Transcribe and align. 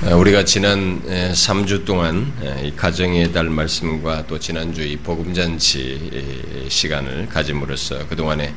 어, 0.00 0.14
우리가 0.14 0.44
지난 0.44 1.02
3주 1.02 1.84
동안 1.84 2.32
이 2.62 2.72
가정의 2.76 3.32
달 3.32 3.50
말씀과 3.50 4.28
또 4.28 4.38
지난주 4.38 4.82
이 4.82 4.96
복음잔치 4.96 6.68
시간을 6.68 7.28
가짐으로써 7.28 8.06
그동안에 8.06 8.54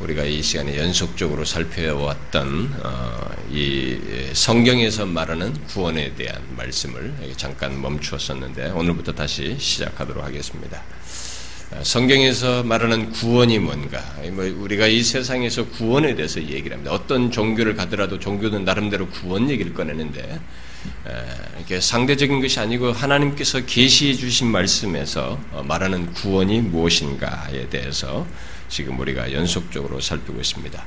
우리가 0.00 0.24
이 0.24 0.42
시간에 0.42 0.76
연속적으로 0.78 1.44
살펴왔던 1.44 2.74
어, 2.82 3.30
이 3.52 3.96
성경에서 4.32 5.06
말하는 5.06 5.52
구원에 5.68 6.12
대한 6.16 6.42
말씀을 6.56 7.14
잠깐 7.36 7.80
멈추었었는데 7.80 8.70
오늘부터 8.70 9.12
다시 9.12 9.54
시작하도록 9.56 10.24
하겠습니다. 10.24 10.82
어, 11.70 11.80
성경에서 11.84 12.64
말하는 12.64 13.12
구원이 13.12 13.60
뭔가? 13.60 14.02
뭐 14.32 14.44
우리가 14.44 14.88
이 14.88 15.04
세상에서 15.04 15.66
구원에 15.66 16.16
대해서 16.16 16.42
얘기를 16.42 16.72
합니다. 16.72 16.92
어떤 16.92 17.30
종교를 17.30 17.76
가더라도 17.76 18.18
종교는 18.18 18.64
나름대로 18.64 19.06
구원 19.10 19.48
얘기를 19.48 19.72
꺼내는데 19.72 20.40
이렇게 21.56 21.80
상대적인 21.80 22.40
것이 22.40 22.60
아니고 22.60 22.92
하나님께서 22.92 23.64
계시해 23.64 24.14
주신 24.14 24.48
말씀에서 24.48 25.38
어, 25.52 25.62
말하는 25.62 26.12
구원이 26.12 26.60
무엇인가에 26.60 27.68
대해서 27.68 28.26
지금 28.68 28.98
우리가 28.98 29.32
연속적으로 29.32 30.00
살피고 30.00 30.40
있습니다. 30.40 30.84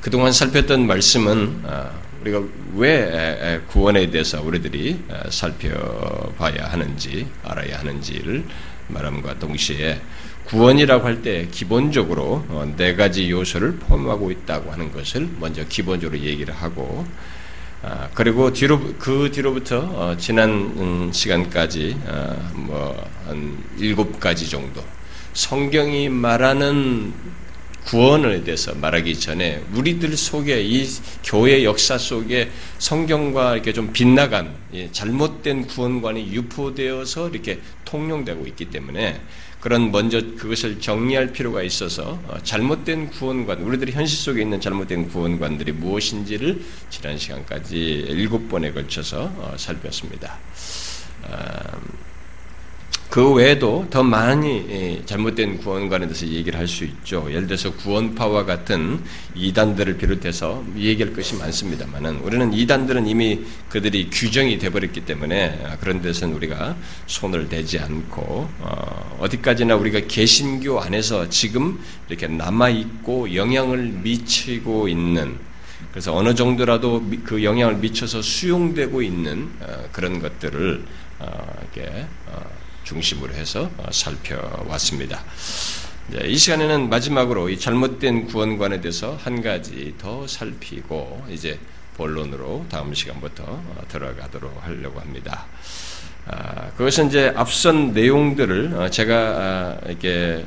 그동안 0.00 0.32
살폈던 0.32 0.86
말씀은 0.86 1.60
어, 1.64 1.90
우리가 2.22 2.42
왜 2.74 3.60
구원에 3.68 4.10
대해서 4.10 4.42
우리들이 4.42 5.00
어, 5.08 5.22
살펴봐야 5.30 6.66
하는지 6.66 7.26
알아야 7.44 7.78
하는지를 7.78 8.44
말함과 8.88 9.38
동시에 9.38 10.00
구원이라고 10.44 11.04
할 11.04 11.22
때 11.22 11.48
기본적으로 11.50 12.44
네 12.76 12.94
가지 12.94 13.28
요소를 13.30 13.78
포함하고 13.78 14.30
있다고 14.30 14.70
하는 14.70 14.92
것을 14.92 15.28
먼저 15.40 15.64
기본적으로 15.64 16.20
얘기를 16.20 16.54
하고 16.54 17.04
아, 17.88 18.08
그리고 18.14 18.52
뒤로 18.52 18.80
그 18.98 19.30
뒤로부터 19.32 19.78
어, 19.78 20.16
지난 20.18 20.50
음, 20.50 21.12
시간까지 21.12 21.96
어, 22.04 22.50
뭐한 22.54 23.62
일곱 23.78 24.18
가지 24.18 24.50
정도. 24.50 24.82
성경이 25.34 26.08
말하는 26.08 27.12
구원에 27.84 28.42
대해서 28.42 28.74
말하기 28.74 29.20
전에 29.20 29.62
우리들 29.72 30.16
속에 30.16 30.62
이 30.62 30.84
교회 31.22 31.62
역사 31.62 31.96
속에 31.96 32.50
성경과 32.78 33.54
이렇게 33.54 33.72
좀 33.72 33.92
빗나간 33.92 34.52
잘못된 34.90 35.68
구원관이 35.68 36.32
유포되어서 36.32 37.28
이렇게 37.28 37.60
통용되고 37.84 38.44
있기 38.48 38.64
때문에 38.64 39.20
그런 39.60 39.90
먼저 39.90 40.20
그것을 40.36 40.80
정리할 40.80 41.32
필요가 41.32 41.62
있어서 41.62 42.20
어, 42.28 42.38
잘못된 42.42 43.10
구원관, 43.10 43.62
우리들이 43.62 43.92
현실 43.92 44.18
속에 44.18 44.42
있는 44.42 44.60
잘못된 44.60 45.08
구원관들이 45.08 45.72
무엇인지를 45.72 46.60
지난 46.90 47.18
시간까지 47.18 47.76
일곱 48.08 48.48
번에 48.48 48.72
걸쳐서 48.72 49.32
어, 49.36 49.54
살폈습니다. 49.56 50.38
아, 53.06 53.10
그 53.10 53.32
외에도 53.32 53.86
더 53.90 54.02
많이 54.02 54.66
예, 54.68 55.02
잘못된 55.04 55.58
구원관에 55.58 56.06
대해서 56.06 56.26
얘기를 56.26 56.58
할 56.58 56.66
수 56.66 56.84
있죠. 56.84 57.26
예를 57.30 57.46
들어서 57.46 57.72
구원파와 57.74 58.44
같은 58.44 59.00
이단들을 59.34 59.96
비롯해서 59.98 60.64
얘기할 60.76 61.14
것이 61.14 61.36
많습니다만은 61.36 62.16
우리는 62.16 62.52
이단들은 62.52 63.06
이미 63.06 63.40
그들이 63.68 64.10
규정이 64.10 64.58
돼버렸기 64.58 65.04
때문에 65.04 65.60
아, 65.64 65.76
그런 65.78 66.02
데서는 66.02 66.34
우리가 66.34 66.76
손을 67.06 67.48
대지 67.48 67.78
않고 67.78 68.48
어, 68.60 69.26
디까지나 69.30 69.76
우리가 69.76 70.00
개신교 70.08 70.80
안에서 70.80 71.28
지금 71.28 71.78
이렇게 72.08 72.26
남아 72.26 72.68
있고 72.70 73.34
영향을 73.34 73.78
미치고 74.02 74.88
있는 74.88 75.38
그래서 75.92 76.14
어느 76.14 76.34
정도라도 76.34 77.02
그 77.24 77.42
영향을 77.42 77.76
미쳐서 77.76 78.20
수용되고 78.20 79.00
있는 79.00 79.48
어, 79.60 79.88
그런 79.92 80.20
것들을 80.20 80.84
어, 81.20 81.52
이렇게 81.74 82.06
중심으로 82.86 83.34
해서 83.34 83.68
어, 83.76 83.90
살펴왔습니다. 83.90 85.22
이 86.24 86.38
시간에는 86.38 86.88
마지막으로 86.88 87.50
이 87.50 87.58
잘못된 87.58 88.26
구원관에 88.26 88.80
대해서 88.80 89.18
한 89.20 89.42
가지 89.42 89.92
더 89.98 90.26
살피고 90.26 91.26
이제 91.28 91.58
본론으로 91.96 92.66
다음 92.70 92.94
시간부터 92.94 93.42
어, 93.44 93.82
들어가도록 93.88 94.64
하려고 94.64 95.00
합니다. 95.00 95.46
아, 96.26 96.70
그것은 96.76 97.08
이제 97.08 97.32
앞선 97.34 97.92
내용들을 97.92 98.74
어, 98.74 98.88
제가 98.88 99.16
아, 99.16 99.78
이렇게 99.86 100.44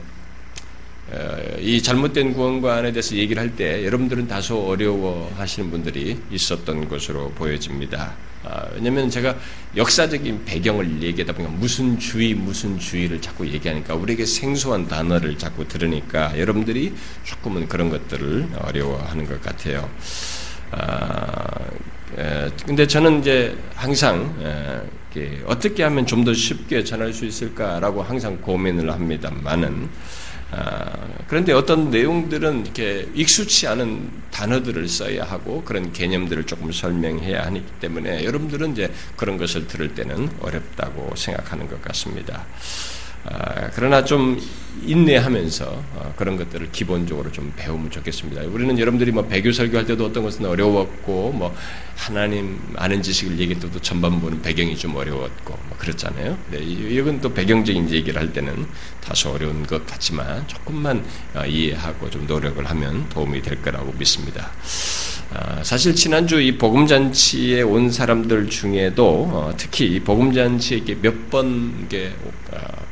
이 1.60 1.82
잘못된 1.82 2.34
구원관에 2.34 2.92
대해서 2.92 3.16
얘기를 3.16 3.42
할 3.42 3.50
때 3.56 3.84
여러분들은 3.86 4.28
다소 4.28 4.68
어려워 4.68 5.32
하시는 5.38 5.72
분들이 5.72 6.20
있었던 6.32 6.88
것으로 6.88 7.32
보여집니다. 7.32 8.14
아, 8.44 8.68
왜냐하면 8.76 9.10
제가 9.10 9.36
역사적인 9.76 10.46
배경을 10.46 11.02
얘기하다 11.02 11.34
보니까 11.34 11.52
무슨 11.56 11.98
주의 12.00 12.34
무슨 12.34 12.78
주의를 12.80 13.20
자꾸 13.22 13.48
얘기하니까 13.48 13.96
우리에게 13.96 14.26
생소한 14.26 14.88
단어를 14.88 15.38
자꾸 15.38 15.68
들으니까 15.68 16.38
여러분들이 16.40 16.94
조금은 17.24 17.68
그런 17.68 17.90
것들을 17.90 18.48
어려워하는 18.62 19.26
것 19.28 19.42
같아요. 19.42 19.90
아, 20.72 21.44
에, 22.18 22.50
근데 22.66 22.86
저는 22.88 23.20
이제 23.22 23.58
항상 23.76 24.34
에, 24.42 25.42
어떻게 25.46 25.84
하면 25.84 26.06
좀 26.06 26.24
더 26.24 26.34
쉽게 26.34 26.84
전할 26.84 27.12
수 27.14 27.26
있을까라고 27.26 28.04
항상 28.04 28.38
고민을 28.40 28.92
합니다만은 28.92 29.90
아, 29.90 30.19
그런데 31.28 31.54
어떤 31.54 31.92
내용들은 31.92 32.66
이렇게 32.66 33.08
익숙치 33.14 33.68
않은 33.68 34.10
단어들을 34.32 34.88
써야 34.88 35.24
하고 35.24 35.64
그런 35.64 35.94
개념들을 35.94 36.46
조금 36.46 36.72
설명해야 36.72 37.46
하기 37.46 37.64
때문에 37.80 38.24
여러분들은 38.24 38.72
이제 38.72 38.92
그런 39.16 39.38
것을 39.38 39.68
들을 39.68 39.94
때는 39.94 40.30
어렵다고 40.42 41.16
생각하는 41.16 41.68
것 41.68 41.82
같습니다. 41.84 42.46
아, 43.26 43.70
그러나 43.76 44.04
좀 44.04 44.42
인내하면서 44.86 45.66
어, 45.66 46.14
그런 46.16 46.38
것들을 46.38 46.72
기본적으로 46.72 47.32
좀 47.32 47.52
배우면 47.58 47.92
좋겠습니다. 47.92 48.42
우리는 48.44 48.78
여러분들이 48.78 49.12
뭐 49.12 49.26
배교 49.26 49.52
설교할 49.52 49.86
때도 49.86 50.06
어떤 50.06 50.24
것은 50.24 50.46
어려웠고 50.46 51.32
뭐 51.32 51.54
하나님 51.96 52.60
아는 52.76 53.02
지식을 53.02 53.40
얘기할 53.40 53.62
때도 53.62 53.80
전반 53.82 54.20
부는 54.22 54.42
배경이 54.42 54.76
좀 54.78 54.96
어려웠고 54.96 55.58
뭐 55.68 55.78
그렇잖아요. 55.78 56.38
네, 56.52 56.60
이건 56.60 57.20
또 57.22 57.34
배경적인 57.34 57.90
얘기를 57.90 58.20
할 58.20 58.32
때는 58.32 58.66
다소 59.02 59.32
어려운 59.32 59.66
것 59.66 59.86
같지만 59.86 60.48
조금만 60.48 61.04
어, 61.36 61.46
이해하고 61.46 62.10
좀 62.10 62.26
노력을 62.26 62.64
하면 62.66 63.08
도움이 63.10 63.42
될 63.42 63.62
거라고 63.62 63.94
믿습니다. 63.98 64.52
아, 65.32 65.64
사실 65.64 65.94
지난주 65.94 66.42
이 66.42 66.58
복음잔치에 66.58 67.62
온 67.62 67.92
사람들 67.92 68.50
중에도 68.50 69.30
어, 69.32 69.54
특히 69.58 69.86
이 69.86 70.00
복음잔치에 70.00 70.84
몇 71.02 71.30
번 71.30 71.88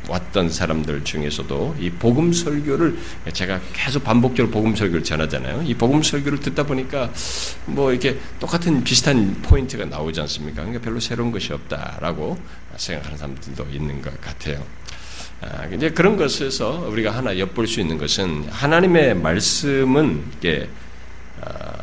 왔던 0.08 0.50
사람들 0.50 1.04
중에서도 1.04 1.77
이 1.80 1.90
복음 1.90 2.34
설교를 2.34 2.98
제가 3.34 3.60
계속 3.74 4.04
반복적으로 4.04 4.52
복음 4.52 4.76
설교를 4.76 5.04
전하잖아요. 5.04 5.64
이 5.64 5.74
복음 5.74 6.02
설교를 6.02 6.40
듣다 6.40 6.64
보니까 6.64 7.12
뭐 7.66 7.92
이렇게 7.92 8.18
똑같은 8.40 8.84
비슷한 8.84 9.42
포인트가 9.42 9.86
나오지 9.86 10.20
않습니까? 10.22 10.62
그러니까 10.64 10.84
별로 10.84 11.00
새로운 11.00 11.32
것이 11.32 11.54
없다라고 11.54 12.38
생각하는 12.78 13.18
사람들도 13.18 13.68
있는 13.72 14.02
것 14.02 14.20
같아요. 14.22 14.64
아, 15.42 15.66
이제 15.68 15.92
그런 15.92 16.18
것에서 16.18 16.88
우리가 16.90 17.12
하나 17.12 17.38
엿볼 17.38 17.68
수 17.68 17.80
있는 17.80 17.98
것은 17.98 18.48
하나님의 18.50 19.16
말씀은 19.16 20.24
이게 20.38 20.68
아, 21.42 21.77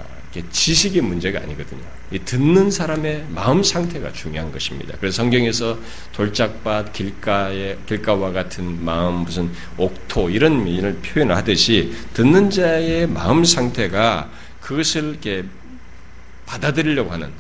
지식의 0.51 1.03
문제가 1.03 1.41
아니거든요. 1.41 1.83
듣는 2.25 2.71
사람의 2.71 3.27
마음 3.31 3.63
상태가 3.63 4.13
중요한 4.13 4.51
것입니다. 4.51 4.97
그래서 4.99 5.17
성경에서 5.17 5.79
돌짝밭, 6.13 6.93
길가에, 6.93 7.79
길가와 7.87 8.33
같은 8.33 8.85
마음, 8.85 9.25
무슨 9.25 9.51
옥토, 9.77 10.31
이런 10.31 10.65
미인을 10.65 10.97
표현하듯이 10.97 11.95
듣는 12.15 12.51
자의 12.51 13.07
마음 13.07 13.45
상태가 13.45 14.31
그것을 14.61 15.11
이렇게 15.11 15.45
받아들이려고 16.47 17.13
하는, 17.13 17.33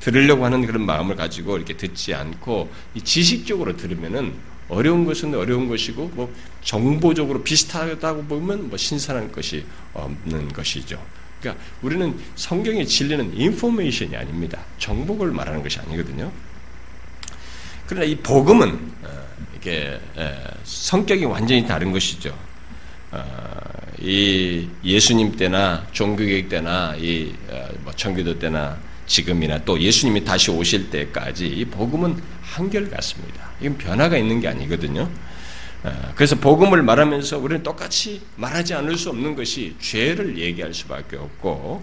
들으려고 0.00 0.44
하는 0.44 0.66
그런 0.66 0.84
마음을 0.86 1.16
가지고 1.16 1.56
이렇게 1.56 1.76
듣지 1.76 2.14
않고 2.14 2.70
지식적으로 3.04 3.76
들으면은 3.76 4.34
어려운 4.68 5.04
것은 5.04 5.34
어려운 5.34 5.68
것이고 5.68 6.12
뭐 6.14 6.32
정보적으로 6.62 7.42
비슷하다고 7.42 8.24
보면 8.24 8.68
뭐 8.68 8.78
신선한 8.78 9.32
것이 9.32 9.64
없는 9.92 10.52
것이죠. 10.52 11.02
그러니까 11.40 11.64
우리는 11.82 12.18
성경의 12.36 12.86
진리는 12.86 13.36
인포메이션이 13.36 14.16
아닙니다. 14.16 14.60
정복을 14.78 15.32
말하는 15.32 15.62
것이 15.62 15.78
아니거든요. 15.80 16.30
그러나 17.86 18.04
이 18.04 18.14
복음은 18.16 18.92
어, 19.02 19.26
이게 19.56 19.98
성격이 20.64 21.24
완전히 21.24 21.66
다른 21.66 21.92
것이죠. 21.92 22.36
어, 23.10 23.24
이 24.00 24.68
예수님 24.84 25.36
때나 25.36 25.86
종교개혁 25.92 26.48
때나 26.48 26.94
이뭐 26.96 27.92
청교도 27.96 28.38
때나 28.38 28.78
지금이나 29.06 29.58
또 29.64 29.80
예수님이 29.80 30.24
다시 30.24 30.50
오실 30.50 30.90
때까지 30.90 31.48
이 31.48 31.64
복음은 31.64 32.22
한결 32.42 32.88
같습니다. 32.90 33.50
이건 33.60 33.76
변화가 33.76 34.16
있는 34.16 34.40
게 34.40 34.48
아니거든요. 34.48 35.10
어, 35.82 36.12
그래서 36.14 36.36
복음을 36.36 36.82
말하면서 36.82 37.38
우리는 37.38 37.62
똑같이 37.62 38.20
말하지 38.36 38.74
않을 38.74 38.96
수 38.96 39.10
없는 39.10 39.34
것이 39.34 39.74
죄를 39.80 40.36
얘기할 40.36 40.74
수밖에 40.74 41.16
없고 41.16 41.82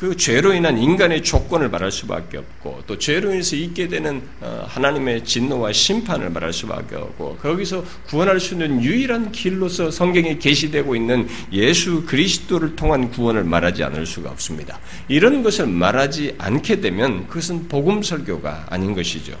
그 0.00 0.16
죄로 0.16 0.54
인한 0.54 0.78
인간의 0.78 1.22
조건을 1.22 1.68
말할 1.68 1.92
수밖에 1.92 2.38
없고 2.38 2.84
또 2.86 2.96
죄로 2.96 3.32
인해서 3.32 3.54
있게 3.54 3.86
되는 3.86 4.22
어, 4.40 4.64
하나님의 4.66 5.26
진노와 5.26 5.74
심판을 5.74 6.30
말할 6.30 6.54
수밖에 6.54 6.96
없고 6.96 7.36
거기서 7.36 7.84
구원할 8.06 8.40
수 8.40 8.54
있는 8.54 8.82
유일한 8.82 9.30
길로서 9.30 9.90
성경에 9.90 10.38
게시되고 10.38 10.96
있는 10.96 11.28
예수 11.52 12.06
그리스도를 12.06 12.76
통한 12.76 13.10
구원을 13.10 13.44
말하지 13.44 13.84
않을 13.84 14.06
수가 14.06 14.30
없습니다. 14.30 14.80
이런 15.08 15.42
것을 15.42 15.66
말하지 15.66 16.36
않게 16.38 16.80
되면 16.80 17.26
그것은 17.26 17.68
복음 17.68 18.02
설교가 18.02 18.68
아닌 18.70 18.94
것이죠. 18.94 19.38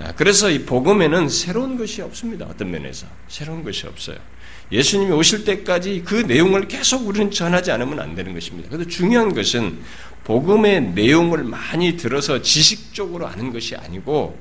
아, 0.00 0.12
그래서 0.14 0.48
이 0.48 0.64
복음에는 0.64 1.28
새로운 1.28 1.76
것이 1.76 2.02
없습니다. 2.02 2.46
어떤 2.46 2.70
면에서 2.70 3.06
새로운 3.26 3.64
것이 3.64 3.86
없어요. 3.86 4.16
예수님이 4.70 5.12
오실 5.12 5.44
때까지 5.44 6.02
그 6.04 6.14
내용을 6.14 6.68
계속 6.68 7.06
우리는 7.06 7.30
전하지 7.30 7.72
않으면 7.72 7.98
안 8.00 8.14
되는 8.14 8.32
것입니다. 8.32 8.68
그래서 8.70 8.88
중요한 8.88 9.34
것은 9.34 9.78
복음의 10.24 10.92
내용을 10.92 11.42
많이 11.42 11.96
들어서 11.96 12.42
지식적으로 12.42 13.26
아는 13.26 13.52
것이 13.52 13.74
아니고 13.74 14.38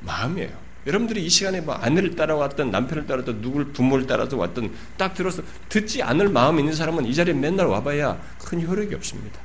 마음이에요. 0.00 0.66
여러분들이 0.86 1.24
이 1.24 1.28
시간에 1.28 1.60
뭐 1.60 1.74
아내를 1.74 2.14
따라왔던 2.14 2.70
남편을 2.70 3.06
따라왔던 3.06 3.40
누굴 3.40 3.72
부모를 3.72 4.06
따라서 4.06 4.36
왔던 4.36 4.72
딱 4.96 5.14
들어서 5.14 5.42
듣지 5.68 6.02
않을 6.02 6.28
마음이 6.28 6.60
있는 6.60 6.74
사람은 6.74 7.06
이 7.06 7.14
자리에 7.14 7.34
맨날 7.34 7.66
와봐야 7.66 8.20
큰 8.44 8.64
효력이 8.64 8.94
없습니다. 8.94 9.40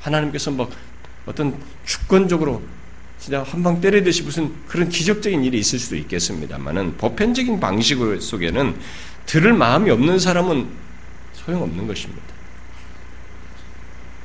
하나님께서 0.00 0.50
뭐 0.50 0.70
어떤 1.24 1.58
주권적으로 1.84 2.62
진짜 3.26 3.42
한방 3.42 3.80
때리듯이 3.80 4.22
무슨 4.22 4.54
그런 4.68 4.88
기적적인 4.88 5.42
일이 5.42 5.58
있을 5.58 5.80
수도 5.80 5.96
있겠습니다만은 5.96 6.96
보편적인 6.96 7.58
방식 7.58 7.98
속에는 8.20 8.76
들을 9.26 9.52
마음이 9.52 9.90
없는 9.90 10.20
사람은 10.20 10.68
소용없는 11.32 11.88
것입니다. 11.88 12.22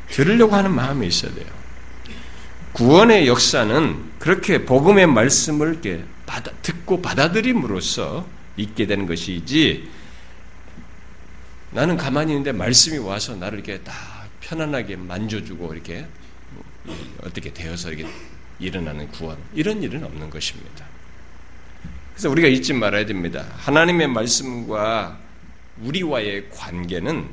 들으려고 0.08 0.56
하는 0.56 0.72
마음이 0.76 1.08
있어야 1.08 1.34
돼요. 1.34 1.48
구원의 2.74 3.28
역사는 3.28 4.12
그렇게 4.20 4.66
복음의 4.66 5.08
말씀을 5.08 5.70
이렇게 5.70 6.04
받아, 6.28 6.52
듣고 6.62 7.02
받아들임으로써 7.02 8.28
있게 8.56 8.86
되는 8.86 9.08
것이지 9.08 9.90
나는 11.72 11.98
가만히 11.98 12.34
있는데 12.34 12.52
말씀이 12.52 13.00
와서 13.00 13.36
나를 13.36 13.58
이렇게 13.58 13.82
다 13.82 13.94
편안하게 14.42 14.98
만져주고 14.98 15.74
이렇게 15.74 16.06
어떻게 17.24 17.52
되어서 17.52 17.92
이렇게 17.92 18.08
일어나는 18.62 19.10
구원 19.10 19.38
이런 19.54 19.82
일은 19.82 20.04
없는 20.04 20.30
것입니다. 20.30 20.86
그래서 22.14 22.30
우리가 22.30 22.48
잊지 22.48 22.74
말아야 22.74 23.06
됩니다. 23.06 23.46
하나님의 23.58 24.08
말씀과 24.08 25.18
우리와의 25.82 26.50
관계는 26.52 27.28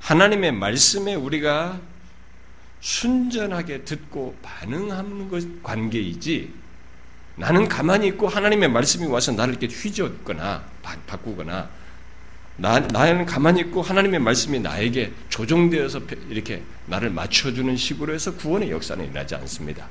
하나님의 0.00 0.52
말씀에 0.52 1.14
우리가 1.14 1.80
순전하게 2.80 3.84
듣고 3.84 4.36
반응하는 4.42 5.28
것 5.28 5.62
관계이지 5.62 6.52
나는 7.36 7.68
가만히 7.68 8.08
있고 8.08 8.28
하나님의 8.28 8.68
말씀이 8.68 9.06
와서 9.06 9.32
나를 9.32 9.54
이렇게 9.54 9.72
휘젓거나 9.72 10.64
바꾸거나 11.06 11.70
나, 12.56 12.80
나는 12.80 13.24
가만히 13.24 13.60
있고 13.60 13.82
하나님의 13.82 14.18
말씀이 14.18 14.58
나에게 14.58 15.12
조정되어서 15.28 16.00
이렇게 16.28 16.62
나를 16.86 17.10
맞춰주는 17.10 17.76
식으로 17.76 18.12
해서 18.12 18.34
구원의 18.34 18.72
역사는 18.72 19.04
일어나지 19.04 19.36
않습니다. 19.36 19.86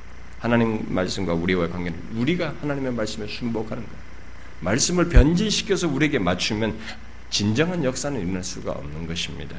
하나님 0.47 0.85
말씀과 0.87 1.33
우리와의 1.33 1.69
관계는 1.69 1.99
우리가 2.15 2.55
하나님의 2.61 2.93
말씀에 2.93 3.27
순복하는 3.27 3.83
거예요. 3.83 3.97
말씀을 4.61 5.09
변질시켜서 5.09 5.89
우리에게 5.89 6.19
맞추면 6.19 6.77
진정한 7.29 7.83
역사는 7.83 8.21
일어날 8.21 8.41
수가 8.45 8.71
없는 8.71 9.07
것입니다. 9.07 9.57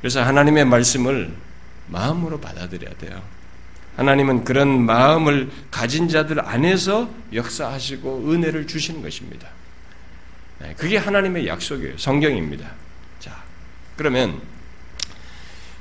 그래서 0.00 0.22
하나님의 0.22 0.66
말씀을 0.66 1.32
마음으로 1.88 2.38
받아들여야 2.40 2.94
돼요. 2.98 3.22
하나님은 3.96 4.44
그런 4.44 4.84
마음을 4.84 5.50
가진 5.70 6.10
자들 6.10 6.46
안에서 6.46 7.10
역사하시고 7.32 8.30
은혜를 8.30 8.66
주시는 8.66 9.00
것입니다. 9.00 9.48
네, 10.58 10.74
그게 10.76 10.98
하나님의 10.98 11.46
약속이에요. 11.46 11.96
성경입니다. 11.96 12.70
자, 13.18 13.42
그러면 13.96 14.42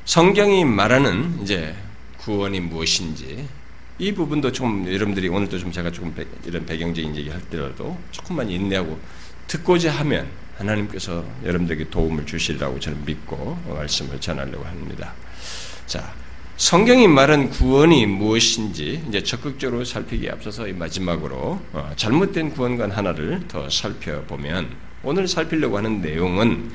성경이 0.06 0.64
말하는 0.64 1.42
이제 1.42 1.76
구원이 2.26 2.60
무엇인지 2.60 3.48
이 4.00 4.12
부분도 4.12 4.52
좀 4.52 4.92
여러분들이 4.92 5.30
오늘도 5.30 5.60
좀 5.60 5.72
제가 5.72 5.92
조금 5.92 6.14
이런 6.44 6.66
배경적인 6.66 7.16
얘기 7.16 7.30
할 7.30 7.40
때라도 7.42 7.98
조금만 8.12 8.50
인내하고 8.50 9.00
듣고자 9.46 9.92
하면 9.92 10.28
하나님께서 10.58 11.24
여러분들에게 11.44 11.92
도움을 11.92 12.26
주시리라고 12.26 12.80
저는 12.80 13.06
믿고 13.06 13.58
말씀을 13.68 14.20
전하려고 14.20 14.66
합니다. 14.66 15.14
자, 15.86 16.14
성경이 16.58 17.08
말한 17.08 17.52
구원이 17.52 18.08
무엇인지 18.08 19.04
이제 19.08 19.22
적극적으로 19.22 19.86
살피기에 19.86 20.32
앞서서 20.32 20.66
마지막으로 20.74 21.62
어, 21.74 21.92
잘못된 21.96 22.52
구원관 22.52 22.90
하나를 22.90 23.48
더 23.48 23.70
살펴보면 23.70 24.70
오늘 25.04 25.28
살피려고 25.28 25.78
하는 25.78 26.02
내용은 26.02 26.72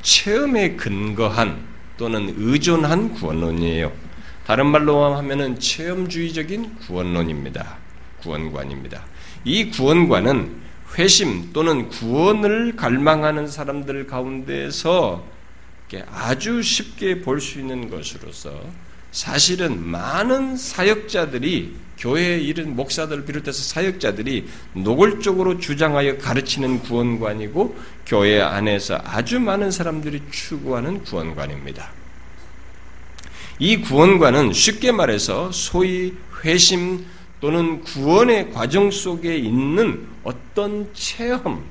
체험에 0.00 0.76
근거한 0.76 1.62
또는 1.98 2.34
의존한 2.38 3.12
구원론이에요. 3.12 4.13
다른 4.46 4.66
말로 4.66 5.14
하면은 5.14 5.58
체험주의적인 5.58 6.76
구원론입니다. 6.80 7.76
구원관입니다. 8.20 9.02
이 9.44 9.70
구원관은 9.70 10.64
회심 10.98 11.52
또는 11.52 11.88
구원을 11.88 12.76
갈망하는 12.76 13.48
사람들 13.48 14.06
가운데서 14.06 15.24
아주 16.10 16.62
쉽게 16.62 17.20
볼 17.20 17.40
수 17.40 17.60
있는 17.60 17.88
것으로서 17.88 18.60
사실은 19.12 19.80
많은 19.80 20.56
사역자들이 20.56 21.76
교회에 21.98 22.38
이른 22.40 22.74
목사들을 22.74 23.24
비롯해서 23.24 23.62
사역자들이 23.62 24.48
노골적으로 24.72 25.60
주장하여 25.60 26.18
가르치는 26.18 26.80
구원관이고 26.80 27.76
교회 28.06 28.40
안에서 28.40 29.00
아주 29.04 29.38
많은 29.38 29.70
사람들이 29.70 30.20
추구하는 30.32 31.04
구원관입니다. 31.04 32.03
이 33.58 33.80
구원과는 33.80 34.52
쉽게 34.52 34.92
말해서 34.92 35.52
소위 35.52 36.14
회심 36.44 37.06
또는 37.40 37.82
구원의 37.82 38.52
과정 38.52 38.90
속에 38.90 39.36
있는 39.36 40.06
어떤 40.24 40.88
체험, 40.92 41.64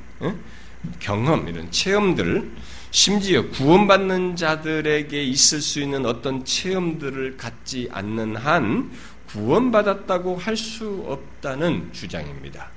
경험, 1.00 1.48
이런 1.48 1.70
체험들, 1.72 2.52
심지어 2.92 3.48
구원받는 3.50 4.36
자들에게 4.36 5.24
있을 5.24 5.62
수 5.62 5.82
있는 5.82 6.06
어떤 6.06 6.46
체험들을 6.46 7.38
갖지 7.38 7.90
않는 7.92 8.36
한 8.36 8.92
구원받았다고 9.30 10.38
할 10.38 10.56
수 10.56 11.04
없다는 11.08 11.90
주장입니다. 11.92 12.70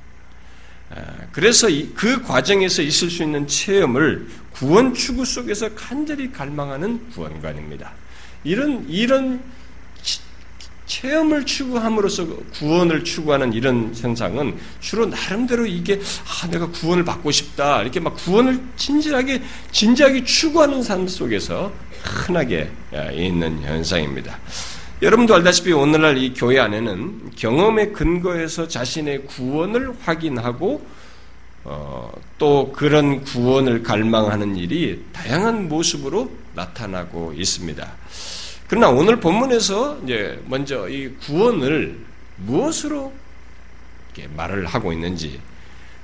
아, 0.90 1.02
그래서 1.32 1.68
그 1.94 2.22
과정에서 2.22 2.80
있을 2.80 3.10
수 3.10 3.22
있는 3.22 3.46
체험을 3.46 4.26
구원 4.52 4.94
추구 4.94 5.24
속에서 5.24 5.74
간절히 5.74 6.32
갈망하는 6.32 7.10
구원관입니다. 7.10 7.92
이런 8.46 8.86
이런 8.88 9.42
체험을 10.86 11.44
추구함으로써 11.44 12.24
구원을 12.54 13.02
추구하는 13.02 13.52
이런 13.52 13.92
현상은 13.92 14.56
주로 14.78 15.04
나름대로 15.04 15.66
이게 15.66 16.00
아 16.24 16.46
내가 16.48 16.68
구원을 16.68 17.04
받고 17.04 17.32
싶다 17.32 17.82
이렇게 17.82 17.98
막 17.98 18.14
구원을 18.14 18.60
진지하게 18.76 19.42
진지하게 19.72 20.22
추구하는 20.22 20.84
삶 20.84 21.08
속에서 21.08 21.72
흔하게 22.04 22.70
있는 23.12 23.60
현상입니다. 23.62 24.38
여러분도 25.02 25.34
알다시피 25.34 25.72
오늘날 25.72 26.16
이 26.16 26.32
교회 26.32 26.60
안에는 26.60 27.32
경험에 27.34 27.88
근거해서 27.88 28.68
자신의 28.68 29.26
구원을 29.26 29.92
확인하고 30.02 30.86
어, 31.64 32.12
또 32.38 32.72
그런 32.72 33.24
구원을 33.24 33.82
갈망하는 33.82 34.54
일이 34.54 35.04
다양한 35.12 35.68
모습으로 35.68 36.30
나타나고 36.56 37.34
있습니다. 37.36 37.92
그러나 38.66 38.88
오늘 38.88 39.20
본문에서 39.20 40.00
이제 40.04 40.42
먼저 40.46 40.88
이 40.88 41.14
구원을 41.18 41.98
무엇으로 42.38 43.12
말을 44.34 44.66
하고 44.66 44.92
있는지 44.92 45.38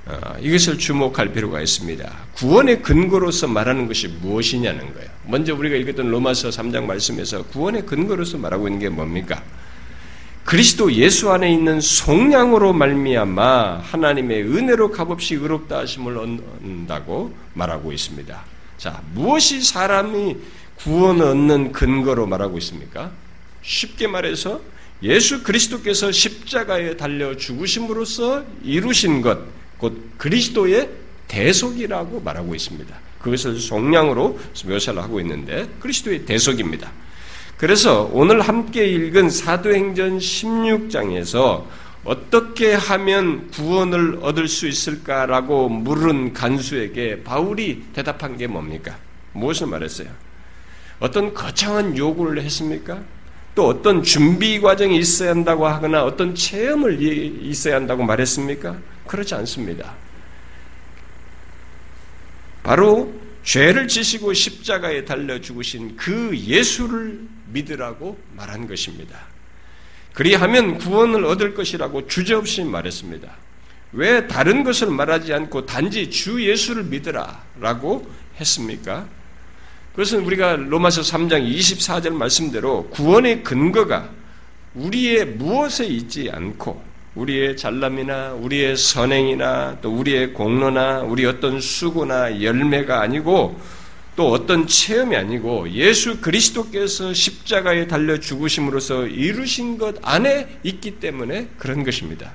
어, 0.05 0.35
이것을 0.39 0.77
주목할 0.77 1.31
필요가 1.31 1.61
있습니다. 1.61 2.11
구원의 2.35 2.81
근거로서 2.81 3.47
말하는 3.47 3.87
것이 3.87 4.07
무엇이냐는 4.07 4.93
거예요. 4.93 5.09
먼저 5.25 5.55
우리가 5.55 5.75
읽었던 5.77 6.09
로마서 6.09 6.49
3장 6.49 6.83
말씀에서 6.83 7.43
구원의 7.45 7.85
근거로서 7.85 8.37
말하고 8.37 8.67
있는 8.67 8.79
게 8.79 8.89
뭡니까? 8.89 9.41
그리스도 10.43 10.91
예수 10.91 11.31
안에 11.31 11.53
있는 11.53 11.79
속량으로 11.79 12.73
말미암아 12.73 13.79
하나님의 13.79 14.43
은혜로 14.43 14.91
값없이 14.91 15.35
의롭다 15.35 15.79
하심을 15.79 16.17
얻는다고 16.17 17.33
말하고 17.53 17.93
있습니다. 17.93 18.52
자, 18.83 19.01
무엇이 19.13 19.61
사람이 19.61 20.35
구원을 20.75 21.25
얻는 21.27 21.71
근거로 21.71 22.27
말하고 22.27 22.57
있습니까? 22.57 23.11
쉽게 23.61 24.07
말해서 24.07 24.59
예수 25.03 25.41
그리스도께서 25.41 26.11
십자가에 26.11 26.97
달려 26.97 27.37
죽으심으로써 27.37 28.43
이루신 28.61 29.21
것, 29.21 29.39
곧 29.77 30.11
그리스도의 30.17 30.89
대속이라고 31.29 32.19
말하고 32.19 32.53
있습니다. 32.55 32.93
그것을 33.21 33.57
속량으로 33.57 34.37
묘사를 34.65 35.01
하고 35.01 35.21
있는데 35.21 35.69
그리스도의 35.79 36.25
대속입니다. 36.25 36.91
그래서 37.55 38.09
오늘 38.11 38.41
함께 38.41 38.85
읽은 38.85 39.29
사도행전 39.29 40.17
16장에서 40.17 41.63
어떻게 42.03 42.73
하면 42.73 43.49
구원을 43.51 44.19
얻을 44.21 44.47
수 44.47 44.67
있을까라고 44.67 45.69
물은 45.69 46.33
간수에게 46.33 47.23
바울이 47.23 47.83
대답한 47.93 48.37
게 48.37 48.47
뭡니까? 48.47 48.97
무엇을 49.31 49.67
말했어요? 49.67 50.09
어떤 50.99 51.33
거창한 51.33 51.97
요구를 51.97 52.41
했습니까? 52.41 53.01
또 53.55 53.67
어떤 53.67 54.03
준비 54.03 54.59
과정이 54.59 54.97
있어야 54.97 55.29
한다고 55.29 55.67
하거나 55.67 56.03
어떤 56.03 56.33
체험을 56.35 57.01
있어야 57.01 57.75
한다고 57.75 58.03
말했습니까? 58.03 58.77
그렇지 59.07 59.35
않습니다. 59.35 59.93
바로 62.63 63.13
죄를 63.43 63.87
지시고 63.87 64.33
십자가에 64.33 65.05
달려 65.05 65.39
죽으신 65.39 65.95
그 65.95 66.35
예수를 66.35 67.19
믿으라고 67.49 68.17
말한 68.35 68.67
것입니다. 68.67 69.32
그리하면 70.13 70.77
구원을 70.77 71.25
얻을 71.25 71.53
것이라고 71.53 72.07
주저없이 72.07 72.63
말했습니다. 72.63 73.29
왜 73.93 74.27
다른 74.27 74.63
것을 74.63 74.87
말하지 74.89 75.33
않고 75.33 75.65
단지 75.65 76.09
주 76.09 76.43
예수를 76.47 76.83
믿으라 76.83 77.43
라고 77.59 78.07
했습니까? 78.39 79.05
그것은 79.91 80.25
우리가 80.25 80.55
로마서 80.55 81.01
3장 81.01 81.47
24절 81.47 82.11
말씀대로 82.13 82.87
구원의 82.89 83.43
근거가 83.43 84.09
우리의 84.73 85.25
무엇에 85.25 85.85
있지 85.85 86.29
않고 86.31 86.81
우리의 87.13 87.55
잘남이나 87.55 88.33
우리의 88.33 88.75
선행이나 88.75 89.77
또 89.81 89.91
우리의 89.91 90.33
공로나 90.33 91.01
우리 91.01 91.27
어떤 91.27 91.61
수고나 91.61 92.41
열매가 92.41 93.01
아니고 93.01 93.59
또 94.15 94.31
어떤 94.31 94.67
체험이 94.67 95.15
아니고 95.15 95.69
예수 95.71 96.21
그리스도께서 96.21 97.13
십자가에 97.13 97.87
달려 97.87 98.19
죽으심으로써 98.19 99.07
이루신 99.07 99.77
것 99.77 99.95
안에 100.01 100.59
있기 100.63 100.99
때문에 100.99 101.49
그런 101.57 101.83
것입니다. 101.83 102.31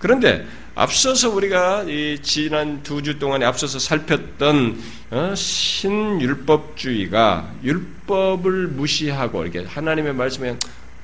그런데 0.00 0.46
앞서서 0.74 1.30
우리가 1.30 1.84
지난 2.22 2.82
두 2.82 3.00
주 3.00 3.18
동안에 3.18 3.46
앞서서 3.46 3.78
살폈던 3.78 4.82
어, 5.10 5.34
신율법주의가 5.34 7.54
율법을 7.62 8.68
무시하고 8.68 9.44
이렇게 9.44 9.64
하나님의 9.68 10.14
말씀에 10.14 10.56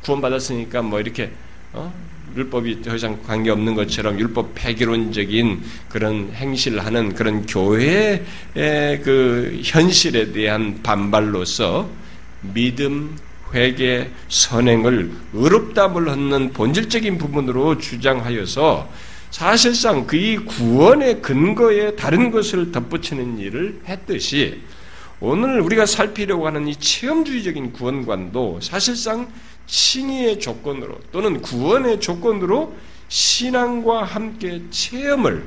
구원받았으니까 0.02 0.83
뭐 0.83 1.00
이렇게 1.00 1.31
어? 1.73 1.93
율법이 2.37 2.82
더 2.82 2.94
이상 2.94 3.22
관계없는 3.22 3.75
것처럼 3.75 4.18
율법 4.18 4.52
폐기론적인 4.54 5.62
그런 5.88 6.30
행실을 6.32 6.84
하는 6.84 7.14
그런 7.14 7.46
교회의 7.46 8.22
그 9.02 9.60
현실에 9.62 10.32
대한 10.32 10.80
반발로서 10.82 11.88
믿음, 12.42 13.16
회개, 13.52 14.08
선행을 14.28 15.10
의롭담을 15.32 16.08
얻는 16.08 16.52
본질적인 16.52 17.18
부분으로 17.18 17.78
주장하여서 17.78 18.88
사실상 19.30 20.06
그의 20.06 20.37
구원의 20.38 21.22
근거에 21.22 21.94
다른 21.94 22.30
것을 22.30 22.72
덧붙이는 22.72 23.38
일을 23.38 23.80
했듯이 23.87 24.60
오늘 25.20 25.60
우리가 25.60 25.84
살피려고 25.87 26.46
하는 26.46 26.66
이 26.66 26.75
체험주의적인 26.75 27.72
구원관도 27.72 28.60
사실상 28.62 29.30
칭의의 29.71 30.41
조건으로 30.41 31.00
또는 31.12 31.41
구원의 31.41 32.00
조건으로 32.00 32.77
신앙과 33.09 34.05
함께 34.05 34.62
체험을 34.71 35.45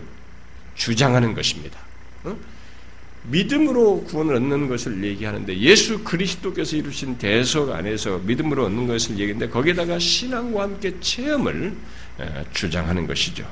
주장하는 0.76 1.34
것입니다. 1.34 1.78
믿음으로 3.24 4.04
구원을 4.04 4.36
얻는 4.36 4.68
것을 4.68 5.04
얘기하는데 5.04 5.58
예수 5.60 6.04
그리스도께서 6.04 6.76
이루신 6.76 7.18
대속 7.18 7.72
안에서 7.72 8.20
믿음으로 8.20 8.66
얻는 8.66 8.88
것을 8.88 9.12
얘기하는데 9.20 9.50
거기에다가 9.50 10.00
신앙과 10.00 10.64
함께 10.64 11.00
체험을 11.00 11.76
주장하는 12.54 13.08
것이죠. 13.08 13.46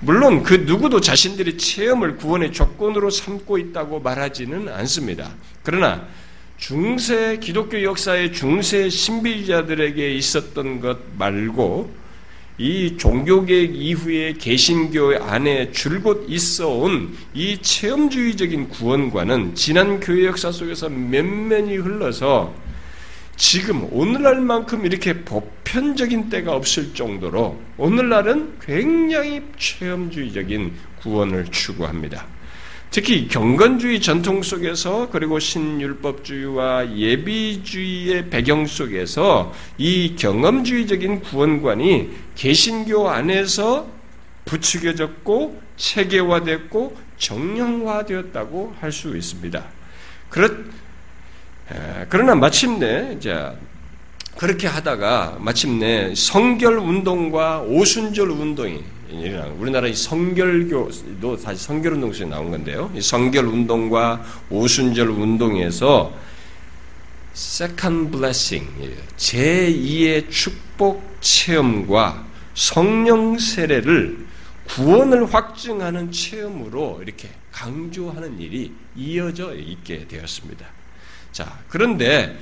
물론 0.00 0.42
그 0.42 0.54
누구도 0.54 1.00
자신들이 1.00 1.56
체험을 1.58 2.16
구원의 2.16 2.52
조건으로 2.52 3.10
삼고 3.10 3.58
있다고 3.58 4.00
말하지는 4.00 4.68
않습니다. 4.68 5.32
그러나 5.62 6.06
중세 6.66 7.36
기독교 7.42 7.82
역사의 7.82 8.32
중세 8.32 8.88
신비자들에게 8.88 10.14
있었던 10.14 10.80
것 10.80 10.98
말고 11.18 11.92
이 12.56 12.96
종교개혁 12.96 13.76
이후에 13.76 14.32
개신교 14.32 15.22
안에 15.22 15.72
줄곧 15.72 16.24
있어 16.26 16.70
온 16.70 17.14
이 17.34 17.58
체험주의적인 17.60 18.70
구원과는 18.70 19.54
지난 19.54 20.00
교회 20.00 20.24
역사 20.24 20.50
속에서 20.50 20.88
면면이 20.88 21.76
흘러서 21.76 22.54
지금 23.36 23.86
오늘날만큼 23.92 24.86
이렇게 24.86 25.22
보편적인 25.22 26.30
때가 26.30 26.56
없을 26.56 26.94
정도로 26.94 27.60
오늘날은 27.76 28.58
굉장히 28.62 29.42
체험주의적인 29.58 30.72
구원을 31.02 31.44
추구합니다. 31.50 32.33
특히 32.94 33.26
경건주의 33.26 34.00
전통 34.00 34.40
속에서 34.40 35.08
그리고 35.10 35.40
신율법주의와 35.40 36.96
예비주의의 36.96 38.30
배경 38.30 38.66
속에서 38.66 39.52
이 39.76 40.14
경험주의적인 40.14 41.22
구원관이 41.22 42.10
개신교 42.36 43.08
안에서 43.10 43.88
부추겨졌고 44.44 45.60
체계화됐고 45.76 46.96
정형화되었다고 47.18 48.76
할 48.80 48.92
수 48.92 49.16
있습니다. 49.16 49.64
그렇, 50.30 50.50
그러나 52.08 52.36
마침내 52.36 53.16
이제 53.16 53.50
그렇게 54.38 54.68
하다가 54.68 55.38
마침내 55.40 56.14
성결 56.14 56.78
운동과 56.78 57.62
오순절 57.62 58.30
운동이 58.30 58.84
우리나라 59.58 59.86
이 59.86 59.94
성결교도 59.94 61.36
사실 61.36 61.58
성결운동 61.58 62.12
속에 62.12 62.28
나온 62.28 62.50
건데요. 62.50 62.90
이 62.94 63.00
성결운동과 63.00 64.24
오순절 64.50 65.08
운동에서 65.10 66.12
second 67.34 68.10
blessing, 68.10 68.66
제2의 69.16 70.30
축복 70.30 71.16
체험과 71.20 72.24
성령 72.54 73.38
세례를 73.38 74.24
구원을 74.68 75.32
확증하는 75.32 76.10
체험으로 76.12 77.00
이렇게 77.02 77.28
강조하는 77.52 78.38
일이 78.40 78.72
이어져 78.96 79.54
있게 79.54 80.06
되었습니다. 80.08 80.66
자, 81.32 81.58
그런데 81.68 82.38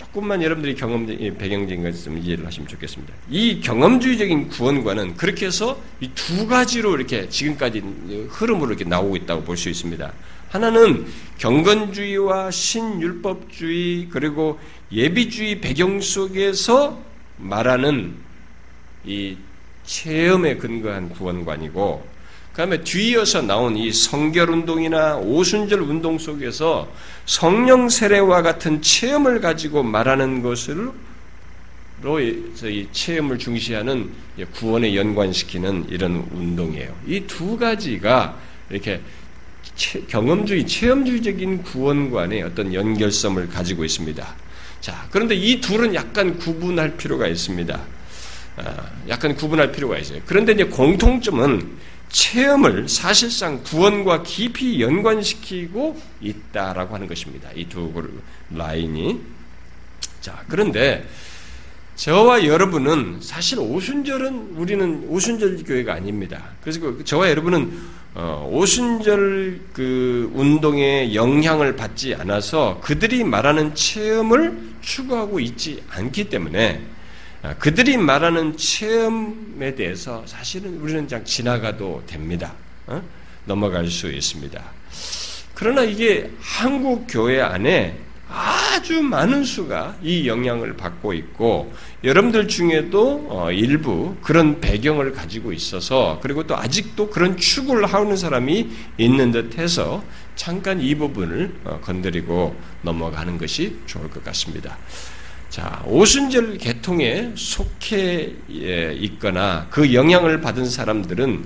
조금만 0.00 0.42
여러분들이 0.42 0.74
경험 0.76 1.04
배경적인 1.04 1.82
것을 1.82 2.16
이해를 2.16 2.46
하시면 2.46 2.66
좋겠습니다. 2.68 3.12
이 3.28 3.60
경험주의적인 3.60 4.48
구원과는 4.48 5.16
그렇게 5.16 5.44
해서 5.46 5.78
이 6.00 6.08
두 6.14 6.46
가지로 6.46 6.96
이렇게 6.96 7.28
지금까지 7.28 7.80
흐름으로 8.30 8.70
이렇게 8.70 8.84
나오고 8.84 9.16
있다고 9.16 9.42
볼 9.44 9.58
수 9.58 9.68
있습니다. 9.68 10.10
하나는 10.48 11.06
경건주의와 11.36 12.50
신율법주의 12.50 14.08
그리고 14.10 14.58
예비주의 14.90 15.60
배경 15.60 16.00
속에서 16.00 16.98
말하는 17.36 18.14
이 19.04 19.36
체험에 19.84 20.56
근거한 20.56 21.10
구원관이고 21.10 22.06
그다음에 22.52 22.82
뒤이어서 22.82 23.42
나온 23.42 23.76
이 23.76 23.92
성결 23.92 24.50
운동이나 24.50 25.16
오순절 25.16 25.80
운동 25.82 26.18
속에서 26.18 26.90
성령 27.24 27.88
세례와 27.88 28.42
같은 28.42 28.82
체험을 28.82 29.40
가지고 29.40 29.82
말하는 29.82 30.42
것으로 30.42 30.92
이 32.20 32.86
체험을 32.92 33.38
중시하는 33.38 34.10
구원에 34.54 34.96
연관시키는 34.96 35.86
이런 35.90 36.26
운동이에요. 36.32 36.94
이 37.06 37.20
두 37.26 37.56
가지가 37.56 38.36
이렇게 38.70 39.00
경험주의, 40.08 40.66
체험주의적인 40.66 41.62
구원관의 41.62 42.42
어떤 42.42 42.74
연결성을 42.74 43.48
가지고 43.48 43.84
있습니다. 43.84 44.26
자, 44.80 45.06
그런데 45.10 45.34
이 45.34 45.60
둘은 45.60 45.94
약간 45.94 46.38
구분할 46.38 46.96
필요가 46.96 47.28
있습니다. 47.28 47.80
아, 48.56 48.90
약간 49.08 49.34
구분할 49.36 49.70
필요가 49.70 49.98
있어요. 49.98 50.20
그런데 50.26 50.52
이제 50.52 50.64
공통점은 50.64 51.89
체험을 52.10 52.88
사실상 52.88 53.62
구원과 53.62 54.22
깊이 54.24 54.80
연관시키고 54.80 56.00
있다라고 56.20 56.94
하는 56.94 57.06
것입니다. 57.06 57.48
이 57.54 57.66
두 57.68 57.92
라인이. 58.50 59.20
자, 60.20 60.42
그런데 60.48 61.08
저와 61.96 62.44
여러분은 62.44 63.18
사실 63.20 63.58
오순절은 63.58 64.54
우리는 64.56 65.04
오순절 65.08 65.64
교회가 65.64 65.94
아닙니다. 65.94 66.42
그래서 66.62 66.80
그 66.80 67.04
저와 67.04 67.30
여러분은 67.30 68.00
어, 68.14 68.48
오순절 68.50 69.60
그 69.72 70.30
운동에 70.34 71.14
영향을 71.14 71.76
받지 71.76 72.14
않아서 72.14 72.80
그들이 72.82 73.22
말하는 73.22 73.74
체험을 73.74 74.58
추구하고 74.80 75.38
있지 75.40 75.82
않기 75.90 76.28
때문에 76.28 76.80
아, 76.80 76.99
그들이 77.58 77.96
말하는 77.96 78.56
체험에 78.56 79.74
대해서 79.74 80.22
사실은 80.26 80.78
우리는 80.80 81.06
그냥 81.06 81.24
지나가도 81.24 82.04
됩니다. 82.06 82.52
어? 82.86 83.02
넘어갈 83.46 83.86
수 83.86 84.10
있습니다. 84.10 84.62
그러나 85.54 85.82
이게 85.82 86.30
한국 86.40 87.06
교회 87.08 87.40
안에 87.40 87.98
아주 88.32 89.02
많은 89.02 89.42
수가 89.42 89.96
이 90.02 90.28
영향을 90.28 90.76
받고 90.76 91.12
있고 91.14 91.72
여러분들 92.04 92.46
중에도 92.46 93.26
어, 93.28 93.50
일부 93.50 94.14
그런 94.22 94.60
배경을 94.60 95.12
가지고 95.12 95.52
있어서 95.52 96.20
그리고 96.22 96.46
또 96.46 96.56
아직도 96.56 97.10
그런 97.10 97.36
추구를 97.36 97.86
하는 97.86 98.16
사람이 98.16 98.70
있는 98.98 99.32
듯해서 99.32 100.04
잠깐 100.36 100.80
이 100.80 100.94
부분을 100.94 101.52
어, 101.64 101.80
건드리고 101.82 102.54
넘어가는 102.82 103.36
것이 103.36 103.76
좋을 103.86 104.08
것 104.08 104.22
같습니다. 104.22 104.78
자, 105.50 105.82
오순절 105.84 106.58
계통에 106.58 107.32
속해 107.34 108.36
예, 108.52 108.94
있거나 108.94 109.66
그 109.68 109.92
영향을 109.92 110.40
받은 110.40 110.64
사람들은 110.64 111.44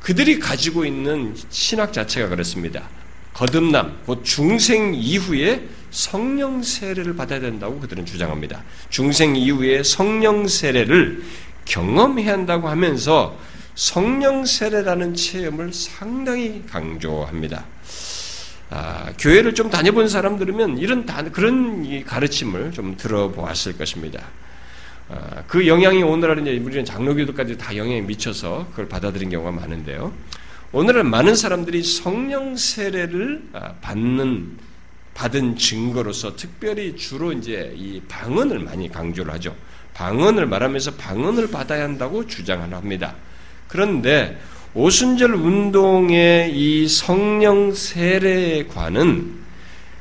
그들이 0.00 0.40
가지고 0.40 0.84
있는 0.84 1.36
신학 1.48 1.92
자체가 1.92 2.28
그렇습니다. 2.30 2.88
거듭남, 3.34 4.00
곧 4.04 4.24
중생 4.24 4.92
이후에 4.92 5.68
성령 5.92 6.64
세례를 6.64 7.14
받아야 7.14 7.38
된다고 7.38 7.78
그들은 7.78 8.04
주장합니다. 8.04 8.64
중생 8.90 9.36
이후에 9.36 9.84
성령 9.84 10.48
세례를 10.48 11.22
경험해야 11.64 12.32
한다고 12.32 12.68
하면서 12.68 13.38
성령 13.76 14.44
세례라는 14.44 15.14
체험을 15.14 15.72
상당히 15.72 16.64
강조합니다. 16.68 17.64
아, 18.70 19.12
교회를 19.18 19.54
좀 19.54 19.70
다녀본 19.70 20.08
사람들이면 20.08 20.78
이런 20.78 21.06
그런 21.32 22.04
가르침을 22.04 22.72
좀 22.72 22.96
들어보았을 22.96 23.78
것입니다. 23.78 24.22
아, 25.08 25.42
그 25.46 25.66
영향이 25.66 26.02
오늘날 26.02 26.38
이제 26.40 26.58
우리는 26.58 26.84
장로교도까지 26.84 27.56
다 27.56 27.74
영향이 27.74 28.02
미쳐서 28.02 28.66
그걸 28.70 28.88
받아들인 28.88 29.30
경우가 29.30 29.52
많은데요. 29.52 30.12
오늘은 30.72 31.08
많은 31.08 31.34
사람들이 31.34 31.82
성령 31.82 32.56
세례를 32.56 33.48
아, 33.54 33.72
받는 33.80 34.58
받은 35.14 35.56
증거로서 35.56 36.36
특별히 36.36 36.94
주로 36.94 37.32
이제 37.32 37.74
이 37.76 38.00
방언을 38.06 38.60
많이 38.60 38.88
강조를 38.88 39.32
하죠. 39.34 39.56
방언을 39.94 40.46
말하면서 40.46 40.94
방언을 40.94 41.50
받아야 41.50 41.82
한다고 41.82 42.24
주장을 42.24 42.72
합니다. 42.72 43.16
그런데 43.66 44.38
오순절 44.74 45.34
운동의 45.34 46.52
이 46.54 46.88
성령 46.88 47.74
세례관은 47.74 49.38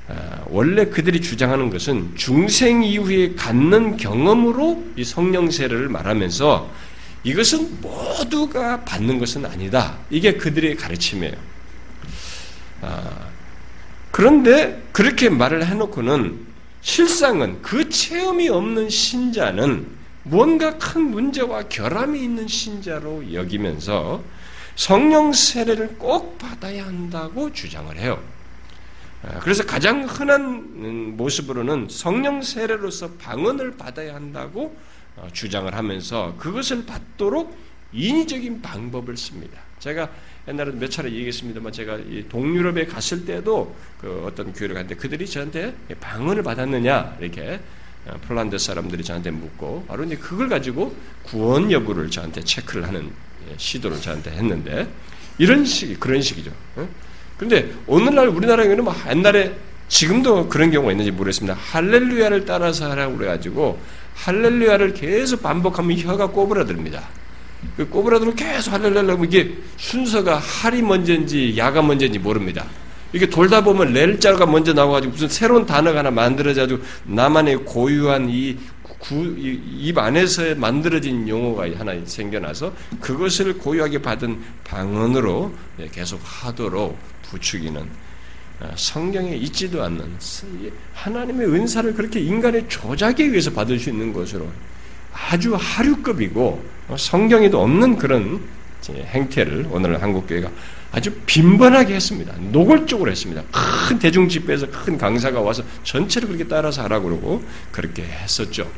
아, 0.10 0.42
원래 0.48 0.86
그들이 0.86 1.22
주장하는 1.22 1.70
것은 1.70 2.16
중생 2.16 2.84
이후에 2.84 3.34
갖는 3.36 3.98
경험으로 3.98 4.84
이 4.96 5.04
성령 5.04 5.52
세례를 5.52 5.90
말하면서 5.90 6.70
이것은 7.24 7.82
모두가 7.82 8.84
받는 8.86 9.20
것은 9.20 9.46
아니다. 9.46 9.98
이게 10.10 10.34
그들의 10.34 10.76
가르침이에요. 10.76 11.36
아, 12.82 13.28
그런데 14.12 14.82
그렇게 14.92 15.30
말을 15.30 15.66
해놓고는 15.66 16.40
실상은 16.82 17.62
그 17.62 17.90
체험이 17.90 18.50
없는 18.50 18.90
신자는 18.90 19.88
뭔가 20.24 20.78
큰 20.78 21.12
문제와 21.12 21.64
결함이 21.64 22.22
있는 22.22 22.48
신자로 22.48 23.34
여기면서 23.34 24.24
성령 24.78 25.34
세례를 25.34 25.98
꼭 25.98 26.38
받아야 26.38 26.86
한다고 26.86 27.52
주장을 27.52 27.98
해요. 27.98 28.22
아, 29.24 29.40
그래서 29.40 29.66
가장 29.66 30.06
흔한 30.06 31.18
모습으로는 31.18 31.88
성령 31.90 32.44
세례로서 32.44 33.14
방언을 33.14 33.76
받아야 33.76 34.14
한다고 34.14 34.78
어, 35.16 35.28
주장을 35.34 35.74
하면서 35.74 36.36
그것을 36.38 36.86
받도록 36.86 37.58
인위적인 37.92 38.62
방법을 38.62 39.18
씁니다. 39.18 39.60
제가 39.80 40.12
옛날에 40.48 40.72
몇 40.74 40.92
차례 40.92 41.10
얘기했습니다만 41.12 41.74
제가 41.74 41.98
동유럽에 42.30 42.86
갔을 42.86 43.26
때도 43.26 43.76
그 44.00 44.26
어떤 44.28 44.54
교회를 44.54 44.76
갔는데 44.76 44.96
그들이 44.96 45.26
저한테 45.26 45.74
방언을 46.00 46.44
받았느냐 46.44 47.18
이렇게 47.20 47.60
어, 48.06 48.16
폴란드 48.28 48.60
사람들이 48.60 49.04
저한테 49.04 49.32
묻고 49.32 49.86
바로 49.88 50.04
이제 50.04 50.16
그걸 50.18 50.48
가지고 50.48 50.96
구원 51.24 51.72
여부를 51.72 52.12
저한테 52.12 52.44
체크를 52.44 52.88
하는 52.88 53.06
예, 53.08 53.27
시도를 53.58 54.02
저한테 54.02 54.32
했는데 54.32 54.88
이런 55.38 55.64
식 55.66 56.00
그런 56.00 56.22
식이죠. 56.22 56.52
그런데 57.38 57.72
오늘날 57.86 58.28
우리나라에는 58.28 58.84
뭐 58.84 58.96
옛날에 59.10 59.56
지금도 59.88 60.50
그런 60.50 60.72
경우가 60.72 60.92
있는지 60.92 61.12
모르겠습니다. 61.12 61.58
할렐루야를 61.60 62.46
따라서 62.46 62.90
하라고 62.92 63.18
그래가지고 63.18 63.80
할렐루야를 64.16 64.94
계속 64.94 65.42
반복하면 65.42 65.98
혀가 65.98 66.28
꼬부라듭니다. 66.28 67.04
그 67.76 67.88
꼬부라들면 67.88 68.36
계속 68.36 68.74
할렐루야 68.74 69.18
이게 69.24 69.56
순서가 69.78 70.38
할이 70.38 70.82
먼저인지 70.82 71.56
야가 71.58 71.82
먼저인지 71.82 72.20
모릅니다. 72.20 72.66
이게 73.14 73.26
돌다 73.26 73.64
보면 73.64 73.94
렐자가 73.94 74.46
먼저 74.46 74.74
나와가지고 74.74 75.14
무슨 75.14 75.30
새로운 75.30 75.66
단어가 75.66 76.00
하나 76.00 76.12
만들어져가지고 76.12 76.84
나만의 77.06 77.58
고유한 77.64 78.30
이, 78.30 78.58
구, 79.08 79.36
입 79.38 79.98
안에서 79.98 80.56
만들어진 80.56 81.30
용어가 81.30 81.66
하나 81.78 81.94
생겨나서 82.04 82.74
그것을 83.00 83.58
고유하게 83.58 84.02
받은 84.02 84.38
방언으로 84.66 85.54
계속 85.94 86.20
하도록 86.24 86.98
부추기는 87.24 88.08
어, 88.60 88.72
성경에 88.76 89.36
있지도 89.36 89.84
않는 89.84 90.18
하나님의 90.94 91.48
은사를 91.48 91.94
그렇게 91.94 92.20
인간의 92.20 92.68
조작에 92.68 93.16
의해서 93.20 93.52
받을 93.52 93.80
수 93.80 93.90
있는 93.92 94.12
것으로 94.12 94.48
아주 95.14 95.56
하류급이고 95.56 96.66
어, 96.90 96.96
성경에도 96.98 97.62
없는 97.62 97.98
그런 97.98 98.42
행태를 98.90 99.68
오늘 99.70 100.02
한국교회가 100.02 100.50
아주 100.92 101.12
빈번하게 101.26 101.96
했습니다. 101.96 102.34
노골적으로 102.52 103.10
했습니다. 103.10 103.44
큰 103.88 104.00
대중 104.00 104.28
집회에서 104.28 104.68
큰 104.70 104.98
강사가 104.98 105.40
와서 105.40 105.64
전체를 105.84 106.28
그렇게 106.28 106.46
따라서 106.48 106.84
하라고 106.84 107.10
그러고 107.10 107.44
그렇게 107.72 108.04
했었죠. 108.04 108.70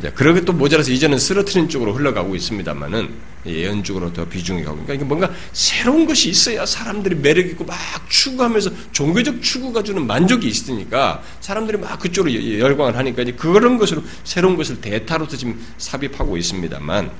이제 0.00 0.10
그러게 0.10 0.40
또 0.40 0.54
모자라서 0.54 0.90
이제는 0.90 1.18
쓰러트린 1.18 1.68
쪽으로 1.68 1.92
흘러가고 1.92 2.34
있습니다만은 2.34 3.10
예언 3.44 3.84
쪽으로 3.84 4.12
더 4.12 4.24
비중이 4.24 4.64
가고 4.64 4.82
그러니까 4.82 5.06
뭔가 5.06 5.30
새로운 5.52 6.06
것이 6.06 6.30
있어야 6.30 6.64
사람들이 6.64 7.16
매력 7.16 7.46
있고 7.46 7.64
막 7.64 7.76
추구하면서 8.08 8.70
종교적 8.92 9.42
추구가 9.42 9.82
주는 9.82 10.06
만족이 10.06 10.48
있으니까 10.48 11.22
사람들이 11.40 11.76
막 11.76 11.98
그쪽으로 11.98 12.32
열광을 12.58 12.96
하니까 12.96 13.22
이제 13.22 13.32
그런 13.32 13.76
것으로 13.76 14.02
새로운 14.24 14.56
것을 14.56 14.80
대타로서 14.80 15.36
지금 15.36 15.60
삽입하고 15.76 16.38
있습니다만 16.38 17.10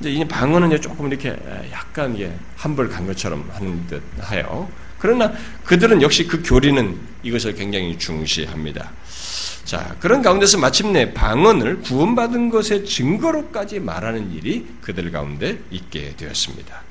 이제 0.00 0.10
이 0.10 0.24
방언은 0.26 0.80
조금 0.80 1.08
이렇게 1.08 1.36
약간 1.70 2.14
이게 2.14 2.32
한벌 2.56 2.88
간 2.88 3.06
것처럼 3.06 3.48
하는 3.52 3.86
듯 3.86 4.02
하여 4.18 4.68
그러나 4.98 5.30
그들은 5.64 6.00
역시 6.00 6.26
그 6.26 6.42
교리는 6.42 6.98
이것을 7.22 7.54
굉장히 7.54 7.98
중시합니다. 7.98 8.90
자, 9.64 9.96
그런 9.98 10.20
가운데서 10.20 10.58
마침내 10.58 11.14
방언을 11.14 11.80
구원받은 11.80 12.50
것의 12.50 12.84
증거로까지 12.84 13.80
말하는 13.80 14.32
일이 14.32 14.66
그들 14.82 15.10
가운데 15.10 15.58
있게 15.70 16.14
되었습니다. 16.16 16.82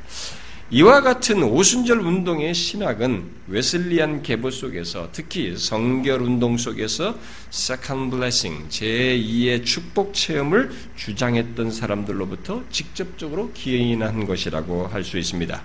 이와 0.72 1.02
같은 1.02 1.44
오순절 1.44 2.00
운동의 2.00 2.56
신학은 2.56 3.30
웨슬리안 3.48 4.24
계보 4.24 4.50
속에서 4.50 5.10
특히 5.12 5.56
성결 5.56 6.24
운동 6.24 6.58
속에서 6.58 7.16
second 7.52 8.10
blessing 8.10 8.68
제2의 8.70 9.64
축복 9.64 10.16
체험을 10.16 10.72
주장했던 10.96 11.70
사람들로부터 11.70 12.64
직접적으로 12.72 13.52
기인한 13.54 14.26
것이라고 14.26 14.88
할 14.88 15.04
수 15.04 15.20
있습니다. 15.20 15.62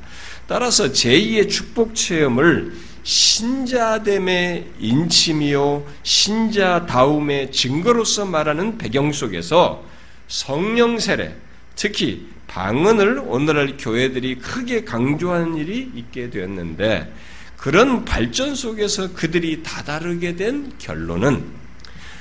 따라서 0.46 0.88
제2의 0.92 1.48
축복 1.48 1.94
체험을 1.94 2.74
신자됨의 3.08 4.66
인침이요 4.80 5.86
신자다움의 6.02 7.50
증거로서 7.50 8.26
말하는 8.26 8.76
배경 8.76 9.12
속에서 9.12 9.82
성령 10.26 10.98
세례, 10.98 11.34
특히 11.74 12.28
방언을 12.48 13.22
오늘날 13.26 13.78
교회들이 13.78 14.34
크게 14.36 14.84
강조하는 14.84 15.56
일이 15.56 15.90
있게 15.94 16.28
되었는데 16.28 17.10
그런 17.56 18.04
발전 18.04 18.54
속에서 18.54 19.14
그들이 19.14 19.62
다다르게 19.62 20.36
된 20.36 20.74
결론은 20.76 21.46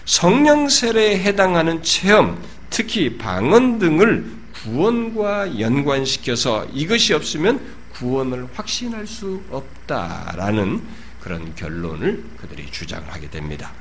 성령 0.05 0.69
세례에 0.69 1.19
해당하는 1.19 1.83
체험, 1.83 2.41
특히 2.69 3.17
방언 3.17 3.79
등을 3.79 4.25
구원과 4.63 5.59
연관시켜서 5.59 6.65
이것이 6.73 7.13
없으면 7.13 7.76
구원을 7.97 8.47
확신할 8.53 9.07
수 9.07 9.41
없다라는 9.49 10.81
그런 11.19 11.55
결론을 11.55 12.23
그들이 12.37 12.67
주장을 12.71 13.11
하게 13.11 13.29
됩니다. 13.29 13.73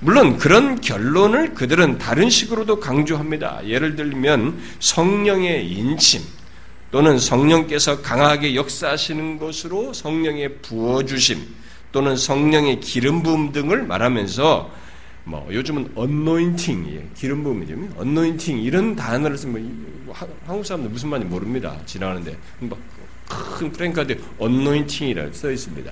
물론 0.00 0.36
그런 0.38 0.80
결론을 0.80 1.54
그들은 1.54 1.98
다른 1.98 2.28
식으로도 2.28 2.78
강조합니다. 2.80 3.66
예를 3.66 3.96
들면 3.96 4.60
성령의 4.80 5.68
인침 5.70 6.20
또는 6.90 7.18
성령께서 7.18 8.02
강하게 8.02 8.54
역사하시는 8.54 9.38
것으로 9.38 9.92
성령의 9.92 10.58
부어주심 10.58 11.42
또는 11.90 12.16
성령의 12.16 12.80
기름 12.80 13.22
부음 13.22 13.50
등을 13.50 13.84
말하면서 13.84 14.70
뭐 15.24 15.48
요즘은 15.50 15.92
언노인팅이에요. 15.94 17.00
기름 17.16 17.42
부음이죠. 17.42 17.74
언노인팅 17.98 18.60
이런 18.60 18.94
단어를 18.94 19.38
쓰면 19.38 20.04
뭐 20.04 20.14
한국 20.46 20.66
사람들 20.66 20.90
무슨 20.90 21.08
말인지 21.08 21.30
모릅니다. 21.30 21.76
지나가는데 21.86 22.36
뭐 22.60 22.78
큰 23.28 23.72
프랭카드 23.72 24.20
언노인팅이라 24.38 25.32
써 25.32 25.50
있습니다. 25.50 25.90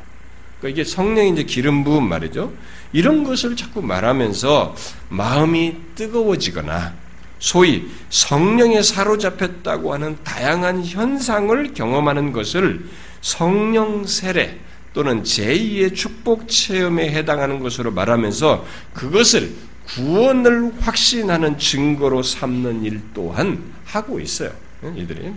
그러니까 0.60 0.80
이게 0.80 0.84
성령의 0.88 1.32
이제 1.32 1.42
기름 1.44 1.82
부음 1.82 2.08
말이죠. 2.08 2.52
이런 2.92 3.24
것을 3.24 3.56
자꾸 3.56 3.82
말하면서 3.82 4.76
마음이 5.08 5.76
뜨거워지거나 5.94 6.94
소위 7.38 7.88
성령에 8.10 8.82
사로잡혔다고 8.82 9.92
하는 9.92 10.16
다양한 10.22 10.84
현상을 10.84 11.74
경험하는 11.74 12.32
것을 12.32 12.88
성령 13.20 14.06
세례 14.06 14.60
또는 14.94 15.22
제2의 15.22 15.94
축복 15.94 16.48
체험에 16.48 17.10
해당하는 17.10 17.58
것으로 17.58 17.90
말하면서 17.90 18.64
그것을 18.94 19.52
구원을 19.86 20.72
확신하는 20.80 21.58
증거로 21.58 22.22
삼는 22.22 22.84
일 22.84 23.00
또한 23.12 23.72
하고 23.84 24.20
있어요. 24.20 24.52
이들이. 24.94 25.32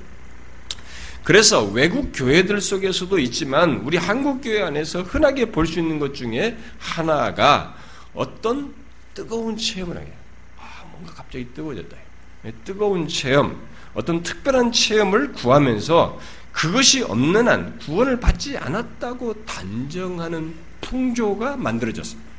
그래서 1.26 1.64
외국 1.64 2.12
교회들 2.14 2.62
속에서도 2.62 3.18
있지만 3.18 3.78
우리 3.84 3.98
한국 3.98 4.42
교회 4.42 4.62
안에서 4.62 5.02
흔하게 5.02 5.46
볼 5.52 5.66
수 5.66 5.80
있는 5.80 5.98
것 5.98 6.14
중에 6.14 6.56
하나가 6.78 7.76
어떤 8.14 8.72
뜨거운 9.16 9.58
체험을 9.58 9.98
하게. 9.98 10.14
아, 10.60 10.86
뭔가 10.92 11.12
갑자기 11.14 11.48
뜨거워졌다. 11.56 11.98
네, 12.44 12.54
뜨거운 12.64 13.08
체험, 13.08 13.60
어떤 13.96 14.22
특별한 14.22 14.72
체험을 14.72 15.34
구하면서 15.34 16.20
그것이 16.52 17.02
없는 17.02 17.48
한 17.48 17.80
구원을 17.80 18.20
받지 18.20 18.56
않았다고 18.56 19.46
단정하는 19.46 20.54
풍조가 20.82 21.58
만들어졌습니다. 21.58 22.30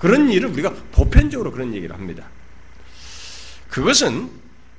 그런 0.00 0.32
일을 0.32 0.48
우리가 0.50 0.74
보편적으로 0.90 1.52
그런 1.52 1.72
얘기를 1.72 1.94
합니다. 1.94 2.24
그것은 3.68 4.28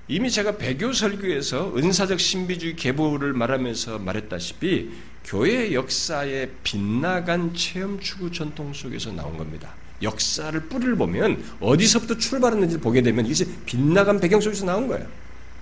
이미 0.10 0.32
제가 0.32 0.58
배교 0.58 0.94
설교에서 0.94 1.74
은사적 1.76 2.20
신비주의 2.20 2.76
계보를 2.78 3.34
말하면서 3.34 4.00
말했다시피 4.00 4.92
교회 5.26 5.74
역사의 5.74 6.52
빗나간 6.64 7.54
체험 7.54 8.00
추구 8.00 8.32
전통 8.32 8.74
속에서 8.74 9.12
나온 9.12 9.38
겁니다. 9.38 9.74
역사를 10.02 10.58
뿌리를 10.62 10.96
보면 10.96 11.44
어디서부터 11.60 12.18
출발했는지 12.18 12.78
보게 12.78 13.02
되면 13.02 13.26
이것이 13.26 13.46
빗나간 13.66 14.20
배경 14.22 14.40
속에서 14.40 14.66
나온 14.66 14.88
거예요. 14.88 15.06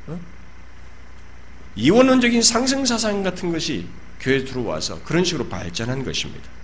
어? 0.08 0.20
이원론적인 1.76 2.44
상승 2.44 2.86
사상 2.86 3.24
같은 3.24 3.52
것이 3.52 3.88
교회에 4.20 4.44
들어와서 4.44 5.02
그런 5.04 5.24
식으로 5.24 5.48
발전한 5.48 6.04
것입니다. 6.04 6.55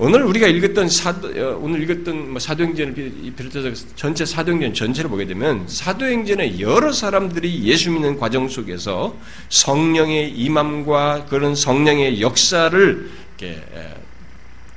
오늘 0.00 0.22
우리가 0.22 0.46
읽었던 0.46 0.88
사도, 0.88 1.26
어, 1.28 1.58
오늘 1.60 1.82
읽었던 1.82 2.30
뭐 2.30 2.38
사도행전을 2.38 2.94
비롯해서 3.34 3.84
전체 3.96 4.24
사도행전 4.24 4.72
전체를 4.72 5.10
보게 5.10 5.26
되면 5.26 5.66
사도행전의 5.66 6.60
여러 6.60 6.92
사람들이 6.92 7.64
예수 7.64 7.90
믿는 7.90 8.16
과정 8.16 8.48
속에서 8.48 9.16
성령의 9.48 10.30
임함과 10.30 11.26
그런 11.28 11.56
성령의 11.56 12.20
역사를 12.20 13.10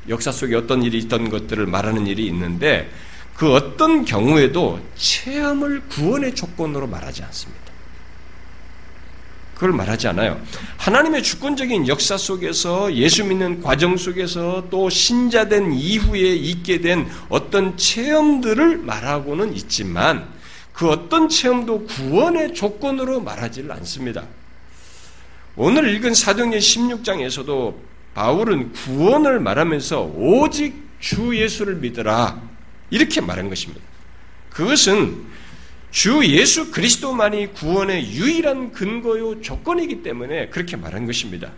역사 0.10 0.32
속에 0.32 0.56
어떤 0.56 0.82
일이 0.82 0.98
있던 0.98 1.30
것들을 1.30 1.68
말하는 1.68 2.08
일이 2.08 2.26
있는데 2.26 2.90
그 3.36 3.54
어떤 3.54 4.04
경우에도 4.06 4.80
체험을 4.96 5.82
구원의 5.82 6.34
조건으로 6.34 6.88
말하지 6.88 7.22
않습니다. 7.24 7.61
그걸 9.62 9.74
말하지 9.74 10.08
않아요. 10.08 10.41
하나님의 10.78 11.21
주권적인 11.21 11.88
역사 11.88 12.17
속에서 12.17 12.91
예수 12.95 13.24
믿는 13.24 13.62
과정 13.62 13.95
속에서 13.95 14.65
또 14.71 14.89
신자된 14.89 15.74
이후에 15.74 16.34
있게 16.34 16.82
된 16.82 17.08
어떤 17.30 17.78
체험들을 17.78 18.80
말하고는 18.80 19.54
있지만 19.58 20.28
그 20.74 20.89
어떤 20.89 21.30
체험도 21.30 21.86
구원의 21.86 22.56
조건으로 22.56 23.21
말하지 23.21 23.67
않습니다. 23.69 24.24
오늘 25.56 25.93
읽은 25.93 26.15
사도행전 26.15 26.60
16장에서도 26.60 27.76
바울은 28.15 28.71
구원을 28.71 29.39
말하면서 29.41 30.13
오직 30.15 30.74
주 31.00 31.38
예수를 31.38 31.76
믿으라 31.76 32.41
이렇게 32.89 33.21
말한 33.21 33.47
것입니다. 33.47 33.80
그것은 34.50 35.24
주 35.92 36.26
예수 36.26 36.72
그리스도만이 36.72 37.54
구원의 37.54 38.12
유일한 38.14 38.72
근거요 38.72 39.42
조건이기 39.42 40.02
때문에 40.04 40.48
그렇게 40.48 40.78
말한 40.78 41.06
것입니다. 41.06 41.52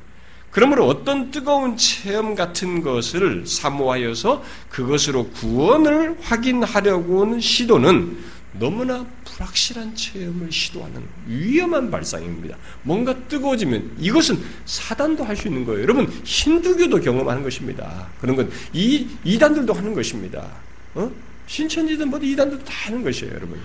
그러므로 0.50 0.88
어떤 0.88 1.32
뜨거운 1.32 1.78
체험 1.78 2.36
같은 2.36 2.82
것을 2.82 3.46
사모하여서 3.46 4.43
그것으로 4.69 5.30
구원을 5.30 6.17
확인하려고 6.22 7.22
하는 7.26 7.39
시도는 7.39 8.17
너무나 8.60 9.04
불확실한 9.26 9.96
체험을 9.96 10.52
시도하는 10.52 11.02
위험한 11.28 11.89
발상입니다. 11.89 12.56
뭔가 12.84 13.15
뜨거워지면 13.28 13.98
이것은 14.00 14.38
사단도 14.65 15.24
할 15.24 15.36
수 15.36 15.48
있는 15.48 15.65
거예요. 15.65 15.82
여러분 15.82 16.08
힌두교도 16.24 17.02
경험하는 17.02 17.41
것입니다. 17.41 18.08
그런 18.22 18.36
건 18.36 18.52
이, 18.74 19.08
이단들도 19.24 19.74
하는 19.74 19.93
것입니다. 19.96 20.48
어? 20.93 21.12
신천지든 21.48 22.10
뭐 22.10 22.19
이단들도 22.19 22.63
다 22.63 22.74
하는 22.86 23.04
것이에요, 23.04 23.34
여러분. 23.34 23.60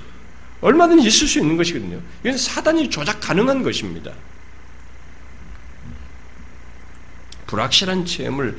얼마든지 0.61 1.07
있을 1.07 1.27
수 1.27 1.39
있는 1.39 1.57
것이거든요. 1.57 2.01
이건 2.23 2.37
사단이 2.37 2.91
조작 2.91 3.21
가능한 3.21 3.63
것입니다. 3.63 4.13
불확실한 7.47 8.05
체험을 8.05 8.59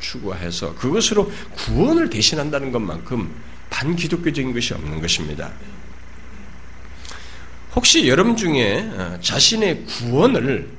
추구해서 0.00 0.74
그것으로 0.74 1.32
구원을 1.56 2.10
대신한다는 2.10 2.70
것만큼 2.70 3.34
반기독교적인 3.70 4.52
것이 4.52 4.74
없는 4.74 5.00
것입니다. 5.00 5.52
혹시 7.74 8.08
여러분 8.08 8.36
중에 8.36 8.80
어, 8.80 9.18
자신의 9.20 9.84
구원을 9.84 10.78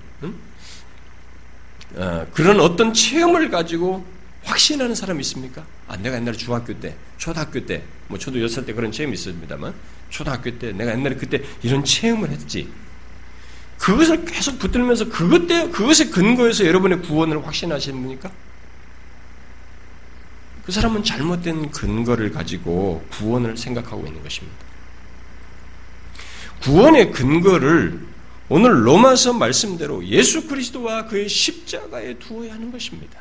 어, 1.96 2.26
그런 2.34 2.60
어떤 2.60 2.94
체험을 2.94 3.50
가지고 3.50 4.06
확신하는 4.44 4.96
사람 4.96 5.20
있습니까? 5.22 5.66
아, 5.88 5.98
내가 5.98 6.16
옛날에 6.16 6.36
중학교 6.38 6.80
때, 6.80 6.96
초등학교 7.18 7.66
때, 7.66 7.84
뭐 8.08 8.18
저도 8.18 8.42
여섯 8.42 8.66
때 8.66 8.74
그런 8.74 8.92
체험이 8.92 9.16
있었습니다만, 9.16 9.74
초등학교 10.10 10.58
때 10.58 10.72
내가 10.72 10.92
옛날에 10.92 11.16
그때 11.16 11.42
이런 11.62 11.84
체험을 11.84 12.30
했지. 12.30 12.70
그것을 13.78 14.26
계속 14.26 14.60
붙들면서 14.60 15.10
그것 15.10 15.48
때 15.48 15.70
그것에 15.70 16.10
근거해서 16.10 16.66
여러분의 16.66 17.02
구원을 17.02 17.46
확신하시는 17.46 17.98
분입니까? 17.98 18.32
그 20.66 20.72
사람은 20.72 21.04
잘못된 21.04 21.72
근거를 21.72 22.32
가지고 22.32 23.04
구원을 23.10 23.58
생각하고 23.58 24.06
있는 24.06 24.22
것입니다. 24.22 24.58
구원의 26.62 27.12
근거를 27.12 28.06
오늘 28.50 28.86
로마서 28.86 29.34
말씀대로 29.34 30.06
예수 30.06 30.48
그리스도와 30.48 31.06
그의 31.06 31.30
십자가에 31.30 32.16
두어야 32.16 32.54
하는 32.54 32.72
것입니다. 32.72 33.20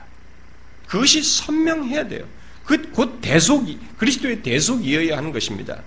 그것이 0.86 1.22
선명해야 1.22 2.08
돼요. 2.08 2.26
그 2.64 2.90
곧 2.92 3.20
대속, 3.22 3.66
그리스도의 3.96 4.42
대속이어야 4.42 5.16
하는 5.16 5.32
것입니다. 5.32 5.82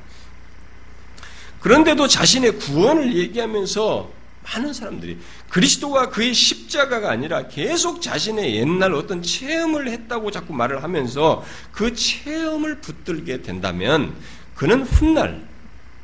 그런데도 1.61 2.07
자신의 2.07 2.57
구원을 2.57 3.15
얘기하면서 3.15 4.11
많은 4.43 4.73
사람들이 4.73 5.19
그리스도가 5.49 6.09
그의 6.09 6.33
십자가가 6.33 7.11
아니라 7.11 7.47
계속 7.47 8.01
자신의 8.01 8.55
옛날 8.55 8.93
어떤 8.93 9.21
체험을 9.21 9.87
했다고 9.87 10.31
자꾸 10.31 10.53
말을 10.53 10.83
하면서 10.83 11.45
그 11.71 11.93
체험을 11.93 12.79
붙들게 12.79 13.43
된다면 13.43 14.15
그는 14.55 14.81
훗날 14.81 15.47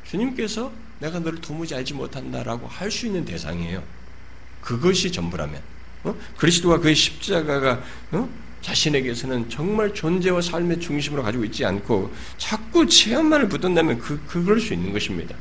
주님께서 0.04 0.70
내가 1.00 1.18
너를 1.18 1.40
도무지 1.40 1.74
알지 1.74 1.94
못한다라고 1.94 2.66
할 2.68 2.90
수 2.90 3.06
있는 3.06 3.24
대상이에요. 3.24 3.82
그것이 4.60 5.10
전부라면 5.12 5.60
어? 6.04 6.14
그리스도가 6.36 6.78
그의 6.78 6.94
십자가가 6.94 7.80
어? 8.12 8.28
자신에게서는 8.60 9.48
정말 9.48 9.94
존재와 9.94 10.40
삶의 10.40 10.80
중심으로 10.80 11.22
가지고 11.22 11.44
있지 11.44 11.64
않고 11.64 12.12
자꾸 12.36 12.86
체험만을 12.86 13.48
붙든다면 13.48 13.98
그, 13.98 14.20
그럴 14.26 14.60
수 14.60 14.74
있는 14.74 14.92
것입니다. 14.92 15.36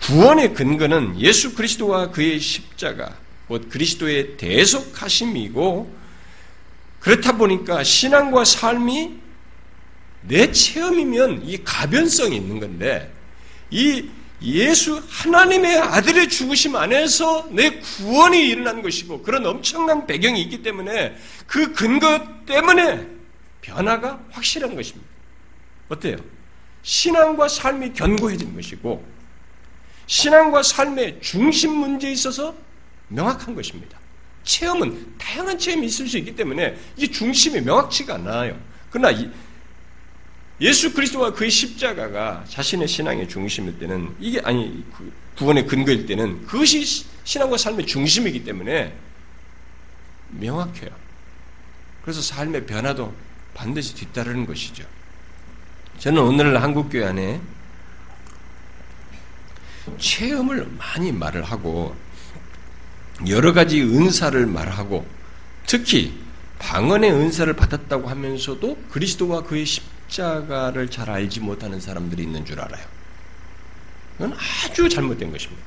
구원의 0.00 0.52
근거는 0.54 1.18
예수 1.18 1.54
그리스도와 1.54 2.10
그의 2.10 2.38
십자가, 2.38 3.16
곧 3.48 3.68
그리스도의 3.70 4.36
대속하심이고, 4.36 6.04
그렇다 7.00 7.36
보니까 7.36 7.82
신앙과 7.82 8.44
삶이 8.44 9.14
내 10.22 10.52
체험이면 10.52 11.42
이 11.46 11.62
가변성이 11.64 12.36
있는 12.36 12.60
건데, 12.60 13.12
이 13.70 14.10
예수 14.44 15.02
하나님의 15.08 15.78
아들의 15.78 16.28
죽으심 16.28 16.76
안에서 16.76 17.48
내 17.50 17.78
구원이 17.80 18.46
일어난 18.46 18.82
것이고 18.82 19.22
그런 19.22 19.46
엄청난 19.46 20.06
배경이 20.06 20.42
있기 20.42 20.62
때문에 20.62 21.16
그 21.46 21.72
근거 21.72 22.20
때문에 22.46 23.06
변화가 23.62 24.20
확실한 24.30 24.74
것입니다. 24.74 25.08
어때요? 25.88 26.16
신앙과 26.82 27.48
삶이 27.48 27.94
견고해진 27.94 28.54
것이고 28.54 29.04
신앙과 30.06 30.62
삶의 30.62 31.20
중심 31.22 31.72
문제에 31.72 32.12
있어서 32.12 32.54
명확한 33.08 33.54
것입니다. 33.54 33.98
체험은 34.42 35.16
다양한 35.16 35.58
체험이 35.58 35.86
있을 35.86 36.06
수 36.06 36.18
있기 36.18 36.36
때문에 36.36 36.76
이게 36.96 37.10
중심이 37.10 37.60
명확치가 37.62 38.16
않아요. 38.16 38.58
그러나 38.90 39.18
예수 40.60 40.92
그리스도와 40.94 41.32
그의 41.32 41.50
십자가가 41.50 42.44
자신의 42.48 42.86
신앙의 42.86 43.28
중심일 43.28 43.78
때는 43.78 44.14
이게 44.20 44.40
아니 44.44 44.84
구원의 45.36 45.66
근거일 45.66 46.06
때는 46.06 46.46
그것이 46.46 46.84
신앙과 47.24 47.56
삶의 47.56 47.86
중심이기 47.86 48.44
때문에 48.44 48.96
명확해요. 50.30 50.90
그래서 52.02 52.20
삶의 52.20 52.66
변화도 52.66 53.14
반드시 53.54 53.94
뒤따르는 53.94 54.46
것이죠. 54.46 54.84
저는 55.98 56.22
오늘 56.22 56.62
한국교회 56.62 57.04
안에 57.04 57.40
체험을 59.98 60.66
많이 60.78 61.12
말을 61.12 61.42
하고 61.42 61.96
여러 63.28 63.52
가지 63.52 63.80
은사를 63.80 64.46
말하고 64.46 65.06
특히 65.66 66.18
방언의 66.58 67.12
은사를 67.12 67.52
받았다고 67.54 68.08
하면서도 68.08 68.76
그리스도와 68.90 69.42
그의 69.42 69.66
십 69.66 69.93
자가를 70.08 70.90
잘 70.90 71.10
알지 71.10 71.40
못하는 71.40 71.80
사람들이 71.80 72.22
있는 72.22 72.44
줄 72.44 72.60
알아요. 72.60 72.84
그건 74.16 74.34
아주 74.34 74.88
잘못된 74.88 75.32
것입니다. 75.32 75.62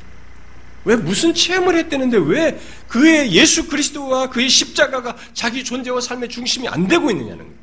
왜 0.86 0.96
무슨 0.96 1.34
체험을 1.34 1.76
했다는데 1.78 2.18
왜 2.18 2.60
그의 2.88 3.34
예수 3.34 3.68
그리스도와 3.68 4.30
그의 4.30 4.48
십자가가 4.48 5.18
자기 5.34 5.64
존재와 5.64 6.00
삶의 6.00 6.30
중심이 6.30 6.68
안 6.68 6.88
되고 6.88 7.12
있느냐는 7.12 7.40
거예요. 7.40 7.58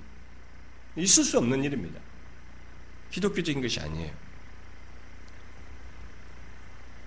있을 0.96 1.24
수 1.24 1.38
없는 1.38 1.64
일입니다. 1.64 1.98
기독교적인 3.10 3.62
것이 3.62 3.80
아니에요. 3.80 4.12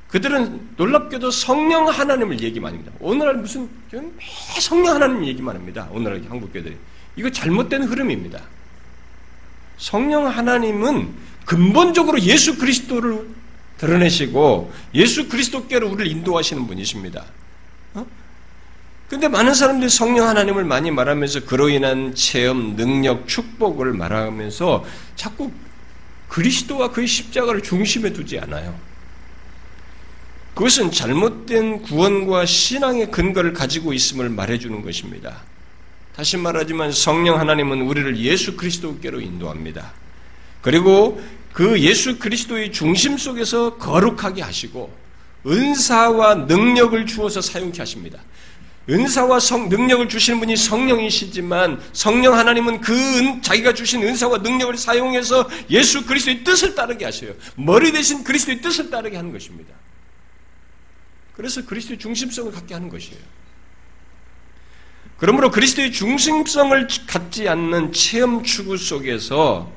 그들은 0.07 0.69
놀랍게도 0.77 1.31
성령 1.31 1.87
하나님을 1.87 2.39
얘기만 2.41 2.73
합니다. 2.73 2.91
오늘날 2.99 3.35
무슨 3.35 3.69
매 3.91 4.01
성령 4.61 4.95
하나님 4.95 5.25
얘기만 5.25 5.55
합니다. 5.55 5.87
오늘날 5.91 6.23
한국 6.29 6.51
교들이 6.51 6.77
이거 7.15 7.29
잘못된 7.29 7.83
흐름입니다. 7.83 8.41
성령 9.77 10.27
하나님은 10.27 11.13
근본적으로 11.45 12.19
예수 12.21 12.57
그리스도를 12.57 13.27
드러내시고 13.77 14.71
예수 14.95 15.29
그리스도께로 15.29 15.87
우리를 15.89 16.11
인도하시는 16.11 16.67
분이십니다. 16.67 17.25
어? 17.93 18.05
근데 19.07 19.27
많은 19.27 19.53
사람들이 19.53 19.89
성령 19.89 20.27
하나님을 20.27 20.65
많이 20.65 20.91
말하면서 20.91 21.45
그로 21.45 21.69
인한 21.69 22.13
체험, 22.15 22.75
능력, 22.75 23.27
축복을 23.27 23.93
말하면서 23.93 24.83
자꾸 25.15 25.51
그리스도와 26.27 26.91
그의 26.91 27.07
십자가를 27.07 27.61
중심에 27.61 28.11
두지 28.11 28.39
않아요. 28.39 28.77
그것은 30.53 30.91
잘못된 30.91 31.83
구원과 31.83 32.45
신앙의 32.45 33.11
근거를 33.11 33.53
가지고 33.53 33.93
있음을 33.93 34.27
말해주는 34.29 34.81
것입니다. 34.81 35.43
다시 36.17 36.35
말하지만 36.35 36.91
성령 36.91 37.39
하나님은 37.39 37.83
우리를 37.83 38.17
예수 38.17 38.57
그리스도께로 38.57 39.21
인도합니다. 39.21 39.93
그리고 40.63 41.21
그 41.53 41.79
예수 41.79 42.17
그리스도의 42.17 42.71
중심 42.71 43.19
속에서 43.19 43.77
거룩하게 43.77 44.41
하시고 44.41 44.91
은사와 45.45 46.33
능력을 46.33 47.05
주어서 47.05 47.39
사용케 47.39 47.77
하십니다. 47.77 48.19
은사와 48.89 49.39
성, 49.39 49.69
능력을 49.69 50.09
주시는 50.09 50.39
분이 50.39 50.57
성령이시지만 50.57 51.79
성령 51.93 52.33
하나님은 52.33 52.81
그 52.81 52.95
은, 52.95 53.39
자기가 53.43 53.75
주신 53.75 54.01
은사와 54.01 54.39
능력을 54.39 54.75
사용해서 54.75 55.47
예수 55.69 56.03
그리스도의 56.07 56.43
뜻을 56.43 56.73
따르게 56.73 57.05
하셔요. 57.05 57.35
머리 57.55 57.91
대신 57.91 58.23
그리스도의 58.23 58.61
뜻을 58.61 58.89
따르게 58.89 59.17
하는 59.17 59.31
것입니다. 59.31 59.71
그래서 61.35 61.63
그리스도의 61.63 61.99
중심성을 61.99 62.51
갖게 62.51 62.73
하는 62.73 62.89
것이에요. 62.89 63.21
그러므로 65.17 65.49
그리스도의 65.49 65.91
중심성을 65.91 66.87
갖지 67.07 67.49
않는 67.49 67.91
체험 67.91 68.43
추구 68.43 68.77
속에서 68.77 69.71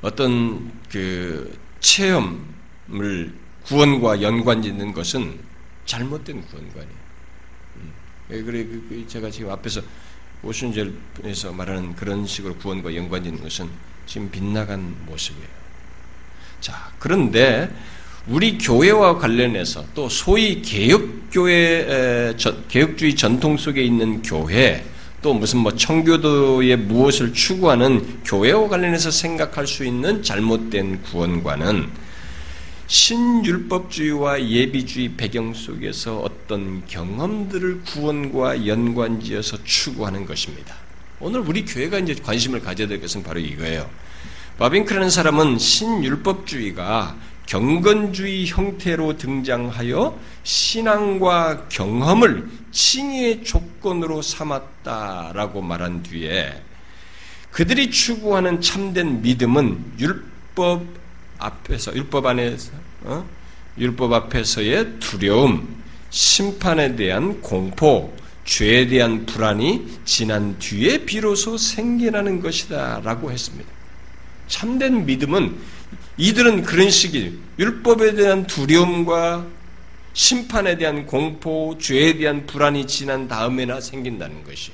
어떤 0.00 0.72
그 0.90 1.58
체험을 1.80 3.34
구원과 3.64 4.22
연관 4.22 4.62
짓는 4.62 4.92
것은 4.92 5.40
잘못된 5.86 6.42
구원관이에요. 6.46 6.96
음. 7.76 7.92
예, 8.30 8.42
그, 8.42 8.86
그 8.88 9.04
제가 9.08 9.30
지금 9.30 9.50
앞에서 9.50 9.82
오순절에서 10.42 11.52
말하는 11.52 11.96
그런 11.96 12.26
식으로 12.26 12.54
구원과 12.56 12.94
연관 12.94 13.24
짓는 13.24 13.42
것은 13.42 13.68
지금 14.06 14.30
빗나간 14.30 15.04
모습이에요. 15.06 15.48
자, 16.60 16.92
그런데 17.00 17.74
우리 18.28 18.58
교회와 18.58 19.18
관련해서 19.18 19.84
또 19.94 20.08
소위 20.08 20.60
개혁교회, 20.60 22.34
개혁주의 22.68 23.14
전통 23.14 23.56
속에 23.56 23.82
있는 23.82 24.20
교회, 24.22 24.84
또 25.22 25.32
무슨 25.32 25.60
뭐 25.60 25.72
청교도의 25.72 26.76
무엇을 26.76 27.32
추구하는 27.32 28.22
교회와 28.24 28.68
관련해서 28.68 29.12
생각할 29.12 29.66
수 29.66 29.84
있는 29.84 30.22
잘못된 30.22 31.02
구원과는 31.02 31.88
신율법주의와 32.88 34.48
예비주의 34.48 35.12
배경 35.16 35.54
속에서 35.54 36.18
어떤 36.18 36.84
경험들을 36.86 37.82
구원과 37.82 38.66
연관지어서 38.66 39.58
추구하는 39.64 40.26
것입니다. 40.26 40.74
오늘 41.18 41.40
우리 41.40 41.64
교회가 41.64 41.98
이제 42.00 42.14
관심을 42.14 42.60
가져야 42.60 42.86
될 42.86 43.00
것은 43.00 43.22
바로 43.22 43.40
이거예요. 43.40 43.88
바빙크라는 44.58 45.10
사람은 45.10 45.58
신율법주의가 45.58 47.16
경건주의 47.46 48.46
형태로 48.46 49.16
등장하여 49.16 50.18
신앙과 50.42 51.68
경험을 51.68 52.48
칭의의 52.72 53.44
조건으로 53.44 54.20
삼았다라고 54.20 55.62
말한 55.62 56.02
뒤에 56.02 56.62
그들이 57.50 57.90
추구하는 57.90 58.60
참된 58.60 59.22
믿음은 59.22 59.94
율법 59.98 60.84
앞에서 61.38 61.94
율법 61.94 62.26
안에서 62.26 62.72
어? 63.04 63.26
율법 63.78 64.12
앞에서의 64.12 64.98
두려움, 64.98 65.82
심판에 66.10 66.96
대한 66.96 67.40
공포, 67.40 68.14
죄에 68.44 68.86
대한 68.86 69.26
불안이 69.26 69.98
지난 70.04 70.58
뒤에 70.58 71.04
비로소 71.04 71.58
생겨나는 71.58 72.40
것이다라고 72.40 73.30
했습니다. 73.30 73.70
참된 74.48 75.04
믿음은 75.04 75.56
이들은 76.18 76.62
그런 76.62 76.90
식이 76.90 77.38
율법에 77.58 78.14
대한 78.14 78.46
두려움과 78.46 79.46
심판에 80.14 80.78
대한 80.78 81.04
공포, 81.04 81.76
죄에 81.78 82.16
대한 82.16 82.46
불안이 82.46 82.86
지난 82.86 83.28
다음에나 83.28 83.80
생긴다는 83.80 84.44
것이. 84.44 84.72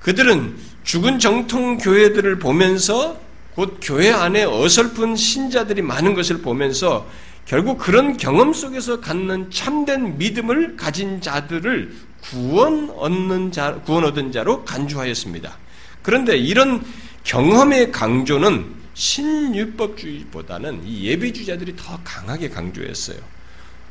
그들은 0.00 0.56
죽은 0.84 1.18
정통 1.18 1.78
교회들을 1.78 2.38
보면서 2.38 3.18
곧 3.54 3.78
교회 3.82 4.10
안에 4.10 4.44
어설픈 4.44 5.16
신자들이 5.16 5.82
많은 5.82 6.14
것을 6.14 6.42
보면서 6.42 7.08
결국 7.46 7.78
그런 7.78 8.16
경험 8.16 8.52
속에서 8.52 9.00
갖는 9.00 9.50
참된 9.50 10.18
믿음을 10.18 10.76
가진 10.76 11.20
자들을 11.20 11.94
구원 12.20 12.90
얻는 12.90 13.52
자, 13.52 13.74
구원 13.84 14.04
얻은 14.04 14.32
자로 14.32 14.64
간주하였습니다. 14.64 15.56
그런데 16.02 16.36
이런 16.36 16.84
경험의 17.24 17.90
강조는 17.90 18.79
신율법주의보다는 19.00 20.82
이 20.84 21.06
예비주자들이 21.06 21.74
더 21.74 21.98
강하게 22.04 22.50
강조했어요. 22.50 23.16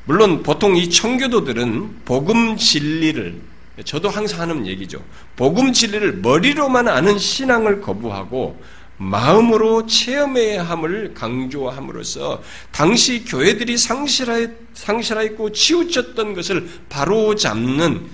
물론 0.06 0.44
보통 0.44 0.78
이 0.78 0.88
청교도들은 0.90 2.02
복음 2.06 2.56
진리를 2.56 3.42
저도 3.86 4.10
항상 4.10 4.42
하는 4.42 4.68
얘기죠. 4.68 5.04
복음 5.36 5.74
진리를 5.74 6.18
머리로만 6.18 6.88
아는 6.88 7.18
신앙을 7.18 7.82
거부하고 7.82 8.62
마음으로 8.98 9.88
체험해야 9.88 10.64
함을 10.64 11.14
강조함으로써 11.16 12.44
당시 12.72 13.24
교회들이 13.24 13.78
상실하였고 13.78 15.52
치우쳤던 15.54 16.34
것을 16.36 16.70
바로 16.88 17.36
잡는 17.36 18.06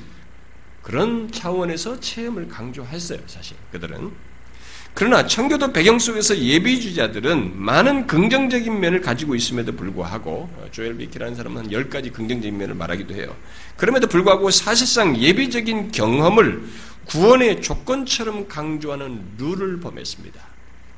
그런 0.81 1.29
차원에서 1.31 1.99
체험을 1.99 2.47
강조했어요, 2.47 3.19
사실. 3.25 3.57
그들은. 3.71 4.34
그러나 4.95 5.27
청교도 5.27 5.73
배경 5.73 5.99
속에서 5.99 6.37
예비주자들은 6.37 7.61
많은 7.61 8.07
긍정적인 8.07 8.79
면을 8.79 9.01
가지고 9.01 9.35
있음에도 9.35 9.75
불구하고 9.75 10.49
어, 10.55 10.67
조엘 10.71 10.95
비키라는 10.95 11.35
사람은 11.35 11.65
한 11.65 11.69
10가지 11.69 12.13
긍정적인 12.13 12.57
면을 12.57 12.75
말하기도 12.75 13.13
해요. 13.13 13.35
그럼에도 13.75 14.07
불구하고 14.07 14.49
사실상 14.51 15.17
예비적인 15.17 15.91
경험을 15.91 16.63
구원의 17.07 17.61
조건처럼 17.61 18.47
강조하는 18.47 19.21
룰을 19.37 19.81
범했습니다. 19.81 20.39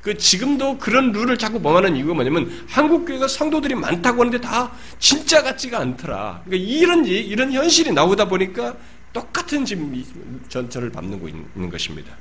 그 0.00 0.16
지금도 0.16 0.78
그런 0.78 1.10
룰을 1.10 1.36
자꾸 1.36 1.60
범하는 1.60 1.96
이유가 1.96 2.14
뭐냐면 2.14 2.66
한국 2.68 3.04
교회가 3.04 3.26
성도들이 3.26 3.74
많다고 3.74 4.20
하는데 4.20 4.40
다 4.40 4.70
진짜 5.00 5.42
같지가 5.42 5.80
않더라. 5.80 6.42
그러니까 6.44 6.70
이런 6.70 7.04
이런 7.04 7.52
현실이 7.52 7.90
나오다 7.90 8.28
보니까 8.28 8.76
똑같은 9.12 9.64
지금 9.64 10.04
전철을 10.48 10.90
밟는 10.90 11.20
있는 11.56 11.68
것입니다. 11.68 12.12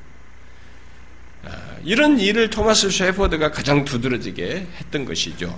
아, 1.48 1.78
이런 1.84 2.20
일을 2.20 2.50
토마스 2.50 2.90
셰퍼드가 2.90 3.52
가장 3.52 3.86
두드러지게 3.86 4.68
했던 4.80 5.06
것이죠. 5.06 5.58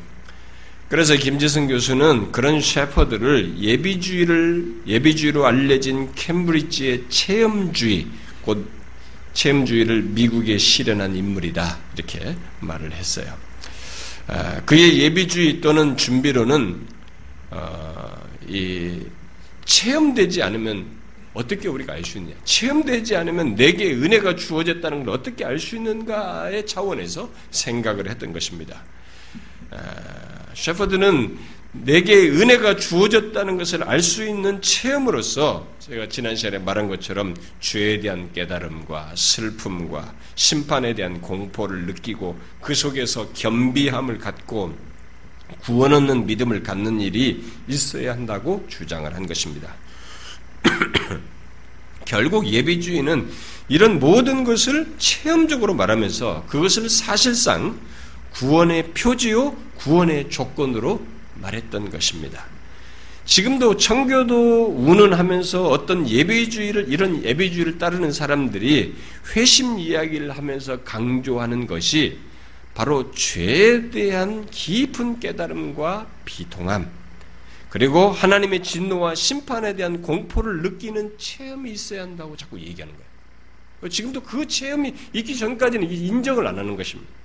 그래서 0.88 1.15
김지승 1.15 1.67
교수는 1.67 2.32
그런 2.32 2.62
셰퍼드를 2.62 3.60
예비주의를 3.60 4.82
예비주의로 4.88 5.45
알려진 5.45 6.12
캠브리지의 6.15 7.06
체험주의 7.10 8.08
곧 8.41 8.67
체험주의를 9.34 10.02
미국에 10.02 10.58
실현한 10.58 11.15
인물이다 11.15 11.78
이렇게 11.95 12.36
말을 12.60 12.91
했어요. 12.93 13.32
아, 14.28 14.62
그의 14.65 14.99
예비주의 14.99 15.62
또는 15.62 15.97
준비로는 15.97 16.88
어, 17.52 18.28
이 18.47 18.99
체험되지 19.65 20.43
않으면 20.43 20.98
어떻게 21.33 21.67
우리가 21.67 21.93
알 21.93 22.03
수 22.03 22.17
있냐? 22.17 22.33
체험되지 22.43 23.15
않으면 23.15 23.55
내게 23.55 23.93
은혜가 23.93 24.35
주어졌다는 24.35 25.05
걸 25.05 25.13
어떻게 25.13 25.45
알 25.45 25.59
수 25.59 25.75
있는가의 25.75 26.65
차원에서 26.65 27.29
생각을 27.51 28.09
했던 28.09 28.33
것입니다. 28.33 28.83
아, 29.71 29.77
셰퍼드는 30.55 31.37
내게 31.71 32.29
은혜가 32.29 32.77
주어졌다는 32.77 33.57
것을 33.57 33.83
알 33.83 34.01
수 34.01 34.25
있는 34.25 34.59
체험으로서 34.59 35.67
제가 35.79 36.09
지난 36.09 36.35
시간에 36.35 36.57
말한 36.57 36.87
것처럼 36.87 37.35
죄에 37.59 37.99
대한 37.99 38.33
깨달음과 38.33 39.11
슬픔과 39.15 40.13
심판에 40.33 40.95
대한 40.95 41.21
공포를 41.21 41.85
느끼고 41.85 42.39
그 42.59 42.73
속에서 42.73 43.29
겸비함을 43.33 44.17
갖고 44.17 44.75
구원 45.61 45.93
얻는 45.93 46.25
믿음을 46.25 46.63
갖는 46.63 47.01
일이 47.01 47.43
있어야 47.67 48.13
한다고 48.13 48.65
주장을 48.67 49.13
한 49.13 49.27
것입니다. 49.27 49.75
결국 52.06 52.48
예비주의는 52.48 53.30
이런 53.67 54.00
모든 54.00 54.43
것을 54.43 54.93
체험적으로 54.98 55.74
말하면서 55.76 56.45
그것을 56.48 56.89
사실상 56.89 57.80
구원의 58.32 58.91
표지요, 58.93 59.56
구원의 59.76 60.30
조건으로 60.30 61.06
말했던 61.36 61.89
것입니다. 61.89 62.45
지금도 63.26 63.78
청교도 63.78 64.74
운운하면서 64.76 65.67
어떤 65.67 66.10
예배주의를 66.10 66.88
이런 66.89 67.24
예배주의를 67.24 67.78
따르는 67.78 68.12
사람들이 68.12 68.95
회심 69.36 69.78
이야기를 69.78 70.32
하면서 70.32 70.80
강조하는 70.82 71.67
것이 71.67 72.17
바로 72.74 73.12
죄에 73.12 73.91
대한 73.91 74.48
깊은 74.50 75.19
깨달음과 75.19 76.08
비통함, 76.26 76.89
그리고 77.69 78.10
하나님의 78.10 78.63
진노와 78.63 79.15
심판에 79.15 79.75
대한 79.75 80.01
공포를 80.01 80.62
느끼는 80.63 81.17
체험이 81.17 81.71
있어야 81.71 82.01
한다고 82.01 82.36
자꾸 82.36 82.60
얘기하는 82.60 82.93
거예요. 82.95 83.89
지금도 83.89 84.21
그 84.21 84.47
체험이 84.47 84.93
있기 85.13 85.38
전까지는 85.38 85.89
인정을 85.89 86.47
안 86.47 86.58
하는 86.58 86.75
것입니다. 86.75 87.18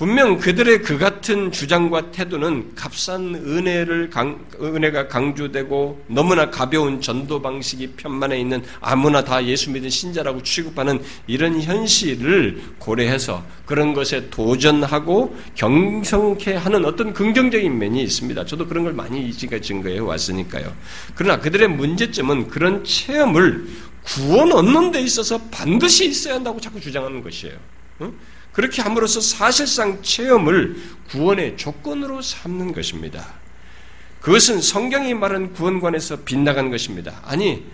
분명 0.00 0.38
그들의 0.38 0.80
그 0.80 0.96
같은 0.96 1.52
주장과 1.52 2.10
태도는 2.10 2.74
값싼 2.74 3.34
은혜를 3.34 4.08
강, 4.08 4.42
은혜가 4.58 5.08
강조되고 5.08 6.06
너무나 6.06 6.48
가벼운 6.48 7.02
전도 7.02 7.42
방식이 7.42 7.88
편만에 7.98 8.40
있는 8.40 8.62
아무나 8.80 9.22
다 9.22 9.44
예수 9.44 9.70
믿은 9.70 9.90
신자라고 9.90 10.42
취급하는 10.42 11.02
이런 11.26 11.60
현실을 11.60 12.62
고려해서 12.78 13.44
그런 13.66 13.92
것에 13.92 14.30
도전하고 14.30 15.36
경성케 15.54 16.54
하는 16.54 16.86
어떤 16.86 17.12
긍정적인 17.12 17.78
면이 17.78 18.02
있습니다. 18.02 18.46
저도 18.46 18.66
그런 18.66 18.84
걸 18.84 18.94
많이 18.94 19.30
지금까지 19.30 19.68
증거해 19.68 19.98
왔으니까요. 19.98 20.72
그러나 21.14 21.38
그들의 21.38 21.68
문제점은 21.68 22.48
그런 22.48 22.82
체험을 22.84 23.66
구원 24.02 24.50
얻는 24.50 24.92
데 24.92 25.02
있어서 25.02 25.38
반드시 25.50 26.08
있어야 26.08 26.36
한다고 26.36 26.58
자꾸 26.58 26.80
주장하는 26.80 27.22
것이에요. 27.22 27.58
응? 28.00 28.14
그렇게 28.52 28.82
함으로써 28.82 29.20
사실상 29.20 30.02
체험을 30.02 30.76
구원의 31.10 31.56
조건으로 31.56 32.20
삼는 32.22 32.72
것입니다. 32.72 33.34
그것은 34.20 34.60
성경이 34.60 35.14
말한 35.14 35.52
구원관에서 35.54 36.24
빗나간 36.24 36.70
것입니다. 36.70 37.20
아니, 37.24 37.64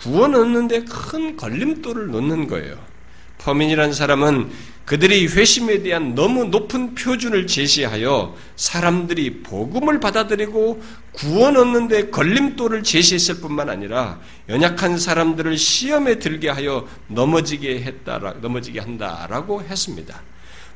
구원 0.00 0.34
얻는데 0.34 0.84
큰 0.84 1.36
걸림돌을 1.36 2.08
놓는 2.08 2.46
거예요. 2.48 2.93
퍼민이라는 3.38 3.92
사람은 3.92 4.50
그들이 4.84 5.26
회심에 5.26 5.82
대한 5.82 6.14
너무 6.14 6.44
높은 6.44 6.94
표준을 6.94 7.46
제시하여 7.46 8.36
사람들이 8.56 9.42
복음을 9.42 9.98
받아들이고 9.98 10.82
구원 11.12 11.56
얻는데 11.56 12.10
걸림돌을 12.10 12.82
제시했을 12.82 13.36
뿐만 13.40 13.70
아니라 13.70 14.20
연약한 14.48 14.98
사람들을 14.98 15.56
시험에 15.56 16.18
들게 16.18 16.50
하여 16.50 16.86
넘어지게 17.08 17.80
했다, 17.82 18.18
넘어지게 18.42 18.80
한다라고 18.80 19.62
했습니다. 19.62 20.20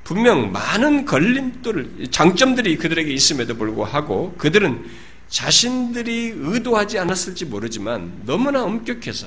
분명 0.04 0.52
많은 0.52 1.04
걸림돌, 1.04 2.08
장점들이 2.10 2.78
그들에게 2.78 3.12
있음에도 3.12 3.56
불구하고 3.56 4.34
그들은 4.38 4.86
자신들이 5.28 6.32
의도하지 6.34 6.98
않았을지 6.98 7.44
모르지만 7.44 8.22
너무나 8.24 8.62
엄격해서 8.62 9.26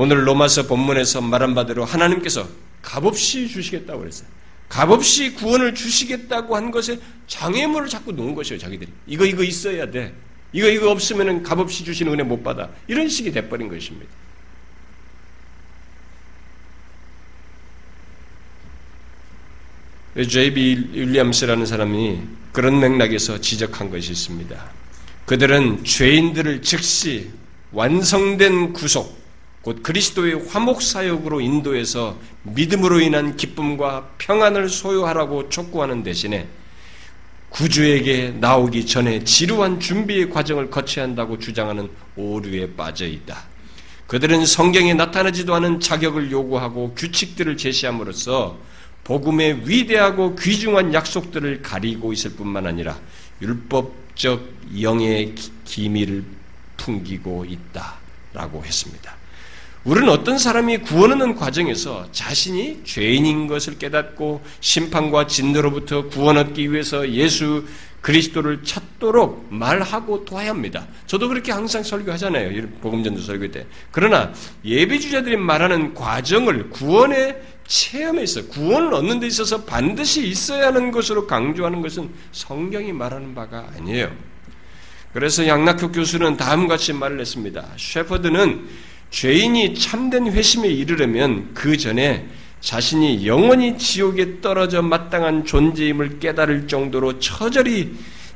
오늘 0.00 0.28
로마서 0.28 0.68
본문에서 0.68 1.22
말한 1.22 1.56
바대로 1.56 1.84
하나님께서 1.84 2.48
값없이 2.82 3.48
주시겠다고 3.48 3.98
그랬어요. 3.98 4.28
값없이 4.68 5.34
구원을 5.34 5.74
주시겠다고 5.74 6.54
한 6.54 6.70
것에 6.70 7.00
장애물을 7.26 7.88
자꾸 7.88 8.12
놓은 8.12 8.36
것이에요, 8.36 8.60
자기들이. 8.60 8.88
이거, 9.08 9.24
이거 9.24 9.42
있어야 9.42 9.90
돼. 9.90 10.14
이거, 10.52 10.68
이거 10.68 10.92
없으면 10.92 11.42
값없이 11.42 11.82
주시는 11.84 12.12
은혜 12.12 12.22
못 12.22 12.44
받아. 12.44 12.68
이런 12.86 13.08
식이 13.08 13.32
돼버린 13.32 13.68
것입니다. 13.68 14.06
J.B. 20.28 20.90
윌리엄스라는 20.92 21.66
사람이 21.66 22.20
그런 22.52 22.78
맥락에서 22.78 23.40
지적한 23.40 23.90
것이 23.90 24.12
있습니다. 24.12 24.64
그들은 25.26 25.82
죄인들을 25.82 26.62
즉시 26.62 27.32
완성된 27.72 28.72
구속, 28.72 29.17
곧 29.68 29.82
그리스도의 29.82 30.48
화목 30.48 30.80
사역으로 30.80 31.42
인도해서 31.42 32.16
믿음으로 32.42 33.00
인한 33.00 33.36
기쁨과 33.36 34.12
평안을 34.16 34.70
소유하라고 34.70 35.50
촉구하는 35.50 36.02
대신에 36.02 36.48
구주에게 37.50 38.36
나오기 38.40 38.86
전에 38.86 39.24
지루한 39.24 39.78
준비의 39.78 40.30
과정을 40.30 40.70
거쳐야 40.70 41.04
한다고 41.04 41.38
주장하는 41.38 41.90
오류에 42.16 42.76
빠져 42.76 43.06
있다. 43.06 43.44
그들은 44.06 44.46
성경에 44.46 44.94
나타나지도 44.94 45.54
않은 45.56 45.80
자격을 45.80 46.30
요구하고 46.30 46.94
규칙들을 46.94 47.58
제시함으로써 47.58 48.56
복음의 49.04 49.68
위대하고 49.68 50.34
귀중한 50.36 50.94
약속들을 50.94 51.60
가리고 51.60 52.14
있을 52.14 52.30
뿐만 52.30 52.66
아니라 52.66 52.98
율법적 53.42 54.48
영의 54.80 55.34
기미를 55.66 56.24
풍기고 56.78 57.44
있다라고 57.44 58.64
했습니다. 58.64 59.17
우리는 59.88 60.06
어떤 60.10 60.36
사람이 60.36 60.80
구원 60.80 61.12
얻는 61.12 61.34
과정에서 61.34 62.06
자신이 62.12 62.82
죄인인 62.84 63.46
것을 63.46 63.78
깨닫고 63.78 64.42
심판과 64.60 65.26
진노로부터 65.26 66.08
구원 66.08 66.36
얻기 66.36 66.70
위해서 66.70 67.08
예수 67.08 67.64
그리스도를 68.02 68.62
찾도록 68.62 69.46
말하고 69.48 70.26
도와야 70.26 70.50
합니다. 70.50 70.86
저도 71.06 71.28
그렇게 71.28 71.52
항상 71.52 71.82
설교하잖아요. 71.82 72.68
복음전도 72.82 73.22
설교 73.22 73.50
때. 73.50 73.66
그러나 73.90 74.30
예비주자들이 74.62 75.38
말하는 75.38 75.94
과정을 75.94 76.68
구원의 76.68 77.40
체험에 77.66 78.24
있어 78.24 78.46
구원을 78.46 78.92
얻는 78.92 79.20
데 79.20 79.26
있어서 79.26 79.64
반드시 79.64 80.28
있어야 80.28 80.66
하는 80.66 80.90
것으로 80.90 81.26
강조하는 81.26 81.80
것은 81.80 82.10
성경이 82.32 82.92
말하는 82.92 83.34
바가 83.34 83.70
아니에요. 83.74 84.14
그래서 85.14 85.46
양락교 85.46 85.92
교수는 85.92 86.36
다음과 86.36 86.74
같이 86.74 86.92
말을 86.92 87.18
했습니다. 87.20 87.66
셰퍼드는 87.78 88.68
죄인이 89.10 89.74
참된 89.74 90.26
회심에 90.30 90.68
이르려면 90.68 91.50
그 91.54 91.76
전에 91.76 92.26
자신이 92.60 93.26
영원히 93.26 93.78
지옥에 93.78 94.40
떨어져 94.40 94.82
마땅한 94.82 95.44
존재임을 95.44 96.18
깨달을 96.18 96.66
정도로 96.66 97.18
처절히 97.18 97.94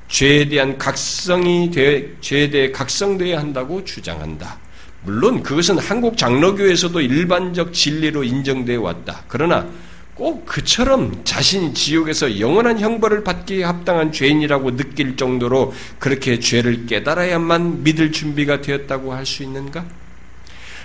죄에 0.09 0.49
대한 0.49 0.79
각성이 0.79 1.71
되, 1.71 2.15
죄에 2.21 2.51
대해 2.51 2.71
각성되어야 2.71 3.39
한다고 3.39 3.85
주장한다. 3.85 4.59
물론 5.05 5.43
그것은 5.43 5.79
한국 5.79 6.17
장로교에서도 6.17 7.01
일반적 7.01 7.73
진리로 7.73 8.23
인정되어 8.23 8.81
왔다. 8.81 9.25
그러나 9.27 9.67
꼭 10.15 10.45
그처럼 10.47 11.23
자신이 11.25 11.75
지옥에서 11.75 12.39
영원한 12.39 12.79
형벌을 12.79 13.25
받기에 13.25 13.65
합당한 13.65 14.13
죄인이라고 14.13 14.77
느낄 14.77 15.17
정도로 15.17 15.73
그렇게 15.99 16.39
죄를 16.39 16.87
깨달아야만 16.87 17.83
믿을 17.83 18.13
준비가 18.13 18.61
되었다고 18.61 19.13
할 19.15 19.27
수 19.27 19.43
있는가? 19.43 19.85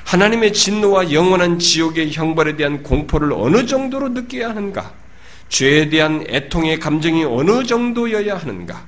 하나님의 0.08 0.54
진노와 0.54 1.12
영원한 1.12 1.60
지옥의 1.60 2.14
형벌에 2.14 2.56
대한 2.56 2.82
공포를 2.82 3.34
어느 3.34 3.66
정도로 3.66 4.08
느껴야 4.10 4.50
하는가? 4.50 4.94
죄에 5.50 5.90
대한 5.90 6.24
애통의 6.30 6.80
감정이 6.80 7.26
어느 7.26 7.66
정도여야 7.66 8.38
하는가? 8.38 8.86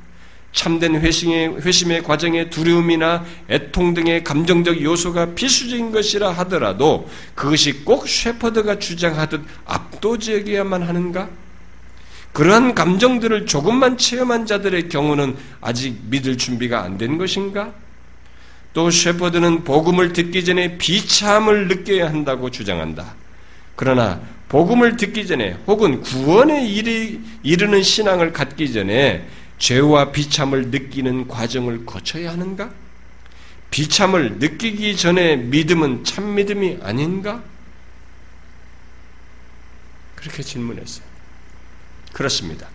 참된 0.53 0.95
회심의, 0.95 1.59
회심의 1.59 2.03
과정에 2.03 2.49
두려움이나 2.49 3.25
애통 3.49 3.95
등의 3.95 4.23
감정적 4.23 4.81
요소가 4.81 5.35
필수적인 5.35 5.91
것이라 5.91 6.31
하더라도 6.31 7.09
그것이 7.35 7.83
꼭 7.83 8.07
셰퍼드가 8.07 8.79
주장하듯 8.79 9.41
압도적이어야만 9.65 10.83
하는가? 10.83 11.29
그러한 12.31 12.73
감정들을 12.75 13.45
조금만 13.45 13.97
체험한 13.97 14.45
자들의 14.45 14.87
경우는 14.87 15.35
아직 15.59 15.99
믿을 16.09 16.37
준비가 16.37 16.81
안 16.81 16.97
된 16.97 17.17
것인가? 17.17 17.73
또 18.73 18.91
셰퍼드는 18.91 19.63
복음을 19.63 20.13
듣기 20.13 20.45
전에 20.45 20.77
비참을 20.77 21.67
느껴야 21.67 22.09
한다고 22.09 22.51
주장한다. 22.51 23.15
그러나 23.75 24.21
복음을 24.47 24.97
듣기 24.97 25.27
전에 25.27 25.57
혹은 25.67 26.01
구원에 26.01 26.67
이르는 27.43 27.83
신앙을 27.83 28.33
갖기 28.33 28.71
전에 28.73 29.27
죄와 29.57 30.11
비참을 30.11 30.67
느끼는 30.67 31.27
과정을 31.27 31.85
거쳐야 31.85 32.31
하는가? 32.31 32.71
비참을 33.71 34.37
느끼기 34.39 34.97
전에 34.97 35.35
믿음은 35.35 36.03
참 36.03 36.35
믿음이 36.35 36.79
아닌가? 36.81 37.43
그렇게 40.15 40.41
질문했어요. 40.41 41.05
그렇습니다. 42.13 42.67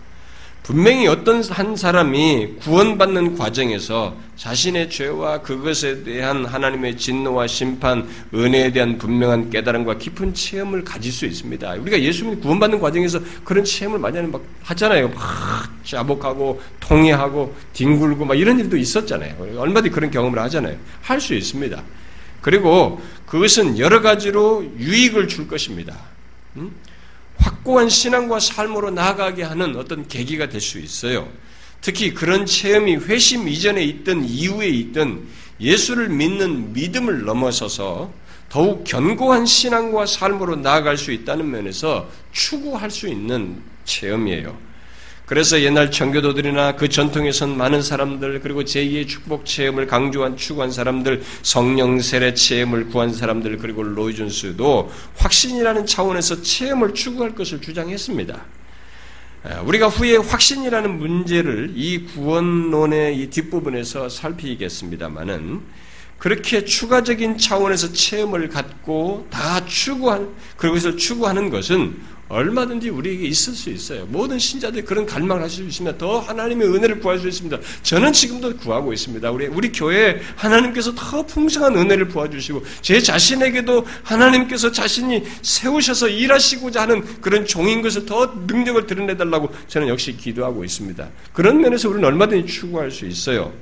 분명히 0.65 1.05
어떤 1.05 1.43
한 1.43 1.75
사람이 1.75 2.55
구원받는 2.59 3.37
과정에서 3.37 4.15
자신의 4.35 4.89
죄와 4.89 5.43
그것에 5.43 6.03
대한 6.03 6.43
하나님의 6.43 6.97
진노와 6.97 7.45
심판, 7.45 8.09
은혜에 8.33 8.71
대한 8.71 8.97
분명한 8.97 9.51
깨달음과 9.51 9.99
깊은 9.99 10.33
체험을 10.33 10.83
가질 10.83 11.11
수 11.11 11.27
있습니다. 11.27 11.71
우리가 11.75 12.01
예수님 12.01 12.41
구원받는 12.41 12.79
과정에서 12.79 13.19
그런 13.43 13.63
체험을 13.63 13.99
많이 13.99 14.19
막 14.23 14.41
하잖아요. 14.63 15.09
막 15.09 15.71
자복하고 15.83 16.59
통해하고 16.79 17.55
뒹굴고 17.73 18.25
막 18.25 18.33
이런 18.33 18.57
일도 18.59 18.75
있었잖아요. 18.75 19.35
얼마든지 19.59 19.93
그런 19.93 20.09
경험을 20.09 20.39
하잖아요. 20.39 20.75
할 21.03 21.21
수 21.21 21.35
있습니다. 21.35 21.83
그리고 22.41 22.99
그것은 23.27 23.77
여러 23.77 24.01
가지로 24.01 24.65
유익을 24.79 25.27
줄 25.27 25.47
것입니다. 25.47 25.95
음? 26.55 26.71
확고한 27.37 27.89
신앙과 27.89 28.39
삶으로 28.39 28.91
나아가게 28.91 29.43
하는 29.43 29.75
어떤 29.75 30.07
계기가 30.07 30.49
될 30.49 30.61
수 30.61 30.79
있어요. 30.79 31.27
특히 31.81 32.13
그런 32.13 32.45
체험이 32.45 32.95
회심 32.95 33.47
이전에 33.47 33.83
있던 33.83 34.25
이후에 34.25 34.67
있던 34.67 35.27
예수를 35.59 36.09
믿는 36.09 36.73
믿음을 36.73 37.25
넘어서서 37.25 38.11
더욱 38.49 38.83
견고한 38.83 39.45
신앙과 39.45 40.05
삶으로 40.05 40.55
나아갈 40.55 40.97
수 40.97 41.11
있다는 41.11 41.49
면에서 41.49 42.09
추구할 42.31 42.89
수 42.89 43.07
있는 43.07 43.61
체험이에요. 43.83 44.57
그래서 45.25 45.59
옛날 45.61 45.89
청교도들이나 45.89 46.75
그 46.75 46.87
전통에선 46.87 47.57
많은 47.57 47.81
사람들 47.81 48.41
그리고 48.41 48.63
제2의 48.63 49.07
축복 49.07 49.45
체험을 49.45 49.87
강조한 49.87 50.37
추구한 50.37 50.71
사람들 50.71 51.23
성령 51.41 51.99
세례 51.99 52.33
체험을 52.35 52.87
구한 52.87 53.11
사람들 53.11 53.57
그리고 53.57 53.81
로이준스도 53.81 54.91
확신이라는 55.17 55.85
차원에서 55.87 56.43
체험을 56.43 56.93
추구할 56.93 57.33
것을 57.33 57.59
주장했습니다. 57.59 58.45
우리가 59.63 59.87
후에 59.87 60.15
확신이라는 60.17 60.97
문제를 60.97 61.73
이 61.75 62.05
구원론의 62.05 63.17
이 63.17 63.29
뒷부분에서 63.29 64.09
살피겠습니다만은 64.09 65.61
그렇게 66.17 66.63
추가적인 66.63 67.37
차원에서 67.37 67.93
체험을 67.93 68.49
갖고 68.49 69.27
다 69.29 69.65
추구한 69.65 70.33
그것을 70.57 70.97
추구하는 70.97 71.49
것은 71.49 71.99
얼마든지 72.27 72.89
우리에게 72.89 73.27
있을 73.27 73.53
수 73.53 73.69
있어요. 73.69 74.05
모든 74.07 74.39
신자들이 74.39 74.83
그런 74.83 75.05
갈망을 75.05 75.43
하실 75.43 75.63
수 75.63 75.69
있습니다. 75.69 75.97
더 75.97 76.19
하나님의 76.19 76.67
은혜를 76.67 76.99
구할 76.99 77.19
수 77.19 77.27
있습니다. 77.27 77.59
저는 77.83 78.13
지금도 78.13 78.57
구하고 78.57 78.93
있습니다. 78.93 79.29
우리, 79.31 79.47
우리 79.47 79.71
교회에 79.71 80.19
하나님께서 80.35 80.93
더 80.95 81.23
풍성한 81.23 81.77
은혜를 81.77 82.07
부어주시고, 82.07 82.63
제 82.81 82.99
자신에게도 82.99 83.85
하나님께서 84.03 84.71
자신이 84.71 85.23
세우셔서 85.41 86.09
일하시고자 86.09 86.81
하는 86.81 87.03
그런 87.21 87.45
종인 87.45 87.81
것을 87.81 88.05
더 88.05 88.33
능력을 88.47 88.87
드러내달라고 88.87 89.49
저는 89.67 89.87
역시 89.87 90.17
기도하고 90.17 90.63
있습니다. 90.63 91.07
그런 91.33 91.61
면에서 91.61 91.89
우리는 91.89 92.05
얼마든지 92.05 92.51
추구할 92.51 92.89
수 92.89 93.05
있어요. 93.05 93.53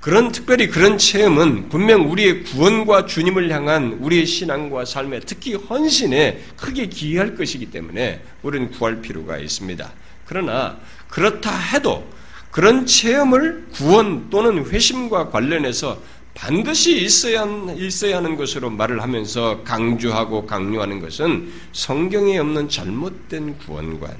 그런 0.00 0.30
특별히 0.30 0.68
그런 0.68 0.96
체험은 0.96 1.68
분명 1.68 2.10
우리의 2.10 2.44
구원과 2.44 3.06
주님을 3.06 3.50
향한 3.50 3.98
우리의 4.00 4.26
신앙과 4.26 4.84
삶에 4.84 5.20
특히 5.20 5.54
헌신에 5.54 6.44
크게 6.56 6.86
기여할 6.86 7.34
것이기 7.34 7.66
때문에 7.66 8.22
우리는 8.42 8.70
구할 8.70 9.00
필요가 9.00 9.38
있습니다. 9.38 9.90
그러나 10.24 10.78
그렇다 11.08 11.56
해도 11.56 12.06
그런 12.50 12.86
체험을 12.86 13.66
구원 13.72 14.30
또는 14.30 14.64
회심과 14.66 15.30
관련해서 15.30 16.00
반드시 16.34 17.02
있어야, 17.02 17.44
있어야 17.76 18.18
하는 18.18 18.36
것으로 18.36 18.70
말을 18.70 19.02
하면서 19.02 19.60
강조하고 19.64 20.46
강요하는 20.46 21.00
것은 21.00 21.52
성경에 21.72 22.38
없는 22.38 22.68
잘못된 22.68 23.58
구원관, 23.58 24.16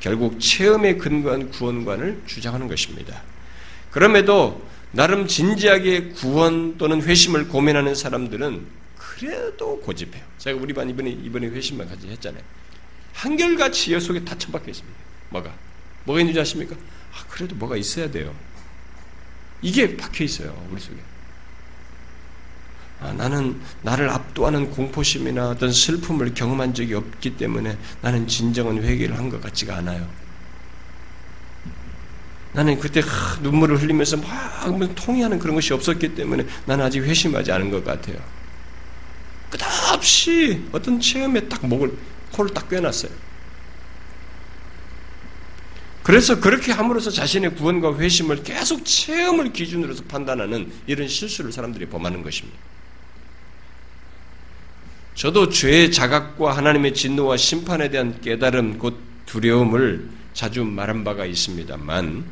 결국 0.00 0.40
체험에 0.40 0.96
근거한 0.96 1.50
구원관을 1.50 2.22
주장하는 2.26 2.66
것입니다. 2.66 3.22
그럼에도 3.92 4.60
나름 4.92 5.26
진지하게 5.26 6.10
구원 6.10 6.76
또는 6.78 7.02
회심을 7.02 7.48
고민하는 7.48 7.94
사람들은 7.94 8.66
그래도 8.96 9.80
고집해요. 9.80 10.24
제가 10.38 10.60
우리 10.60 10.72
반 10.72 10.88
이번에 10.90 11.10
이번에 11.10 11.46
회심만 11.48 11.88
같이 11.88 12.08
했잖아요. 12.08 12.42
한결같이 13.12 13.92
여 13.92 14.00
속에 14.00 14.24
다 14.24 14.36
처박혀 14.36 14.70
있습니다. 14.70 14.98
뭐가 15.30 15.54
뭐가 16.04 16.20
있는지 16.20 16.40
아십니까? 16.40 16.74
아 17.12 17.24
그래도 17.28 17.54
뭐가 17.56 17.76
있어야 17.76 18.10
돼요. 18.10 18.34
이게 19.62 19.96
박혀 19.96 20.24
있어요 20.24 20.56
우리 20.72 20.80
속에. 20.80 20.96
아, 23.00 23.12
나는 23.12 23.58
나를 23.82 24.10
압도하는 24.10 24.70
공포심이나 24.70 25.50
어떤 25.50 25.72
슬픔을 25.72 26.34
경험한 26.34 26.74
적이 26.74 26.94
없기 26.94 27.36
때문에 27.36 27.78
나는 28.02 28.26
진정한 28.26 28.82
회개를 28.82 29.16
한 29.16 29.30
것 29.30 29.40
같지가 29.40 29.76
않아요. 29.76 30.06
나는 32.52 32.78
그때 32.78 33.00
눈물을 33.42 33.80
흘리면서 33.80 34.16
막 34.16 34.94
통해하는 34.94 35.38
그런 35.38 35.54
것이 35.54 35.72
없었기 35.72 36.14
때문에 36.14 36.44
나는 36.66 36.84
아직 36.84 37.02
회심하지 37.02 37.52
않은 37.52 37.70
것 37.70 37.84
같아요. 37.84 38.16
끝없이 39.50 40.62
어떤 40.72 41.00
체험에 41.00 41.48
딱 41.48 41.64
목을, 41.66 41.92
코를 42.32 42.52
딱 42.52 42.68
꿰놨어요. 42.68 43.10
그래서 46.02 46.40
그렇게 46.40 46.72
함으로써 46.72 47.10
자신의 47.10 47.54
구원과 47.54 47.98
회심을 47.98 48.42
계속 48.42 48.84
체험을 48.84 49.52
기준으로서 49.52 50.04
판단하는 50.04 50.72
이런 50.86 51.06
실수를 51.06 51.52
사람들이 51.52 51.86
범하는 51.86 52.22
것입니다. 52.22 52.58
저도 55.14 55.50
죄의 55.50 55.92
자각과 55.92 56.56
하나님의 56.56 56.94
진노와 56.94 57.36
심판에 57.36 57.90
대한 57.90 58.20
깨달음, 58.22 58.78
곧 58.78 58.98
두려움을 59.26 60.08
자주 60.32 60.64
말한 60.64 61.04
바가 61.04 61.26
있습니다만, 61.26 62.24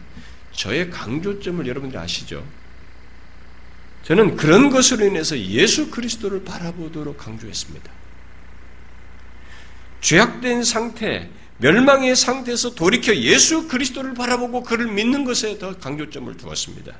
저의 0.59 0.91
강조점을 0.91 1.65
여러분들 1.69 1.97
아시죠? 1.97 2.45
저는 4.03 4.35
그런 4.37 4.71
것으로 4.71 5.07
인해서 5.07 5.39
예수 5.39 5.89
그리스도를 5.89 6.43
바라보도록 6.43 7.17
강조했습니다. 7.17 7.93
죄악된 10.01 10.65
상태, 10.65 11.31
멸망의 11.59 12.17
상태에서 12.17 12.75
돌이켜 12.75 13.15
예수 13.15 13.69
그리스도를 13.69 14.15
바라보고 14.15 14.65
그를 14.65 14.89
믿는 14.89 15.23
것에 15.25 15.59
더 15.59 15.79
강조점을 15.79 16.37
두었습니다. 16.37 16.93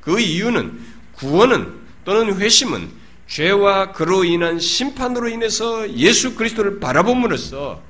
그 0.00 0.20
이유는 0.20 0.78
구원은 1.14 1.80
또는 2.04 2.38
회심은 2.38 2.88
죄와 3.26 3.90
그로 3.92 4.22
인한 4.22 4.60
심판으로 4.60 5.28
인해서 5.28 5.92
예수 5.96 6.36
그리스도를 6.36 6.78
바라봄으로써 6.78 7.82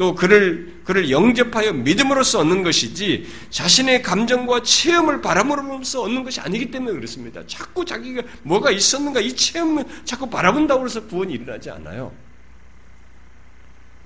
또 0.00 0.14
그를 0.14 0.80
그를 0.82 1.10
영접하여 1.10 1.74
믿음으로써 1.74 2.38
얻는 2.38 2.62
것이지 2.62 3.26
자신의 3.50 4.00
감정과 4.00 4.62
체험을 4.62 5.20
바람으로써 5.20 6.00
얻는 6.00 6.24
것이 6.24 6.40
아니기 6.40 6.70
때문에 6.70 6.94
그렇습니다. 6.94 7.42
자꾸 7.46 7.84
자기가 7.84 8.22
뭐가 8.42 8.70
있었는가 8.70 9.20
이 9.20 9.36
체험을 9.36 9.84
자꾸 10.06 10.30
바라본다고 10.30 10.86
해서 10.86 11.06
구원이 11.06 11.34
일어나지 11.34 11.68
않아요. 11.68 12.12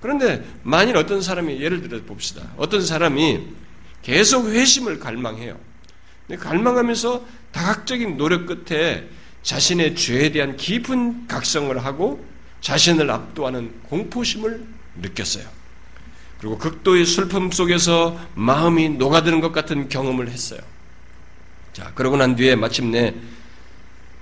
그런데 0.01 0.45
만일 0.65 0.97
어떤 0.97 1.23
사람이 1.23 1.63
예를 1.63 1.81
들어 1.81 2.03
봅시다. 2.03 2.43
어떤 2.57 2.85
사람이 2.85 3.43
계속 4.03 4.49
회심을 4.49 4.99
갈망해요. 4.99 5.57
갈망하면서 6.41 7.25
다각적인 7.53 8.17
노력 8.17 8.47
끝에 8.47 9.09
자신의 9.45 9.95
죄에 9.95 10.33
대한 10.33 10.57
깊은 10.57 11.29
각성을 11.29 11.85
하고 11.85 12.27
자신을 12.63 13.09
압도하는 13.13 13.73
공포심을 13.85 14.67
느꼈어요. 15.01 15.64
그리고 16.45 16.59
극도의 16.59 17.07
슬픔 17.07 17.51
속에서 17.51 18.21
마음이 18.35 18.91
녹아드는 18.91 19.41
것 19.41 19.51
같은 19.53 19.89
경험을 19.89 20.29
했어요. 20.29 20.61
자, 21.73 21.91
그러고 21.95 22.19
난 22.19 22.37
뒤에 22.37 22.55
마침내 22.55 23.15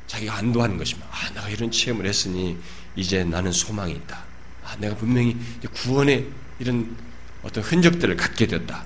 자기가 0.07 0.37
안도하는 0.37 0.79
것입니다. 0.79 1.09
아, 1.11 1.33
내가 1.35 1.49
이런 1.49 1.73
체험을 1.73 2.07
했으니 2.07 2.57
이제 2.95 3.25
나는 3.25 3.51
소망이 3.51 3.95
있다. 3.95 4.23
아, 4.65 4.77
내가 4.77 4.95
분명히 4.95 5.37
구원의 5.75 6.29
이런 6.61 6.97
어떤 7.43 7.65
흔적들을 7.65 8.17
갖게 8.17 8.47
됐다. 8.47 8.85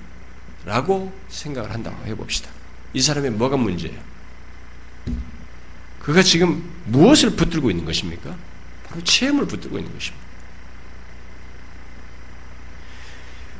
라고 0.65 1.13
생각을 1.27 1.71
한다고 1.71 2.07
해봅시다. 2.07 2.49
이 2.93 2.99
사람의 2.99 3.29
뭐가 3.29 3.55
문제예요? 3.55 4.01
그가 5.99 6.23
지금 6.23 6.67
무엇을 6.85 7.35
붙들고 7.35 7.69
있는 7.69 7.85
것입니까? 7.85 8.35
바로 8.87 9.03
체험을 9.03 9.45
붙들고 9.45 9.77
있는 9.77 9.93
것입니다. 9.93 10.26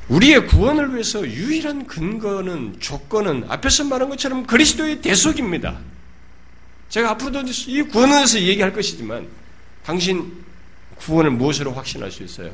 우리의 0.10 0.48
구원을 0.48 0.94
위해서 0.94 1.26
유일한 1.28 1.86
근거는 1.86 2.80
조건은 2.80 3.46
앞에서 3.50 3.84
말한 3.86 4.10
것처럼 4.10 4.46
그리스도의 4.46 5.02
대속입니다. 5.02 5.78
제가 6.90 7.12
앞으로도 7.12 7.44
이 7.68 7.82
구원에 7.84 8.14
대해서 8.14 8.40
얘기할 8.40 8.72
것이지만 8.72 9.28
당신 9.84 10.32
구원을 10.96 11.32
무엇으로 11.32 11.74
확신할 11.74 12.12
수 12.12 12.24
있어요? 12.24 12.52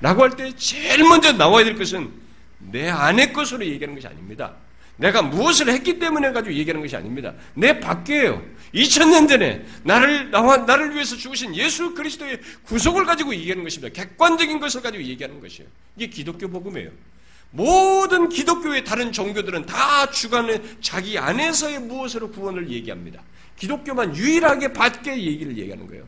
라고 0.00 0.22
할 0.22 0.30
때 0.30 0.54
제일 0.56 1.02
먼저 1.02 1.32
나와야 1.32 1.64
될 1.64 1.76
것은 1.76 2.10
내 2.58 2.88
안의 2.88 3.32
것으로 3.32 3.64
얘기하는 3.66 3.94
것이 3.94 4.06
아닙니다. 4.06 4.54
내가 4.96 5.22
무엇을 5.22 5.68
했기 5.68 5.98
때문에 5.98 6.32
가지고 6.32 6.54
얘기하는 6.54 6.80
것이 6.80 6.94
아닙니다. 6.96 7.34
내 7.54 7.80
밖에요. 7.80 8.42
2000년 8.74 9.28
전에 9.28 9.64
나를 9.82 10.30
나와 10.30 10.58
나를 10.58 10.94
위해서 10.94 11.16
죽으신 11.16 11.54
예수 11.56 11.94
그리스도의 11.94 12.40
구속을 12.64 13.04
가지고 13.04 13.34
얘기하는 13.34 13.64
것입니다. 13.64 13.92
객관적인 13.92 14.60
것을 14.60 14.82
가지고 14.82 15.02
얘기하는 15.04 15.40
것이에요. 15.40 15.68
이게 15.96 16.08
기독교 16.08 16.48
복음이에요. 16.48 16.90
모든 17.50 18.28
기독교의 18.28 18.84
다른 18.84 19.12
종교들은 19.12 19.66
다 19.66 20.10
주관의 20.10 20.60
자기 20.80 21.18
안에서의 21.18 21.80
무엇으로 21.80 22.30
구원을 22.30 22.68
얘기합니다. 22.70 23.22
기독교만 23.56 24.16
유일하게 24.16 24.72
밖의 24.72 25.24
얘기를 25.24 25.56
얘기하는 25.56 25.86
거예요. 25.86 26.04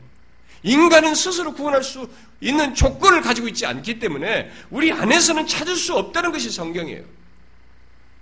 인간은 0.63 1.15
스스로 1.15 1.53
구원할 1.53 1.83
수 1.83 2.09
있는 2.41 2.73
조건을 2.73 3.21
가지고 3.21 3.47
있지 3.47 3.65
않기 3.65 3.99
때문에 3.99 4.51
우리 4.69 4.91
안에서는 4.91 5.47
찾을 5.47 5.75
수 5.75 5.95
없다는 5.95 6.33
것이 6.33 6.49
성경이에요. 6.49 7.16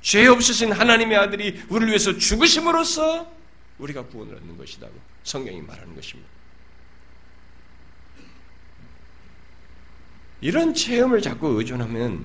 죄 0.06 0.28
없으신 0.28 0.72
하나님의 0.72 1.18
아들이 1.18 1.64
우리를 1.68 1.88
위해서 1.88 2.16
죽으심으로써 2.16 3.28
우리가 3.80 4.06
구원을 4.06 4.36
얻는 4.36 4.56
것이라고 4.56 4.94
성경이 5.24 5.64
말하는 5.64 5.96
것입니다. 5.96 6.30
이런 10.42 10.76
체험을 10.76 11.24
자꾸 11.24 11.48
의존하면 11.58 12.24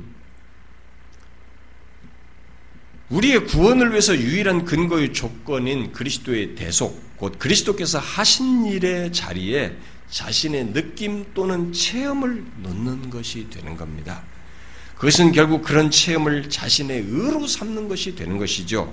우리의 3.09 3.47
구원을 3.47 3.93
위해서 3.93 4.15
유일한 4.15 4.67
근거의 4.67 5.15
조건인 5.15 5.91
그리스도의 5.93 6.57
대속, 6.57 7.17
곧 7.17 7.39
그리스도께서 7.39 7.99
하신 7.99 8.67
일의 8.67 9.11
자리에 9.11 9.75
자신의 10.11 10.75
느낌 10.75 11.33
또는 11.33 11.73
체험을 11.73 12.45
놓는 12.59 13.09
것이 13.09 13.49
되는 13.49 13.75
겁니다. 13.75 14.23
그것은 15.01 15.33
결국 15.33 15.63
그런 15.63 15.91
체험을 15.91 16.51
자신의 16.51 17.07
의로 17.09 17.47
삼는 17.47 17.89
것이 17.89 18.15
되는 18.15 18.37
것이죠. 18.37 18.93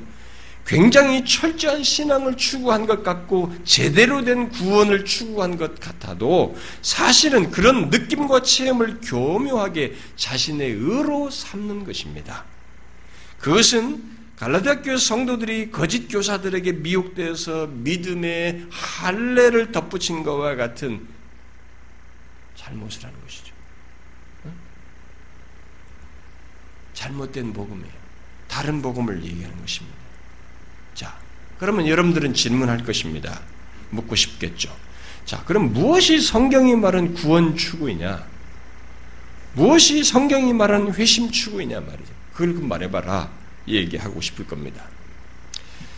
굉장히 0.65 1.25
철저한 1.25 1.83
신앙을 1.83 2.37
추구한 2.37 2.87
것 2.87 3.03
같고 3.03 3.53
제대로 3.65 4.23
된 4.23 4.47
구원을 4.49 5.03
추구한 5.03 5.57
것 5.57 5.77
같아도 5.81 6.55
사실은 6.81 7.51
그런 7.51 7.89
느낌과 7.89 8.41
체험을 8.41 9.01
교묘하게 9.01 9.95
자신의 10.15 10.71
의로 10.71 11.29
삼는 11.29 11.83
것입니다. 11.83 12.45
그것은 13.39 14.01
갈라디아 14.37 14.81
교회 14.83 14.95
성도들이 14.95 15.71
거짓 15.71 16.07
교사들에게 16.07 16.71
미혹되어서 16.71 17.67
믿음의 17.67 18.67
할례를 18.69 19.73
덧붙인 19.73 20.23
것과 20.23 20.55
같은 20.55 21.05
잘못을 22.55 23.03
하는 23.03 23.21
것이죠. 23.23 23.46
잘못된 26.97 27.53
복음이에요. 27.53 27.93
다른 28.47 28.81
복음을 28.81 29.23
얘기하는 29.23 29.61
것입니다. 29.61 29.95
자, 30.95 31.15
그러면 31.59 31.87
여러분들은 31.87 32.33
질문할 32.33 32.83
것입니다. 32.83 33.39
묻고 33.91 34.15
싶겠죠. 34.15 34.75
자, 35.23 35.43
그럼 35.45 35.73
무엇이 35.73 36.19
성경이 36.19 36.75
말하는 36.75 37.13
구원 37.13 37.55
추구이냐? 37.55 38.25
무엇이 39.53 40.03
성경이 40.03 40.53
말하는 40.53 40.93
회심 40.95 41.29
추구이냐 41.29 41.81
말이죠. 41.81 42.11
그걸 42.33 42.53
말해봐라. 42.63 43.29
얘기하고 43.67 44.19
싶을 44.19 44.47
겁니다. 44.47 44.83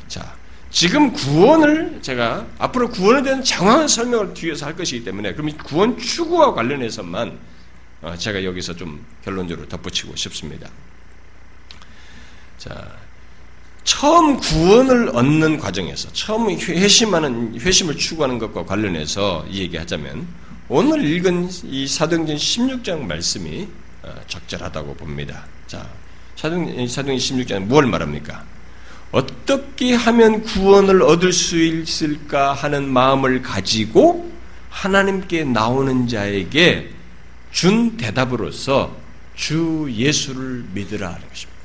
자, 0.09 0.35
지금 0.69 1.13
구원을 1.13 1.99
제가 2.01 2.45
앞으로 2.57 2.89
구원에 2.89 3.23
대한 3.23 3.41
장황한 3.41 3.87
설명을 3.87 4.33
뒤에서 4.33 4.65
할 4.65 4.75
것이기 4.75 5.05
때문에 5.05 5.33
그럼 5.33 5.55
구원 5.57 5.97
추구와 5.97 6.53
관련해서만 6.53 7.29
어, 7.29 7.59
제가 8.17 8.43
여기서 8.43 8.75
좀 8.75 9.05
결론적으로 9.23 9.67
덧붙이고 9.67 10.15
싶습니다. 10.15 10.69
자, 12.57 12.95
처음 13.83 14.37
구원을 14.37 15.09
얻는 15.13 15.57
과정에서 15.57 16.09
처음 16.13 16.49
회심하는 16.49 17.59
회심을 17.59 17.97
추구하는 17.97 18.37
것과 18.37 18.65
관련해서 18.65 19.45
얘기하자면 19.49 20.27
오늘 20.67 21.03
읽은 21.03 21.49
이 21.63 21.87
사도행전 21.87 22.35
16장 22.35 22.99
말씀이 23.01 23.67
어, 24.03 24.13
적절하다고 24.27 24.93
봅니다. 24.95 25.45
자, 25.67 25.89
사도행 26.35 26.87
사도행 26.87 27.17
16장은 27.17 27.63
무엇 27.63 27.85
말합니까? 27.85 28.45
어떻게 29.11 29.95
하면 29.95 30.43
구원을 30.43 31.01
얻을 31.01 31.33
수 31.33 31.57
있을까 31.57 32.53
하는 32.53 32.87
마음을 32.87 33.41
가지고 33.41 34.31
하나님께 34.69 35.45
나오는 35.45 36.07
자에게 36.07 36.98
준 37.51 37.97
대답으로서 37.97 38.95
주 39.35 39.87
예수를 39.91 40.65
믿으라 40.73 41.07
하는 41.07 41.27
것입니다. 41.29 41.59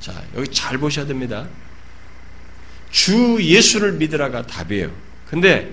자, 0.00 0.22
여기 0.36 0.50
잘 0.50 0.78
보셔야 0.78 1.06
됩니다. 1.06 1.46
주 2.90 3.38
예수를 3.40 3.92
믿으라가 3.92 4.42
답이에요. 4.46 4.90
근데 5.28 5.72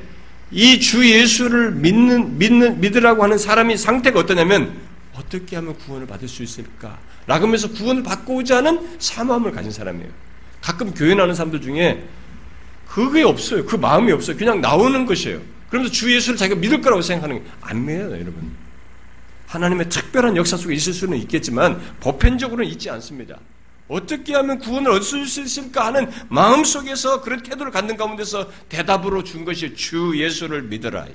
이 0.51 0.79
주 0.79 1.09
예수를 1.09 1.71
믿는, 1.71 2.37
믿는, 2.37 2.79
믿으라고 2.79 3.23
하는 3.23 3.37
사람이 3.37 3.75
상태가 3.77 4.19
어떠냐면 4.19 4.77
어떻게 5.13 5.55
하면 5.57 5.77
구원을 5.77 6.07
받을 6.07 6.27
수 6.27 6.43
있을까? 6.43 6.99
라고 7.25 7.45
하면서 7.45 7.69
구원을 7.69 8.03
받고자 8.03 8.57
하는 8.57 8.95
사마음을 8.99 9.51
가진 9.51 9.71
사람이에요. 9.71 10.09
가끔 10.61 10.93
교회 10.93 11.15
나는 11.15 11.33
사람들 11.33 11.61
중에 11.61 12.05
그게 12.87 13.23
없어요. 13.23 13.65
그 13.65 13.75
마음이 13.75 14.11
없어요. 14.11 14.37
그냥 14.37 14.61
나오는 14.61 15.05
것이에요. 15.05 15.41
그러면서 15.69 15.93
주 15.93 16.13
예수를 16.13 16.37
자기가 16.37 16.59
믿을 16.59 16.81
거라고 16.81 17.01
생각하는 17.01 17.43
게 17.43 17.49
안 17.61 17.85
믿어요, 17.85 18.11
여러분. 18.11 18.55
하나님의 19.47 19.89
특별한 19.89 20.35
역사 20.37 20.57
속에 20.57 20.73
있을 20.73 20.93
수는 20.93 21.17
있겠지만 21.19 21.79
보편적으로는 21.99 22.69
있지 22.71 22.89
않습니다. 22.89 23.39
어떻게 23.87 24.33
하면 24.35 24.59
구원을 24.59 24.91
얻을 24.91 25.25
수 25.25 25.41
있을까 25.41 25.85
하는 25.87 26.11
마음 26.29 26.65
속에서 26.65 27.21
그런 27.21 27.41
태도를 27.41 27.71
갖는 27.71 27.95
가운데서 27.95 28.51
대답으로 28.67 29.23
준 29.23 29.45
것이 29.45 29.73
주 29.75 30.13
예수를 30.15 30.63
믿어라. 30.63 31.07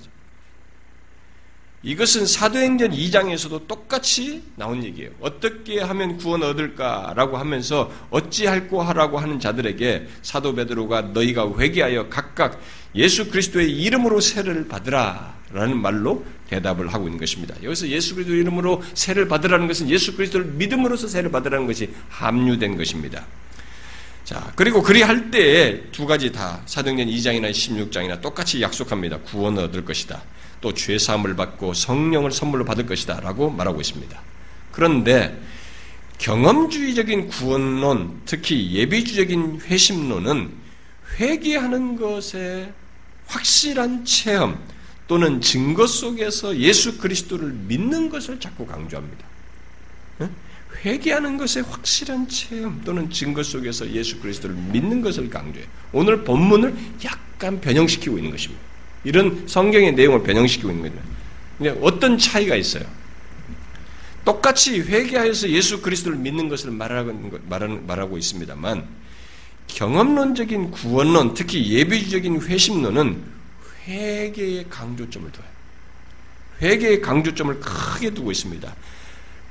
이것은 1.82 2.26
사도행전 2.26 2.92
2장에서도 2.92 3.66
똑같이 3.66 4.42
나온 4.54 4.84
얘기예요. 4.84 5.10
어떻게 5.20 5.80
하면 5.80 6.16
구원 6.16 6.42
얻을까라고 6.44 7.36
하면서 7.36 7.90
어찌할고 8.10 8.82
하라고 8.82 9.18
하는 9.18 9.40
자들에게 9.40 10.06
사도 10.22 10.54
베드로가 10.54 11.02
너희가 11.12 11.52
회개하여 11.58 12.08
각각 12.08 12.60
예수 12.94 13.30
그리스도의 13.30 13.70
이름으로 13.70 14.20
세례를 14.20 14.68
받으라라는 14.68 15.80
말로 15.80 16.24
대답을 16.48 16.92
하고 16.92 17.06
있는 17.06 17.18
것입니다. 17.18 17.54
여기서 17.62 17.88
예수 17.88 18.14
그리스도 18.14 18.36
이름으로 18.36 18.82
세례를 18.94 19.26
받으라는 19.26 19.66
것은 19.66 19.88
예수 19.90 20.14
그리스도를 20.14 20.46
믿음으로써 20.52 21.08
세례를 21.08 21.32
받으라는 21.32 21.66
것이 21.66 21.90
함유된 22.10 22.76
것입니다. 22.76 23.26
자, 24.24 24.52
그리고 24.54 24.82
그리 24.82 25.02
할 25.02 25.30
때에 25.30 25.82
두 25.90 26.06
가지 26.06 26.30
다 26.30 26.62
사도행전 26.66 27.08
2장이나 27.08 27.50
16장이나 27.50 28.20
똑같이 28.20 28.62
약속합니다. 28.62 29.18
구원을 29.18 29.64
얻을 29.64 29.84
것이다. 29.84 30.22
또 30.60 30.72
죄 30.72 30.96
사함을 30.96 31.34
받고 31.34 31.74
성령을 31.74 32.30
선물로 32.30 32.64
받을 32.64 32.86
것이다라고 32.86 33.50
말하고 33.50 33.80
있습니다. 33.80 34.22
그런데 34.70 35.38
경험주의적인 36.18 37.26
구원론, 37.28 38.22
특히 38.24 38.72
예비주적인 38.72 39.62
회심론은 39.62 40.52
회개하는 41.18 41.96
것에 41.96 42.72
확실한 43.26 44.04
체험 44.04 44.58
또는 45.08 45.40
증거 45.40 45.86
속에서 45.86 46.56
예수 46.58 46.98
그리스도를 46.98 47.52
믿는 47.52 48.08
것을 48.08 48.38
자꾸 48.38 48.66
강조합니다. 48.66 49.26
회개하는 50.84 51.36
것에 51.36 51.60
확실한 51.60 52.28
체험 52.28 52.80
또는 52.84 53.08
증거 53.10 53.42
속에서 53.42 53.88
예수 53.90 54.18
그리스도를 54.18 54.56
믿는 54.56 55.00
것을 55.00 55.30
강조해요. 55.30 55.68
오늘 55.92 56.24
본문을 56.24 56.74
약간 57.04 57.60
변형시키고 57.60 58.18
있는 58.18 58.32
것입니다. 58.32 58.62
이런 59.04 59.46
성경의 59.46 59.92
내용을 59.92 60.22
변형시키고 60.22 60.70
있는 60.70 60.92
거죠. 61.58 61.78
어떤 61.82 62.18
차이가 62.18 62.56
있어요? 62.56 62.84
똑같이 64.24 64.80
회개하여서 64.80 65.50
예수 65.50 65.80
그리스도를 65.82 66.18
믿는 66.18 66.48
것을 66.48 66.70
말하고, 66.70 68.18
있습니다만 68.18 68.86
경험론적인 69.68 70.70
구원론, 70.70 71.34
특히 71.34 71.72
예비적인 71.72 72.42
회심론은 72.42 73.22
회개의 73.86 74.66
강조점을 74.68 75.30
둬요. 75.32 75.44
회개의 76.60 77.00
강조점을 77.00 77.58
크게 77.60 78.10
두고 78.10 78.30
있습니다. 78.30 78.74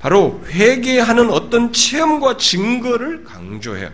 바로 0.01 0.43
회개하는 0.47 1.29
어떤 1.29 1.71
체험과 1.71 2.37
증거를 2.37 3.23
강조해요. 3.23 3.91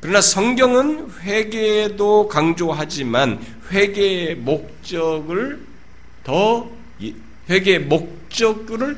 그러나 0.00 0.20
성경은 0.20 1.10
회개도 1.20 2.28
강조하지만 2.28 3.40
회개의 3.72 4.36
목적을 4.36 5.60
더 6.22 6.70
회개의 7.50 7.80
목적을 7.80 8.96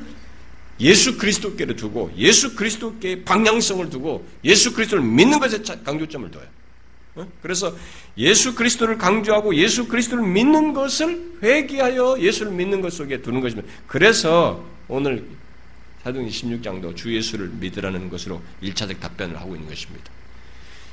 예수 0.81 1.17
그리스도께로 1.17 1.75
두고 1.75 2.11
예수 2.19 2.55
그리스도께 2.55 3.25
방향성을 3.25 3.89
두고 3.89 4.27
예수 4.45 4.75
그리스도를 4.75 5.03
믿는 5.03 5.39
것에 5.39 5.63
강조점을 5.85 6.31
둬요. 6.31 6.45
어? 7.15 7.27
그래서 7.41 7.75
예수 8.19 8.55
그리스도를 8.55 8.99
강조하고 8.99 9.55
예수 9.55 9.89
그리스도를 9.89 10.27
믿는 10.27 10.75
것을 10.75 11.39
회개하여 11.43 12.19
예수를 12.21 12.53
믿는 12.53 12.83
것 12.83 12.93
속에 12.93 13.23
두는 13.23 13.41
것입니다. 13.41 13.73
그래서 13.87 14.63
오늘 14.89 15.25
사도행 16.05 16.29
16장도 16.29 16.95
주 16.95 17.17
예수를 17.17 17.49
믿으라는 17.49 18.11
것으로 18.11 18.43
1차적 18.63 19.01
답변을 19.01 19.41
하고 19.41 19.55
있는 19.55 19.71
것입니다. 19.71 20.05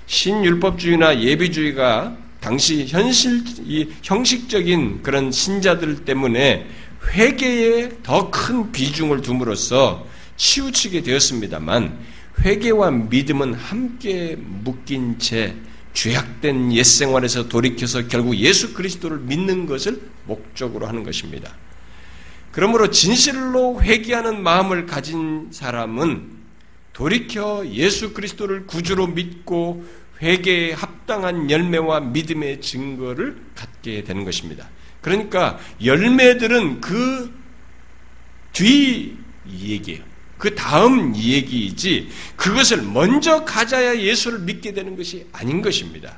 신율법주의나 0.06 1.22
예비주의가 1.22 2.18
당시 2.40 2.88
현실, 2.88 3.44
이 3.66 3.90
형식적인 4.04 5.04
그런 5.04 5.32
신자들 5.32 6.06
때문에 6.06 6.66
회개에 7.14 7.90
더 8.04 8.32
큰 8.32 8.72
비중을 8.72 9.22
둠으로써 9.22 10.08
치우치게 10.38 11.02
되었습니다만 11.04 12.00
회개와 12.40 12.92
믿음은 12.92 13.54
함께 13.54 14.38
묶인 14.38 15.20
채 15.20 15.56
죄악된 15.94 16.72
옛 16.72 16.84
생활에서 16.84 17.50
돌이켜서 17.50 18.08
결국 18.08 18.38
예수 18.38 18.74
그리스도를 18.74 19.20
믿는 19.20 19.66
것을 19.66 20.02
목적으로 20.26 20.88
하는 20.88 21.04
것입니다. 21.04 21.54
그러므로 22.52 22.90
진실로 22.90 23.82
회개하는 23.82 24.44
마음을 24.44 24.86
가진 24.86 25.48
사람은 25.52 26.42
돌이켜 26.94 27.66
예수 27.68 28.14
그리스도를 28.14 28.68
구주로 28.68 29.08
믿고 29.08 29.86
회개에 30.22 30.74
합당한 30.74 31.50
열매와 31.50 32.02
믿음의 32.02 32.62
증거를 32.62 33.42
갖게 33.56 34.04
되는 34.04 34.26
것입니다. 34.26 34.70
그러니까 35.02 35.60
열매들은 35.84 36.82
그 36.82 37.42
뒤 38.54 39.18
얘기예요. 39.48 40.04
그 40.38 40.54
다음 40.56 41.16
얘기이지 41.16 42.10
그것을 42.36 42.82
먼저 42.82 43.46
가져야 43.46 43.98
예수를 43.98 44.40
믿게 44.40 44.74
되는 44.74 44.96
것이 44.96 45.28
아닌 45.32 45.62
것입니다. 45.62 46.18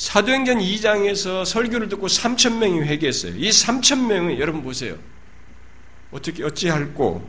사도행전 0.00 0.60
2장에서 0.60 1.44
설교를 1.44 1.90
듣고 1.90 2.06
3천 2.06 2.56
명이 2.56 2.80
회개했어요. 2.80 3.36
이 3.36 3.50
3천 3.50 4.06
명은 4.06 4.38
여러분 4.38 4.62
보세요. 4.62 4.96
어떻게 6.10 6.42
어찌할꼬 6.42 7.28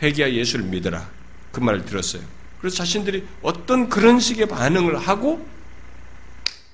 회개하 0.00 0.30
예수를 0.30 0.64
믿어라. 0.66 1.10
그 1.50 1.58
말을 1.58 1.84
들었어요. 1.84 2.22
그래서 2.60 2.76
자신들이 2.76 3.26
어떤 3.42 3.88
그런 3.88 4.20
식의 4.20 4.46
반응을 4.46 4.96
하고 4.96 5.44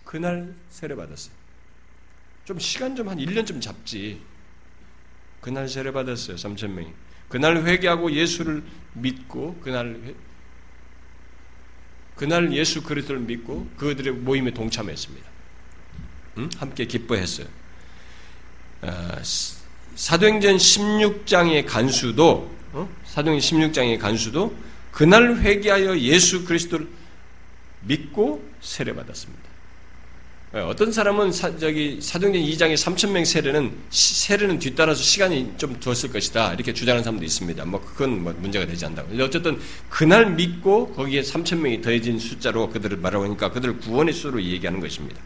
그날 0.04 0.52
세례 0.68 0.94
받았어요. 0.94 1.32
좀 2.44 2.58
시간 2.58 2.94
좀 2.94 3.08
한 3.08 3.16
1년 3.16 3.46
좀 3.46 3.58
잡지. 3.58 4.20
그날 5.40 5.66
세례 5.66 5.92
받았어요. 5.92 6.36
3천 6.36 6.68
명이. 6.72 6.88
그날 7.30 7.56
회개하고 7.64 8.12
예수를 8.12 8.62
믿고 8.92 9.58
그날 9.62 10.14
그날 12.20 12.52
예수 12.52 12.82
그리스도를 12.82 13.22
믿고 13.22 13.66
그들의 13.78 14.12
모임에 14.12 14.50
동참했습니다. 14.50 15.26
응? 16.36 16.50
함께 16.58 16.84
기뻐했어요. 16.84 17.46
아, 18.82 19.18
사도행전 19.94 20.58
16장의 20.58 21.64
간수도 21.64 22.54
어? 22.74 22.86
사도행전 23.06 23.70
16장의 23.72 23.98
간수도 23.98 24.54
그날 24.92 25.36
회개하여 25.38 25.98
예수 26.00 26.44
그리스도를 26.44 26.86
믿고 27.86 28.46
세례받았습니다. 28.60 29.49
예, 30.52 30.58
어떤 30.58 30.90
사람은 30.90 31.30
사, 31.30 31.56
저기 31.56 32.00
사도행전 32.00 32.42
2장의 32.42 32.74
3천 32.74 33.12
명 33.12 33.24
세례는 33.24 33.72
세례는 33.88 34.58
뒤따라서 34.58 35.00
시간이 35.00 35.52
좀 35.56 35.78
두었을 35.78 36.10
것이다 36.10 36.54
이렇게 36.54 36.74
주장하는 36.74 37.04
사람도 37.04 37.24
있습니다. 37.24 37.64
뭐 37.66 37.80
그건 37.80 38.24
뭐 38.24 38.34
문제가 38.36 38.66
되지 38.66 38.84
않다고. 38.84 39.14
어쨌든 39.22 39.60
그날 39.88 40.32
믿고 40.32 40.92
거기에 40.94 41.22
3천 41.22 41.58
명이 41.58 41.82
더해진 41.82 42.18
숫자로 42.18 42.68
그들을 42.70 42.96
말하고 42.96 43.26
하니까 43.26 43.52
그들을 43.52 43.78
구원의 43.78 44.12
수로 44.12 44.42
얘기하는 44.42 44.80
것입니다. 44.80 45.20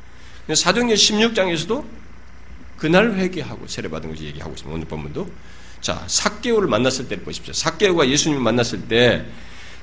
사도행전 0.53 0.95
16장에서도 0.95 1.83
그날 2.77 3.15
회개하고 3.15 3.67
세례받은 3.67 4.11
것을 4.11 4.27
얘기하고 4.27 4.53
있습니다. 4.53 4.75
오늘 4.75 4.87
본문도 4.87 5.31
자 5.81 6.05
사개오를 6.07 6.69
만났을 6.69 7.09
때를 7.09 7.25
보십시오. 7.25 7.55
사개오가 7.55 8.07
예수님을 8.11 8.43
만났을 8.43 8.89
때 8.89 9.25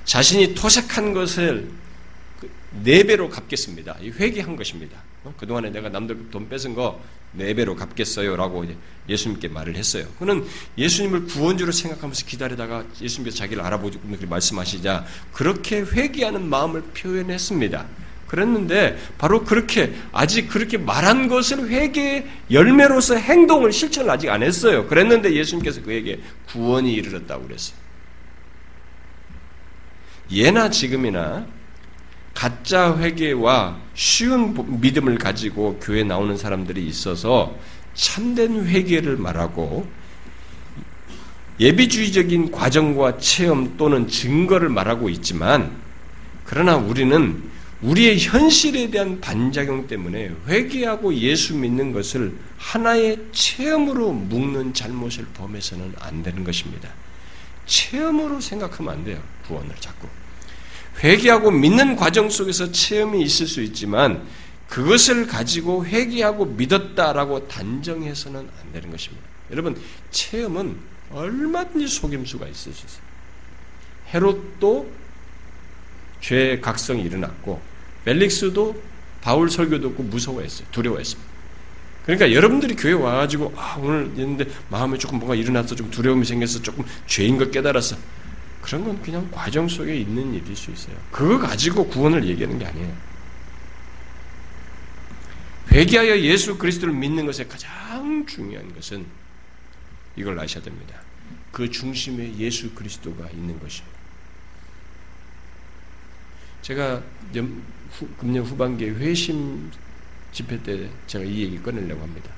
자신이 0.05 0.53
토색한 0.53 1.13
것을 1.13 1.67
그 1.67 1.80
네 2.83 3.03
배로 3.03 3.29
갚겠습니다. 3.29 3.97
회개한 4.01 4.55
것입니다. 4.55 4.97
어? 5.23 5.33
그동안에 5.37 5.69
내가 5.69 5.89
남들 5.89 6.29
돈 6.31 6.47
뺏은 6.49 6.75
거 6.75 7.01
네 7.33 7.53
배로 7.53 7.75
갚겠어요. 7.75 8.35
라고 8.35 8.65
예수님께 9.07 9.47
말을 9.47 9.75
했어요. 9.75 10.05
그는 10.19 10.45
예수님을 10.77 11.25
구원주로 11.25 11.71
생각하면서 11.71 12.25
기다리다가 12.25 12.83
예수님께서 13.01 13.37
자기를 13.37 13.63
알아보고 13.63 13.99
말씀하시자 14.27 15.05
그렇게 15.31 15.81
회개하는 15.81 16.47
마음을 16.47 16.81
표현했습니다. 16.81 17.85
그랬는데 18.27 18.97
바로 19.17 19.43
그렇게 19.43 19.93
아직 20.11 20.47
그렇게 20.47 20.77
말한 20.77 21.27
것을 21.27 21.67
회개의 21.69 22.27
열매로서 22.49 23.15
행동을 23.15 23.71
실천을 23.73 24.09
아직 24.09 24.29
안 24.29 24.41
했어요. 24.43 24.87
그랬는데 24.87 25.33
예수님께서 25.33 25.81
그에게 25.81 26.19
구원이 26.47 26.93
이르렀다고 26.93 27.47
그랬어요. 27.47 27.75
예나 30.31 30.69
지금이나 30.69 31.45
가짜 32.33 32.97
회개와 32.97 33.77
쉬운 33.93 34.81
믿음을 34.81 35.17
가지고 35.17 35.79
교회 35.81 36.03
나오는 36.03 36.35
사람들이 36.37 36.85
있어서 36.87 37.55
참된 37.93 38.65
회개를 38.65 39.17
말하고 39.17 39.85
예비주의적인 41.59 42.51
과정과 42.51 43.17
체험 43.19 43.77
또는 43.77 44.07
증거를 44.07 44.69
말하고 44.69 45.09
있지만 45.09 45.71
그러나 46.45 46.75
우리는 46.75 47.51
우리의 47.81 48.19
현실에 48.19 48.89
대한 48.89 49.19
반작용 49.19 49.87
때문에 49.87 50.31
회개하고 50.47 51.13
예수 51.15 51.55
믿는 51.55 51.91
것을 51.91 52.35
하나의 52.57 53.17
체험으로 53.31 54.11
묶는 54.11 54.73
잘못을 54.73 55.25
범해서는 55.33 55.93
안 55.99 56.21
되는 56.21 56.43
것입니다. 56.43 56.89
체험으로 57.65 58.39
생각하면 58.39 58.93
안 58.93 59.03
돼요. 59.03 59.21
구원을 59.47 59.75
자꾸. 59.79 60.07
회개하고 60.99 61.51
믿는 61.51 61.95
과정 61.95 62.29
속에서 62.29 62.71
체험이 62.71 63.23
있을 63.23 63.47
수 63.47 63.61
있지만 63.61 64.25
그것을 64.67 65.27
가지고 65.27 65.85
회개하고 65.85 66.45
믿었다라고 66.45 67.47
단정해서는 67.47 68.39
안 68.39 68.73
되는 68.73 68.89
것입니다. 68.89 69.25
여러분 69.51 69.79
체험은 70.11 70.77
얼마든지 71.11 71.87
속임수가 71.87 72.47
있을 72.47 72.73
수 72.73 72.85
있어요. 72.85 73.01
헤롯도 74.13 74.91
죄의 76.21 76.61
각성이 76.61 77.03
일어났고 77.03 77.61
벨릭스도 78.05 78.81
바울 79.21 79.49
설교 79.49 79.79
듣고 79.79 80.03
무서워했어요. 80.03 80.67
두려워했습니다. 80.71 81.31
그러니까 82.05 82.33
여러분들이 82.33 82.75
교회 82.75 82.93
와가지고 82.93 83.53
아 83.55 83.77
오늘 83.79 84.07
있는데 84.17 84.45
마음에 84.69 84.97
조금 84.97 85.19
뭔가 85.19 85.35
일어나서 85.35 85.75
좀 85.75 85.91
두려움이 85.91 86.25
생겨서 86.25 86.61
조금 86.61 86.83
죄인 87.07 87.37
걸 87.37 87.51
깨달았어. 87.51 87.95
그런 88.61 88.83
건 88.83 89.01
그냥 89.01 89.29
과정 89.31 89.67
속에 89.67 89.97
있는 89.97 90.33
일일 90.33 90.55
수 90.55 90.71
있어요. 90.71 90.95
그거 91.11 91.39
가지고 91.39 91.87
구원을 91.87 92.25
얘기하는 92.25 92.59
게 92.59 92.65
아니에요. 92.65 92.95
회개하여 95.71 96.19
예수 96.19 96.57
그리스도를 96.57 96.93
믿는 96.93 97.25
것의 97.25 97.47
가장 97.47 98.25
중요한 98.25 98.73
것은 98.75 99.05
이걸 100.15 100.39
아셔야 100.39 100.63
됩니다. 100.63 101.01
그 101.51 101.69
중심에 101.69 102.35
예수 102.37 102.73
그리스도가 102.73 103.29
있는 103.29 103.59
것이에요. 103.59 103.89
제가 106.61 107.01
금년 108.17 108.43
후반기에 108.43 108.89
회심 108.89 109.71
집회 110.31 110.61
때 110.61 110.89
제가 111.07 111.23
이 111.25 111.43
얘기 111.43 111.61
꺼내려고 111.61 112.01
합니다. 112.01 112.29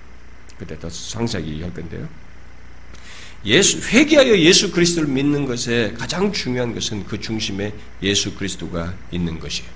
그때 0.57 0.77
더 0.79 0.89
상세하게 0.89 1.51
얘기할 1.51 1.73
건데요. 1.73 2.07
예수, 3.45 3.79
회개하여 3.89 4.37
예수 4.39 4.71
그리스도를 4.71 5.09
믿는 5.09 5.45
것에 5.45 5.93
가장 5.97 6.31
중요한 6.31 6.73
것은 6.73 7.03
그 7.05 7.19
중심에 7.19 7.73
예수 8.01 8.35
그리스도가 8.35 8.93
있는 9.11 9.39
것이에요. 9.39 9.69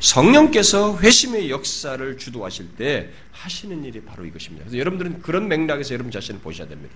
성령께서 0.00 0.98
회심의 0.98 1.50
역사를 1.50 2.18
주도하실 2.18 2.76
때 2.76 3.10
하시는 3.32 3.84
일이 3.84 4.00
바로 4.00 4.24
이것입니다. 4.24 4.64
그래서 4.64 4.78
여러분들은 4.78 5.22
그런 5.22 5.48
맥락에서 5.48 5.94
여러분 5.94 6.10
자신을 6.10 6.40
보셔야 6.40 6.68
됩니다. 6.68 6.94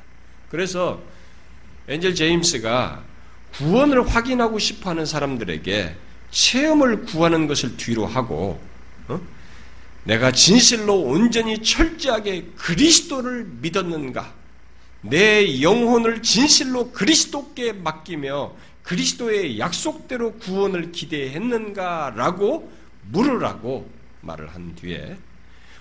그래서 0.51 1.03
엔젤 1.89 2.15
제임스가 2.15 3.05
구원을 3.55 4.07
확인하고 4.07 4.59
싶어 4.59 4.91
하는 4.91 5.07
사람들에게 5.07 5.95
체험을 6.31 7.03
구하는 7.05 7.47
것을 7.47 7.77
뒤로 7.77 8.07
하고, 8.07 8.61
어? 9.09 9.21
내가 10.05 10.33
진실로 10.33 11.01
온전히 11.01 11.63
철저하게 11.63 12.49
그리스도를 12.57 13.47
믿었는가? 13.61 14.38
내 15.11 15.63
영혼을 15.63 16.23
진실로 16.23 16.91
그리스도께 16.93 17.73
맡기며 17.73 18.53
그리스도의 18.83 19.59
약속대로 19.59 20.35
구원을 20.35 20.93
기대했는가라고 20.93 22.73
물으라고 23.11 23.91
말을 24.23 24.55
한 24.55 24.75
뒤에 24.75 25.17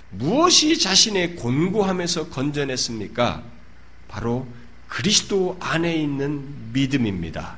무엇이 0.09 0.77
자신의 0.79 1.35
곤고함에서 1.35 2.29
건져냈습니까? 2.29 3.43
바로 4.07 4.47
그리스도 4.87 5.57
안에 5.59 5.95
있는 5.95 6.71
믿음입니다. 6.71 7.57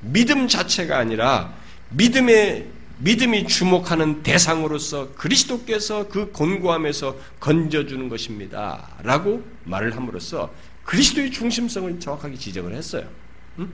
믿음 0.00 0.48
자체가 0.48 0.98
아니라 0.98 1.52
믿음의 1.90 2.66
믿음이 3.02 3.46
주목하는 3.46 4.22
대상으로서 4.22 5.14
그리스도께서 5.14 6.08
그 6.08 6.32
곤고함에서 6.32 7.16
건져주는 7.40 8.10
것입니다. 8.10 8.88
라고 9.02 9.42
말을 9.64 9.96
함으로써 9.96 10.50
그리스도의 10.90 11.30
중심성을 11.30 12.00
정확하게 12.00 12.34
지적을 12.34 12.74
했어요. 12.74 13.06
음? 13.60 13.72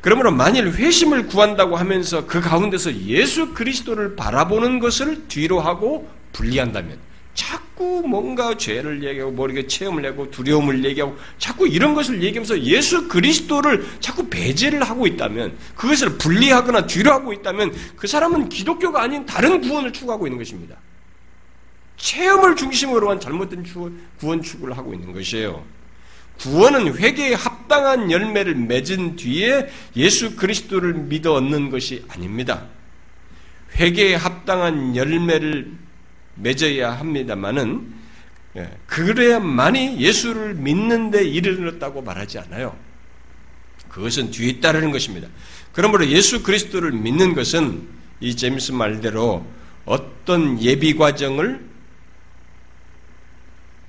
그러므로 0.00 0.32
만일 0.32 0.72
회심을 0.72 1.28
구한다고 1.28 1.76
하면서 1.76 2.26
그 2.26 2.40
가운데서 2.40 2.92
예수 3.02 3.54
그리스도를 3.54 4.16
바라보는 4.16 4.80
것을 4.80 5.28
뒤로 5.28 5.60
하고 5.60 6.10
분리한다면 6.32 6.98
자꾸 7.32 8.02
뭔가 8.04 8.56
죄를 8.56 9.04
얘기하고 9.04 9.30
모르게 9.30 9.68
체험을 9.68 10.04
하고 10.04 10.28
두려움을 10.32 10.84
얘기하고 10.84 11.16
자꾸 11.38 11.68
이런 11.68 11.94
것을 11.94 12.24
얘기하면서 12.24 12.62
예수 12.62 13.06
그리스도를 13.06 13.86
자꾸 14.00 14.28
배제를 14.28 14.82
하고 14.82 15.06
있다면 15.06 15.56
그것을 15.76 16.18
분리하거나 16.18 16.88
뒤로 16.88 17.12
하고 17.12 17.32
있다면 17.32 17.72
그 17.94 18.08
사람은 18.08 18.48
기독교가 18.48 19.02
아닌 19.02 19.24
다른 19.24 19.60
구원을 19.60 19.92
추구하고 19.92 20.26
있는 20.26 20.38
것입니다. 20.38 20.74
체험을 21.98 22.56
중심으로 22.56 23.10
한 23.10 23.20
잘못된 23.20 23.64
구원 24.18 24.42
추구를 24.42 24.76
하고 24.76 24.94
있는 24.94 25.12
것이에요. 25.12 25.64
구원은 26.38 26.96
회개에 26.96 27.34
합당한 27.34 28.10
열매를 28.10 28.54
맺은 28.54 29.16
뒤에 29.16 29.68
예수 29.96 30.36
그리스도를 30.36 30.94
믿어 30.94 31.34
얻는 31.34 31.70
것이 31.70 32.04
아닙니다. 32.08 32.66
회개에 33.74 34.14
합당한 34.14 34.94
열매를 34.94 35.72
맺어야 36.36 36.92
합니다만은 36.92 37.98
예, 38.56 38.70
그래야만이 38.86 40.00
예수를 40.00 40.54
믿는데 40.54 41.24
이르렀다고 41.24 42.02
말하지 42.02 42.38
않아요. 42.38 42.76
그것은 43.88 44.30
뒤에 44.30 44.60
따르는 44.60 44.90
것입니다. 44.90 45.28
그러므로 45.72 46.06
예수 46.06 46.42
그리스도를 46.42 46.92
믿는 46.92 47.34
것은 47.34 47.86
이 48.20 48.34
제임스 48.36 48.72
말대로 48.72 49.44
어떤 49.84 50.60
예비 50.62 50.96
과정을 50.96 51.67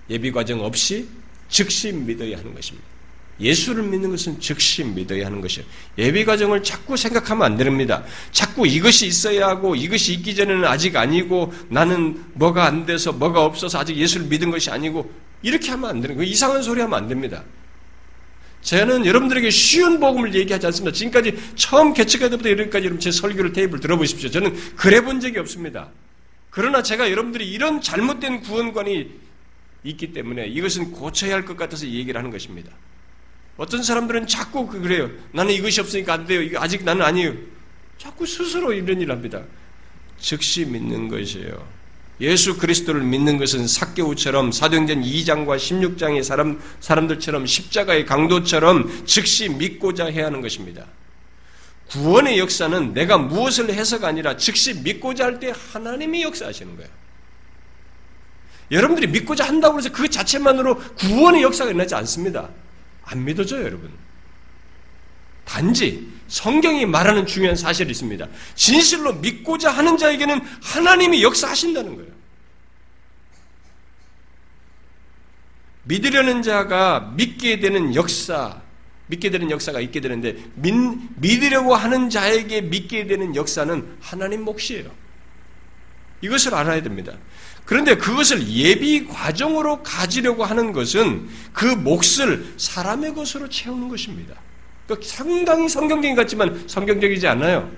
예비 0.09 0.31
과정 0.31 0.63
없이 0.63 1.07
즉시 1.49 1.91
믿어야 1.91 2.37
하는 2.37 2.53
것입니다. 2.53 2.87
예수를 3.39 3.83
믿는 3.83 4.09
것은 4.11 4.39
즉시 4.39 4.83
믿어야 4.83 5.25
하는 5.25 5.39
것이에요. 5.39 5.65
예비 5.97 6.25
과정을 6.25 6.61
자꾸 6.61 6.97
생각하면 6.97 7.45
안 7.45 7.57
됩니다. 7.57 8.03
자꾸 8.31 8.67
이것이 8.67 9.07
있어야 9.07 9.47
하고 9.47 9.75
이것이 9.75 10.13
있기 10.15 10.35
전에는 10.35 10.65
아직 10.65 10.95
아니고 10.97 11.53
나는 11.69 12.21
뭐가 12.33 12.65
안 12.65 12.85
돼서 12.85 13.13
뭐가 13.13 13.43
없어서 13.45 13.79
아직 13.79 13.95
예수를 13.95 14.27
믿은 14.27 14.51
것이 14.51 14.69
아니고 14.69 15.09
이렇게 15.41 15.71
하면 15.71 15.89
안 15.89 16.01
되는 16.01 16.15
거예요. 16.17 16.29
이상한 16.29 16.61
소리 16.61 16.81
하면 16.81 16.97
안 16.97 17.07
됩니다. 17.07 17.43
저는 18.61 19.05
여러분들에게 19.05 19.49
쉬운 19.49 20.01
복음을 20.01 20.35
얘기하지 20.35 20.65
않습니다. 20.67 20.93
지금까지 20.93 21.37
처음 21.55 21.93
개척할 21.93 22.29
때부터 22.29 22.49
이렇게까지 22.49 22.85
여러분 22.85 22.99
제 22.99 23.09
설교를 23.09 23.53
테이블 23.53 23.79
들어보십시오. 23.79 24.29
저는 24.29 24.53
그래 24.75 24.99
본 24.99 25.21
적이 25.21 25.39
없습니다. 25.39 25.87
그러나 26.49 26.83
제가 26.83 27.09
여러분들이 27.09 27.49
이런 27.49 27.79
잘못된 27.79 28.41
구원관이 28.41 29.28
있기 29.83 30.13
때문에 30.13 30.47
이것은 30.47 30.91
고쳐야 30.91 31.33
할 31.35 31.45
것 31.45 31.55
같아서 31.57 31.85
얘기를 31.87 32.17
하는 32.17 32.31
것입니다. 32.31 32.71
어떤 33.57 33.83
사람들은 33.83 34.27
자꾸 34.27 34.67
그 34.67 34.79
그래요. 34.81 35.09
나는 35.33 35.53
이것이 35.53 35.81
없으니까 35.81 36.13
안 36.13 36.25
돼요. 36.25 36.57
아직 36.59 36.83
나는 36.83 37.05
아니에요. 37.05 37.33
자꾸 37.97 38.25
스스로 38.25 38.71
이런 38.73 39.01
일을 39.01 39.13
합니다. 39.13 39.43
즉시 40.17 40.65
믿는 40.65 41.07
것이에요. 41.09 41.67
예수 42.21 42.57
그리스도를 42.57 43.01
믿는 43.01 43.37
것은 43.37 43.67
사개우처럼 43.67 44.51
사도행전 44.51 45.01
2장과 45.01 45.57
16장의 45.57 46.23
사람, 46.23 46.61
사람들처럼 46.81 47.45
십자가의 47.45 48.05
강도처럼 48.05 49.05
즉시 49.05 49.47
믿고자 49.49 50.07
해야 50.07 50.25
하는 50.25 50.41
것입니다. 50.41 50.85
구원의 51.89 52.37
역사는 52.39 52.93
내가 52.93 53.17
무엇을 53.17 53.73
해서가 53.73 54.07
아니라 54.09 54.37
즉시 54.37 54.73
믿고자 54.75 55.25
할 55.25 55.39
때 55.39 55.53
하나님이 55.73 56.21
역사하시는 56.23 56.75
거예요. 56.75 56.91
여러분들이 58.71 59.07
믿고자 59.07 59.47
한다고 59.47 59.77
해서 59.77 59.91
그 59.91 60.09
자체만으로 60.09 60.77
구원의 60.95 61.41
역사가 61.43 61.69
일어나지 61.71 61.95
않습니다. 61.95 62.49
안 63.03 63.25
믿어져요, 63.25 63.63
여러분. 63.63 63.91
단지 65.43 66.07
성경이 66.27 66.85
말하는 66.85 67.25
중요한 67.25 67.55
사실이 67.55 67.89
있습니다. 67.89 68.27
진실로 68.53 69.13
믿고자 69.13 69.71
하는 69.71 69.97
자에게는 69.97 70.39
하나님이 70.61 71.23
역사하신다는 71.23 71.95
거예요. 71.95 72.11
믿으려는 75.83 76.43
자가 76.43 77.13
믿게 77.15 77.59
되는 77.59 77.95
역사, 77.95 78.61
믿게 79.07 79.31
되는 79.31 79.49
역사가 79.49 79.79
있게 79.79 80.01
되는데 80.01 80.37
믿, 80.53 80.71
믿으려고 81.15 81.73
하는 81.73 82.11
자에게 82.11 82.61
믿게 82.61 83.07
되는 83.07 83.35
역사는 83.35 83.97
하나님 83.99 84.43
몫이에요. 84.43 84.91
이것을 86.21 86.53
알아야 86.53 86.83
됩니다. 86.83 87.13
그런데 87.69 87.97
그것을 87.97 88.47
예비 88.47 89.05
과정으로 89.05 89.83
가지려고 89.83 90.43
하는 90.43 90.71
것은 90.71 91.29
그 91.53 91.65
몫을 91.65 92.55
사람의 92.57 93.13
것으로 93.13 93.47
채우는 93.47 93.89
것입니다. 93.89 94.33
그러니까 94.87 95.07
상당히 95.07 95.69
성경적인 95.69 96.15
같지만 96.15 96.63
성경적이지 96.67 97.27
않아요. 97.27 97.69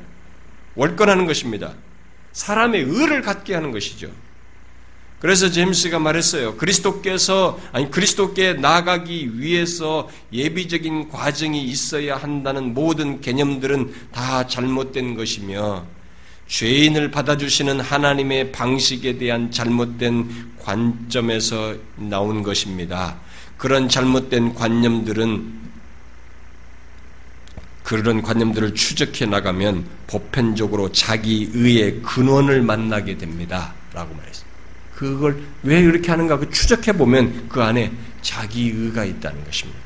월권하는 0.76 1.26
것입니다. 1.26 1.74
사람의 2.32 2.84
의를 2.84 3.22
갖게 3.22 3.54
하는 3.54 3.72
것이죠. 3.72 4.10
그래서 5.20 5.52
제임스가 5.52 6.00
말했어요. 6.00 6.56
그리스도께서 6.56 7.60
아니 7.74 7.92
그리스도께 7.92 8.54
나가기 8.54 9.42
위해서 9.42 10.10
예비적인 10.32 11.10
과정이 11.10 11.66
있어야 11.66 12.16
한다는 12.16 12.74
모든 12.74 13.20
개념들은 13.20 13.94
다 14.14 14.48
잘못된 14.48 15.16
것이며 15.16 15.86
죄인을 16.52 17.12
받아주시는 17.12 17.80
하나님의 17.80 18.52
방식에 18.52 19.18
대한 19.18 19.50
잘못된 19.52 20.52
관점에서 20.60 21.76
나온 21.96 22.44
것입니다. 22.44 23.18
그런 23.58 23.88
잘못된 23.88 24.54
관념들은 24.54 25.62
그런 27.84 28.22
관념들을 28.22 28.76
추적해 28.76 29.26
나가면 29.28 29.86
보편적으로 30.08 30.92
자기 30.92 31.50
의의 31.54 32.02
근원을 32.02 32.62
만나게 32.62 33.18
됩니다. 33.18 33.74
라고 33.94 34.14
말했습니다. 34.14 34.52
그걸 34.94 35.42
왜 35.64 35.80
이렇게 35.80 36.12
하는가 36.12 36.38
그 36.38 36.50
추적해 36.50 36.92
보면 36.92 37.48
그 37.48 37.62
안에 37.64 37.92
자기 38.22 38.70
의가 38.70 39.06
있다는 39.06 39.44
것입니다. 39.46 39.81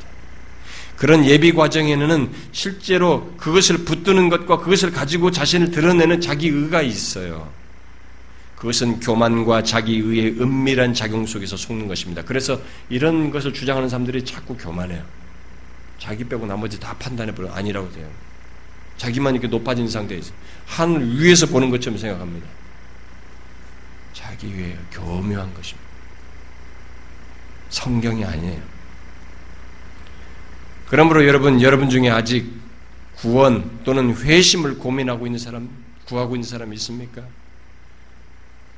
그런 0.97 1.25
예비 1.25 1.53
과정에는 1.53 2.31
실제로 2.51 3.33
그것을 3.37 3.79
붙드는 3.79 4.29
것과 4.29 4.59
그것을 4.59 4.91
가지고 4.91 5.31
자신을 5.31 5.71
드러내는 5.71 6.21
자기 6.21 6.47
의가 6.47 6.81
있어요. 6.81 7.51
그것은 8.55 9.01
교만과 9.01 9.63
자기 9.63 9.97
의의 9.97 10.39
은밀한 10.39 10.93
작용 10.93 11.25
속에서 11.25 11.57
속는 11.57 11.87
것입니다. 11.87 12.23
그래서 12.23 12.59
이런 12.89 13.29
것을 13.29 13.53
주장하는 13.53 13.89
사람들이 13.89 14.23
자꾸 14.23 14.55
교만해요. 14.57 15.03
자기 15.99 16.23
빼고 16.23 16.45
나머지 16.45 16.79
다 16.79 16.95
판단해버려. 16.97 17.51
아니라고 17.51 17.91
해요. 17.97 18.09
자기만 18.97 19.33
이렇게 19.33 19.47
높아진 19.47 19.89
상태에서 19.89 20.31
하늘 20.65 21.19
위에서 21.19 21.47
보는 21.47 21.69
것처럼 21.69 21.99
생각합니다. 21.99 22.47
자기 24.13 24.47
위에 24.57 24.77
교묘한 24.91 25.53
것입니다. 25.53 25.85
성경이 27.69 28.23
아니에요. 28.23 28.74
그러므로 30.87 31.25
여러분, 31.27 31.61
여러분 31.61 31.89
중에 31.89 32.09
아직 32.09 32.51
구원 33.15 33.79
또는 33.83 34.15
회심을 34.15 34.77
고민하고 34.77 35.25
있는 35.25 35.39
사람, 35.39 35.69
구하고 36.05 36.35
있는 36.35 36.47
사람 36.47 36.73
있습니까? 36.73 37.23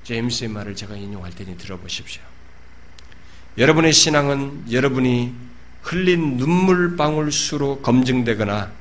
제임스의 0.03 0.49
말을 0.49 0.75
제가 0.75 0.95
인용할 0.95 1.31
테니 1.33 1.57
들어보십시오. 1.57 2.21
여러분의 3.57 3.91
신앙은 3.91 4.71
여러분이 4.71 5.33
흘린 5.81 6.37
눈물 6.37 6.95
방울 6.95 7.31
수로 7.31 7.79
검증되거나 7.81 8.71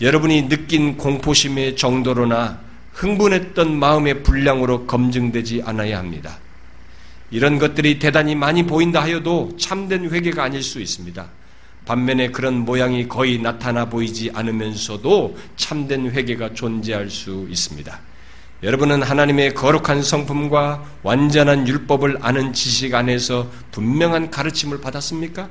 여러분이 0.00 0.48
느낀 0.48 0.96
공포심의 0.96 1.76
정도로나 1.76 2.60
흥분했던 2.94 3.78
마음의 3.78 4.22
분량으로 4.22 4.86
검증되지 4.86 5.62
않아야 5.64 5.98
합니다. 5.98 6.38
이런 7.30 7.58
것들이 7.58 7.98
대단히 7.98 8.34
많이 8.34 8.66
보인다 8.66 9.02
하여도 9.02 9.56
참된 9.58 10.10
회개가 10.10 10.42
아닐 10.42 10.62
수 10.62 10.80
있습니다. 10.80 11.28
반면에 11.88 12.28
그런 12.28 12.66
모양이 12.66 13.08
거의 13.08 13.38
나타나 13.38 13.86
보이지 13.86 14.30
않으면서도 14.34 15.38
참된 15.56 16.10
회개가 16.10 16.52
존재할 16.52 17.08
수 17.08 17.46
있습니다. 17.48 17.98
여러분은 18.62 19.02
하나님의 19.02 19.54
거룩한 19.54 20.02
성품과 20.02 20.84
완전한 21.02 21.66
율법을 21.66 22.18
아는 22.20 22.52
지식 22.52 22.94
안에서 22.94 23.50
분명한 23.70 24.30
가르침을 24.30 24.82
받았습니까? 24.82 25.48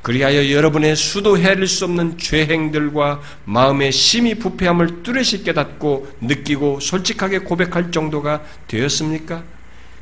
그리하여 0.00 0.50
여러분의 0.50 0.96
수도 0.96 1.36
헤아릴 1.36 1.66
수 1.66 1.84
없는 1.84 2.16
죄행들과 2.16 3.20
마음의 3.44 3.92
심히 3.92 4.36
부패함을 4.36 5.02
뚜렷이 5.02 5.42
깨닫고 5.44 6.08
느끼고 6.22 6.80
솔직하게 6.80 7.40
고백할 7.40 7.90
정도가 7.90 8.42
되었습니까? 8.68 9.57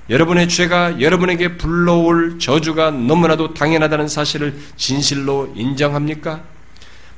여러분의 0.08 0.48
죄가 0.48 1.00
여러분에게 1.00 1.56
불러올 1.56 2.38
저주가 2.38 2.92
너무나도 2.92 3.54
당연하다는 3.54 4.06
사실을 4.06 4.56
진실로 4.76 5.52
인정합니까? 5.56 6.44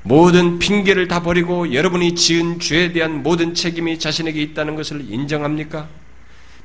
모든 0.03 0.59
핑계를 0.59 1.07
다 1.07 1.23
버리고 1.23 1.75
여러분이 1.75 2.15
지은 2.15 2.61
죄에 2.61 2.93
대한 2.93 3.23
모든 3.23 3.55
책임이 3.55 3.99
자신에게 3.99 4.41
있다는 4.41 4.75
것을 4.75 5.05
인정합니까? 5.07 5.87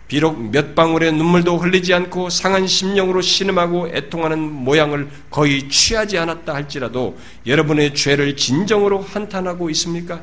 비록 0.07 0.51
몇 0.51 0.75
방울의 0.75 1.11
눈물도 1.13 1.57
흘리지 1.57 1.93
않고 1.93 2.29
상한 2.29 2.67
심령으로 2.67 3.21
신음하고 3.21 3.89
애통하는 3.89 4.39
모양을 4.39 5.09
거의 5.29 5.67
취하지 5.67 6.17
않았다 6.17 6.53
할지라도 6.53 7.17
여러분의 7.45 7.95
죄를 7.95 8.37
진정으로 8.37 9.01
한탄하고 9.01 9.69
있습니까? 9.71 10.21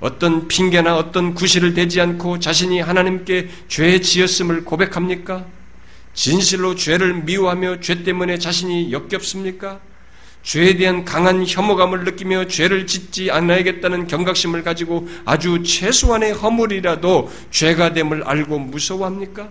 어떤 0.00 0.48
핑계나 0.48 0.96
어떤 0.96 1.34
구실을 1.34 1.74
대지 1.74 2.00
않고 2.00 2.38
자신이 2.38 2.80
하나님께 2.80 3.48
죄 3.68 4.00
지었음을 4.00 4.64
고백합니까? 4.64 5.46
진실로 6.14 6.74
죄를 6.74 7.24
미워하며 7.24 7.80
죄 7.80 8.02
때문에 8.02 8.38
자신이 8.38 8.92
역겹습니까? 8.92 9.80
죄에 10.42 10.76
대한 10.76 11.04
강한 11.04 11.44
혐오감을 11.46 12.04
느끼며 12.04 12.48
죄를 12.48 12.86
짓지 12.86 13.30
않아야겠다는 13.30 14.06
경각심을 14.06 14.62
가지고 14.62 15.08
아주 15.24 15.62
최소한의 15.62 16.32
허물이라도 16.32 17.32
죄가 17.50 17.94
됨을 17.94 18.24
알고 18.24 18.58
무서워합니까? 18.58 19.48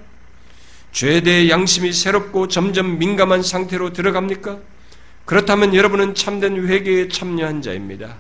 죄에 0.92 1.22
대해 1.22 1.50
양심이 1.50 1.92
새롭고 1.92 2.48
점점 2.48 3.00
민감한 3.00 3.42
상태로 3.42 3.92
들어갑니까? 3.94 4.60
그렇다면 5.26 5.74
여러분은 5.74 6.14
참된 6.14 6.68
회개에 6.68 7.08
참여한 7.08 7.64
자입니다. 7.64 8.18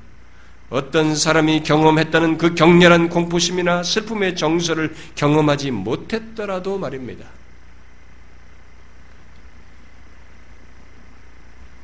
어떤 0.74 1.16
사람이 1.16 1.62
경험했다는 1.62 2.40
그 2.40 2.56
격렬한 2.56 3.10
공포심이나 3.10 3.84
슬픔의 3.84 4.36
정서를 4.36 4.96
경험하지 5.14 5.70
못했더라도 5.70 6.80
말입니다. 6.80 7.28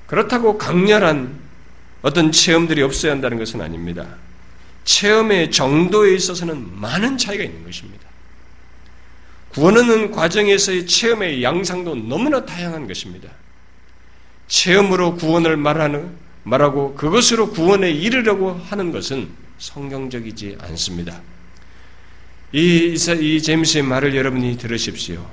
그렇다고 0.08 0.58
강렬한 0.58 1.40
어떤 2.02 2.32
체험들이 2.32 2.82
없어야 2.82 3.12
한다는 3.12 3.38
것은 3.38 3.62
아닙니다. 3.62 4.08
체험의 4.86 5.52
정도에 5.52 6.16
있어서는 6.16 6.82
많은 6.82 7.16
차이가 7.20 7.44
있는 7.44 7.64
것입니다. 7.64 8.08
구원하는 9.50 10.10
과정에서의 10.10 10.88
체험의 10.88 11.44
양상도 11.44 11.94
너무나 11.94 12.44
다양한 12.44 12.88
것입니다. 12.88 13.30
체험으로 14.48 15.14
구원을 15.14 15.58
말하는, 15.58 16.18
말하고 16.44 16.96
그것으로 16.96 17.52
구원에 17.52 17.92
이르려고 17.92 18.52
하는 18.52 18.92
것은 18.92 19.30
성경적이지 19.58 20.58
않습니다. 20.60 21.22
이, 22.52 22.96
이 22.96 23.42
제임스의 23.42 23.84
말을 23.84 24.16
여러분이 24.16 24.58
들으십시오. 24.58 25.26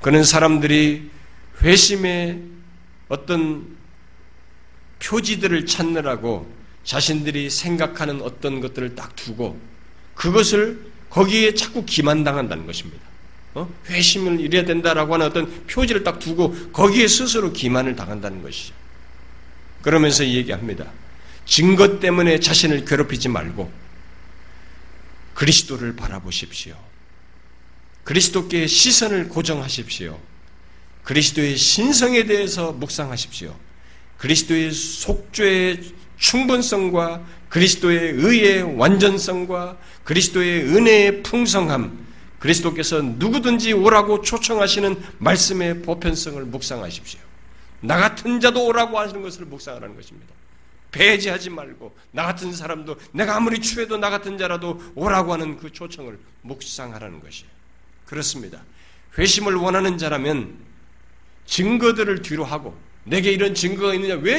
그는 0.00 0.24
사람들이 0.24 1.10
회심의 1.62 2.40
어떤 3.08 3.66
표지들을 5.00 5.66
찾느라고 5.66 6.50
자신들이 6.84 7.50
생각하는 7.50 8.22
어떤 8.22 8.60
것들을 8.60 8.94
딱 8.94 9.14
두고 9.14 9.58
그것을 10.14 10.80
거기에 11.10 11.54
자꾸 11.54 11.84
기만당한다는 11.84 12.66
것입니다. 12.66 13.00
어? 13.54 13.68
회심을 13.86 14.40
이래야 14.40 14.64
된다라고 14.64 15.14
하는 15.14 15.26
어떤 15.26 15.64
표지를 15.66 16.04
딱 16.04 16.18
두고 16.18 16.54
거기에 16.72 17.08
스스로 17.08 17.52
기만을 17.52 17.96
당한다는 17.96 18.42
것이죠. 18.42 18.74
그러면서 19.88 20.22
얘기합니다. 20.22 20.84
증거 21.46 21.98
때문에 21.98 22.40
자신을 22.40 22.84
괴롭히지 22.84 23.30
말고 23.30 23.72
그리스도를 25.32 25.96
바라보십시오. 25.96 26.76
그리스도께 28.04 28.66
시선을 28.66 29.30
고정하십시오. 29.30 30.20
그리스도의 31.04 31.56
신성에 31.56 32.24
대해서 32.24 32.72
묵상하십시오. 32.72 33.56
그리스도의 34.18 34.72
속죄의 34.72 35.80
충분성과 36.18 37.24
그리스도의 37.48 38.12
의의 38.12 38.76
완전성과 38.76 39.78
그리스도의 40.04 40.64
은혜의 40.64 41.22
풍성함, 41.22 42.06
그리스도께서 42.40 43.00
누구든지 43.00 43.72
오라고 43.72 44.20
초청하시는 44.20 45.02
말씀의 45.16 45.80
보편성을 45.80 46.44
묵상하십시오. 46.44 47.27
나 47.80 47.96
같은 47.96 48.40
자도 48.40 48.66
오라고 48.66 48.98
하시는 48.98 49.22
것을 49.22 49.44
묵상하라는 49.46 49.94
것입니다. 49.96 50.34
배제하지 50.90 51.50
말고 51.50 51.94
나 52.12 52.24
같은 52.24 52.52
사람도 52.52 52.98
내가 53.12 53.36
아무리 53.36 53.60
추해도 53.60 53.98
나 53.98 54.10
같은 54.10 54.38
자라도 54.38 54.82
오라고 54.94 55.32
하는 55.32 55.58
그 55.58 55.72
초청을 55.72 56.18
묵상하라는 56.42 57.20
것이에요. 57.20 57.50
그렇습니다. 58.06 58.62
회심을 59.18 59.54
원하는 59.54 59.98
자라면 59.98 60.56
증거들을 61.46 62.22
뒤로 62.22 62.44
하고 62.44 62.78
내게 63.04 63.32
이런 63.32 63.54
증거가 63.54 63.94
있느냐? 63.94 64.14
왜 64.16 64.38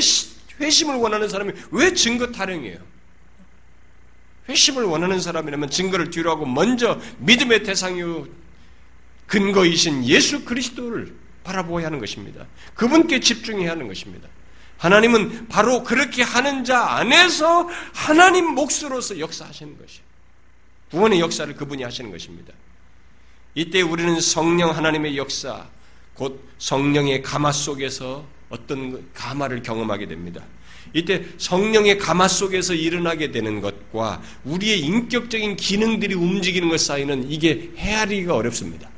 회심을 0.60 0.96
원하는 0.96 1.30
사람이 1.30 1.54
왜 1.72 1.94
증거 1.94 2.28
타령이에요? 2.28 2.80
회심을 4.50 4.84
원하는 4.84 5.20
사람이라면 5.20 5.70
증거를 5.70 6.10
뒤로 6.10 6.32
하고 6.32 6.46
먼저 6.46 7.00
믿음의 7.20 7.64
대상이요 7.64 8.28
근거이신 9.28 10.06
예수 10.06 10.44
그리스도를 10.44 11.14
바라보아야 11.50 11.88
하는 11.88 12.00
것입니다. 12.00 12.46
그분께 12.76 13.20
집중해야 13.20 13.72
하는 13.72 13.88
것입니다. 13.88 14.28
하나님은 14.78 15.48
바로 15.48 15.84
그렇게 15.84 16.24
하는 16.24 16.64
자 16.64 16.92
안에서 16.92 17.68
하나님 17.94 18.54
몫으로서 18.54 19.20
역사하시는 19.20 19.78
것이에요. 19.78 20.04
구원의 20.92 21.20
역사를 21.20 21.54
그분이 21.54 21.84
하시는 21.84 22.12
것입니다. 22.12 22.54
이때 23.56 23.82
우리는 23.82 24.20
성령 24.22 24.76
하나님의 24.76 25.18
역사, 25.18 25.68
곧 26.14 26.48
성령의 26.60 27.24
가마 27.24 27.52
속에서 27.52 28.26
어떤 28.50 29.12
가마를 29.14 29.62
경험하게 29.64 30.08
됩니다. 30.08 30.44
이때 30.94 31.24
성령의 31.38 31.98
가마 31.98 32.28
속에서 32.28 32.74
일어나게 32.74 33.32
되는 33.32 33.62
것과 33.62 34.22
우리의 34.46 34.80
인격적인 34.80 35.56
기능들이 35.58 36.16
움직이는 36.16 36.70
것 36.70 36.80
사이는 36.80 37.30
이게 37.30 37.72
헤아리기가 37.76 38.36
어렵습니다. 38.36 38.90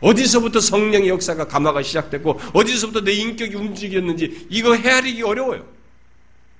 어디서부터 0.00 0.60
성령의 0.60 1.08
역사가 1.08 1.48
가마가 1.48 1.82
시작됐고 1.82 2.40
어디서부터 2.52 3.00
내 3.02 3.12
인격이 3.12 3.54
움직였는지 3.54 4.46
이거 4.48 4.74
헤아리기 4.74 5.22
어려워요. 5.22 5.66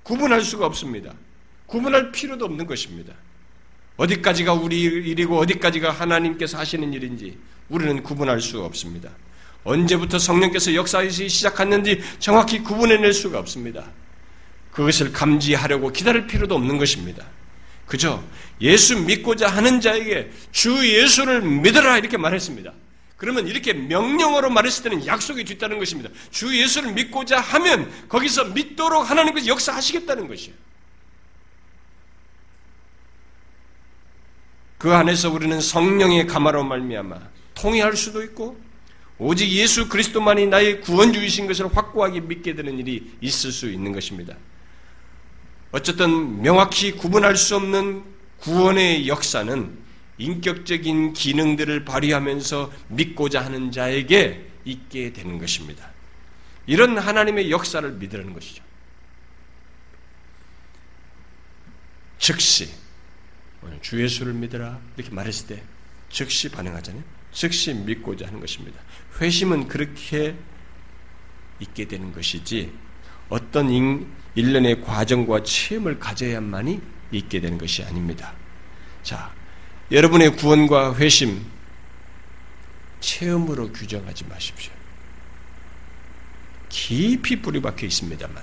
구분할 0.03 0.43
수가 0.43 0.67
없습니다. 0.67 1.13
구분할 1.67 2.11
필요도 2.13 2.45
없는 2.45 2.67
것입니다. 2.67 3.13
어디까지가 3.97 4.55
우리 4.55 4.81
일이고 4.81 5.39
어디까지가 5.39 5.91
하나님께서 5.91 6.59
하시는 6.59 6.93
일인지 6.93 7.37
우리는 7.69 8.03
구분할 8.03 8.41
수 8.41 8.63
없습니다. 8.63 9.11
언제부터 9.65 10.19
성령께서 10.19 10.75
역사하기 10.75 11.29
시작했는지 11.29 12.01
정확히 12.19 12.61
구분해낼 12.61 13.13
수가 13.13 13.39
없습니다. 13.41 13.85
그것을 14.73 15.13
감지하려고 15.13 15.91
기다릴 15.93 16.27
필요도 16.27 16.55
없는 16.55 16.79
것입니다. 16.79 17.27
그저 17.87 18.23
예수 18.61 19.01
믿고자 19.01 19.49
하는 19.49 19.81
자에게 19.81 20.31
주 20.53 20.71
예수를 20.87 21.43
믿어라 21.43 21.99
이렇게 21.99 22.17
말했습니다. 22.17 22.73
그러면 23.19 23.49
이렇게 23.49 23.73
명령어로 23.75 24.49
말했을 24.49 24.85
때는 24.85 25.05
약속이 25.05 25.45
뒤따는 25.45 25.79
것입니다. 25.79 26.09
주 26.31 26.57
예수를 26.57 26.93
믿고자 26.93 27.41
하면 27.41 27.91
거기서 28.09 28.47
믿도록 28.47 29.11
하나님께서 29.11 29.49
역사하시겠다는 29.49 30.29
것이에요. 30.29 30.55
그 34.79 34.95
안에서 34.95 35.31
우리는 35.31 35.61
성령의 35.61 36.29
가마로 36.29 36.63
말미암아 36.63 37.19
통해할 37.55 37.97
수도 37.97 38.23
있고 38.23 38.57
오직 39.19 39.51
예수 39.51 39.89
그리스도만이 39.89 40.47
나의 40.47 40.81
구원주이신 40.81 41.49
것을 41.49 41.77
확고하게 41.77 42.21
믿게 42.21 42.55
되는 42.55 42.79
일이 42.79 43.13
있을 43.21 43.51
수 43.51 43.69
있는 43.69 43.91
것입니다. 43.93 44.37
어쨌든 45.73 46.41
명확히 46.41 46.93
구분할 46.93 47.37
수 47.37 47.57
없는 47.57 48.05
구원의 48.39 49.09
역사는 49.09 49.88
인격적인 50.19 51.13
기능들을 51.13 51.85
발휘하면서 51.85 52.73
믿고자 52.89 53.45
하는 53.45 53.71
자에게 53.71 54.47
있게 54.65 55.13
되는 55.13 55.39
것입니다. 55.39 55.91
이런 56.67 56.99
하나님의 56.99 57.51
역사를 57.51 57.91
믿으라는 57.91 58.35
것이죠. 58.35 58.63
즉시 62.19 62.69
주 63.81 64.03
예수를 64.03 64.33
믿으라 64.35 64.79
이렇게 64.97 65.15
말했을 65.15 65.47
때 65.47 65.63
즉시 66.11 66.51
반응하잖아요. 66.51 67.03
즉시 67.33 67.73
믿고자 67.73 68.27
하는 68.27 68.41
것입니다. 68.41 68.81
회심은 69.21 69.69
그렇게 69.69 70.37
있게 71.61 71.87
되는 71.87 72.13
것이지 72.13 72.73
어떤 73.29 74.07
일련의 74.35 74.83
과정과 74.83 75.43
체험을 75.43 75.99
가져야만이 75.99 76.81
있게 77.13 77.41
되는 77.41 77.59
것이 77.59 77.83
아닙니다. 77.83 78.35
자, 79.03 79.33
여러분의 79.91 80.37
구원과 80.37 80.97
회심 80.97 81.45
체험으로 83.01 83.73
규정하지 83.73 84.25
마십시오. 84.29 84.73
깊이 86.69 87.41
뿌리박혀 87.41 87.87
있습니다만 87.87 88.43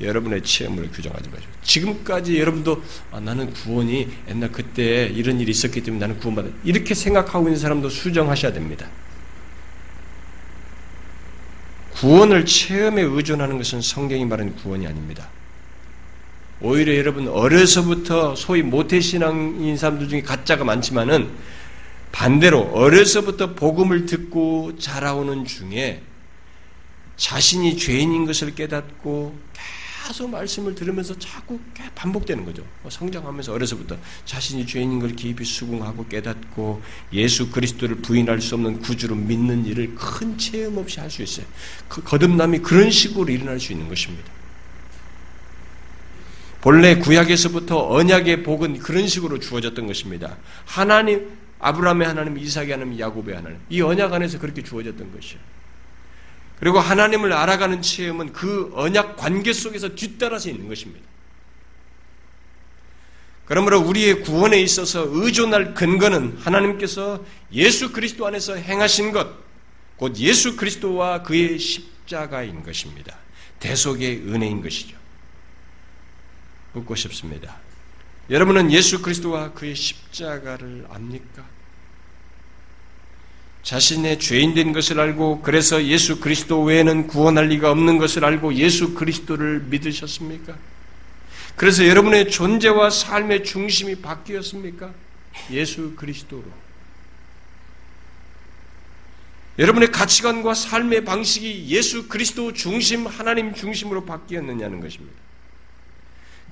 여러분의 0.00 0.42
체험으로 0.42 0.88
규정하지 0.88 1.28
마십시오. 1.28 1.52
지금까지 1.62 2.38
여러분도 2.38 2.82
아, 3.10 3.20
나는 3.20 3.52
구원이 3.52 4.08
옛날 4.28 4.50
그때 4.50 5.06
이런 5.06 5.40
일이 5.40 5.50
있었기 5.50 5.82
때문에 5.82 6.06
나는 6.06 6.18
구원받아 6.20 6.48
이렇게 6.64 6.94
생각하고 6.94 7.48
있는 7.48 7.58
사람도 7.60 7.90
수정하셔야 7.90 8.52
됩니다. 8.52 8.88
구원을 11.94 12.46
체험에 12.46 13.02
의존하는 13.02 13.58
것은 13.58 13.80
성경이 13.80 14.24
말하는 14.24 14.56
구원이 14.56 14.86
아닙니다. 14.86 15.28
오히려 16.62 16.96
여러분 16.96 17.26
어려서부터 17.26 18.36
소위 18.36 18.62
모태신앙인 18.62 19.76
사람들 19.76 20.08
중에 20.08 20.22
가짜가 20.22 20.64
많지만은 20.64 21.30
반대로 22.12 22.60
어려서부터 22.60 23.54
복음을 23.54 24.06
듣고 24.06 24.78
자라오는 24.78 25.44
중에 25.44 26.02
자신이 27.16 27.76
죄인인 27.76 28.26
것을 28.26 28.54
깨닫고 28.54 29.36
계속 30.06 30.30
말씀을 30.30 30.74
들으면서 30.74 31.18
자꾸 31.18 31.58
반복되는 31.94 32.44
거죠. 32.44 32.64
뭐 32.82 32.90
성장하면서 32.90 33.52
어려서부터 33.52 33.96
자신이 34.24 34.66
죄인인 34.66 35.00
걸 35.00 35.16
깊이 35.16 35.44
수긍하고 35.44 36.06
깨닫고 36.06 36.82
예수 37.12 37.50
그리스도를 37.50 37.96
부인할 37.96 38.40
수 38.40 38.54
없는 38.54 38.80
구주로 38.80 39.14
믿는 39.16 39.64
일을 39.66 39.94
큰 39.94 40.36
체험 40.38 40.78
없이 40.78 41.00
할 41.00 41.10
수 41.10 41.22
있어요. 41.22 41.46
그 41.88 42.02
거듭남이 42.02 42.58
그런 42.58 42.90
식으로 42.90 43.30
일어날 43.32 43.58
수 43.58 43.72
있는 43.72 43.88
것입니다. 43.88 44.41
본래 46.62 46.94
구약에서부터 46.94 47.88
언약의 47.88 48.44
복은 48.44 48.78
그런 48.78 49.08
식으로 49.08 49.40
주어졌던 49.40 49.88
것입니다. 49.88 50.36
하나님, 50.64 51.36
아브라함의 51.58 52.06
하나님, 52.06 52.38
이삭의 52.38 52.70
하나님, 52.70 52.98
야곱의 52.98 53.34
하나님. 53.34 53.58
이 53.68 53.82
언약 53.82 54.12
안에서 54.12 54.38
그렇게 54.38 54.62
주어졌던 54.62 55.12
것이에요. 55.12 55.40
그리고 56.60 56.78
하나님을 56.78 57.32
알아가는 57.32 57.82
체험은 57.82 58.32
그 58.32 58.70
언약 58.74 59.16
관계 59.16 59.52
속에서 59.52 59.88
뒤따라서 59.96 60.50
있는 60.50 60.68
것입니다. 60.68 61.04
그러므로 63.44 63.80
우리의 63.80 64.22
구원에 64.22 64.60
있어서 64.60 65.04
의존할 65.10 65.74
근거는 65.74 66.38
하나님께서 66.38 67.24
예수 67.52 67.90
그리스도 67.90 68.24
안에서 68.24 68.54
행하신 68.54 69.10
것, 69.10 69.26
곧 69.96 70.16
예수 70.18 70.54
그리스도와 70.54 71.24
그의 71.24 71.58
십자가인 71.58 72.62
것입니다. 72.62 73.16
대속의 73.58 74.28
은혜인 74.28 74.62
것이죠. 74.62 75.01
묻고 76.72 76.94
싶습니다. 76.94 77.56
여러분은 78.30 78.72
예수 78.72 79.02
그리스도와 79.02 79.52
그의 79.52 79.74
십자가를 79.74 80.86
압니까? 80.90 81.44
자신의 83.62 84.18
죄인된 84.18 84.72
것을 84.72 84.98
알고 84.98 85.42
그래서 85.42 85.84
예수 85.84 86.18
그리스도 86.18 86.62
외에는 86.62 87.06
구원할 87.06 87.46
리가 87.46 87.70
없는 87.70 87.98
것을 87.98 88.24
알고 88.24 88.54
예수 88.54 88.94
그리스도를 88.94 89.60
믿으셨습니까? 89.68 90.56
그래서 91.54 91.86
여러분의 91.86 92.30
존재와 92.30 92.90
삶의 92.90 93.44
중심이 93.44 93.96
바뀌었습니까? 93.96 94.92
예수 95.50 95.94
그리스도로. 95.94 96.44
여러분의 99.58 99.92
가치관과 99.92 100.54
삶의 100.54 101.04
방식이 101.04 101.66
예수 101.68 102.08
그리스도 102.08 102.52
중심, 102.52 103.06
하나님 103.06 103.54
중심으로 103.54 104.06
바뀌었느냐는 104.06 104.80
것입니다. 104.80 105.14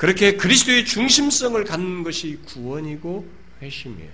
그렇게 0.00 0.38
그리스도의 0.38 0.86
중심성을 0.86 1.62
갖는 1.62 2.02
것이 2.04 2.38
구원이고 2.46 3.28
회심이에요. 3.60 4.10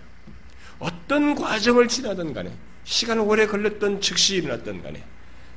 어떤 0.80 1.36
과정을 1.36 1.86
지나든 1.86 2.32
간에 2.32 2.50
시간 2.82 3.20
오래 3.20 3.46
걸렸던 3.46 4.00
즉시 4.00 4.34
일어났던 4.34 4.82
간에 4.82 5.04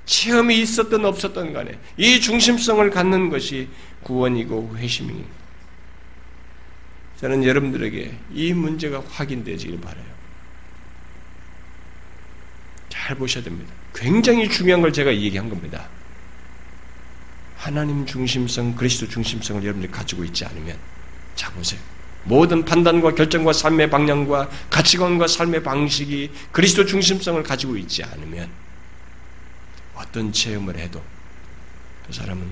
체험이 0.05 0.61
있었던 0.61 1.03
없었던 1.03 1.51
간에 1.51 1.79
이 1.97 2.21
중심성을 2.21 2.87
갖는 2.91 3.31
것이 3.31 3.69
구원이고 4.03 4.77
회심입니다. 4.77 5.29
저는 7.21 7.43
여러분들에게 7.43 8.15
이 8.31 8.53
문제가 8.53 9.03
확인되지길 9.09 9.81
바라요. 9.81 10.05
잘 12.89 13.17
보셔야 13.17 13.43
됩니다. 13.43 13.73
굉장히 13.95 14.47
중요한 14.47 14.83
걸 14.83 14.93
제가 14.93 15.11
얘기한 15.11 15.49
겁니다. 15.49 15.89
하나님 17.59 18.05
중심성, 18.05 18.73
그리스도 18.75 19.07
중심성을 19.09 19.61
여러분들이 19.61 19.91
가지고 19.91 20.23
있지 20.23 20.45
않으면 20.45 20.77
자 21.35 21.51
보세요. 21.51 21.79
모든 22.23 22.63
판단과 22.63 23.15
결정과 23.15 23.51
삶의 23.51 23.89
방향과 23.89 24.49
가치관과 24.69 25.27
삶의 25.27 25.63
방식이 25.63 26.31
그리스도 26.53 26.85
중심성을 26.85 27.43
가지고 27.43 27.75
있지 27.75 28.01
않으면 28.01 28.49
어떤 29.93 30.31
체험을 30.31 30.77
해도 30.77 31.03
그 32.07 32.13
사람은 32.13 32.49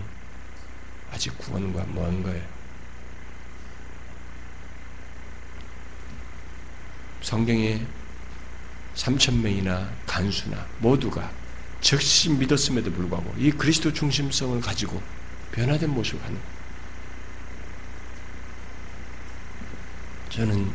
아직 1.14 1.38
구원과 1.38 1.86
먼 1.94 2.22
거예요. 2.24 2.44
성경에 7.22 7.82
3천 8.96 9.36
명이나 9.40 9.90
간수나 10.06 10.66
모두가 10.80 11.32
즉시 11.82 12.30
믿었음에도 12.30 12.92
불구하고 12.92 13.34
이 13.38 13.52
그리스도 13.52 13.94
중심성을 13.94 14.60
가지고 14.62 15.02
변화된 15.52 15.90
모습을 15.90 16.22
거예요. 16.22 16.58
저는 20.30 20.72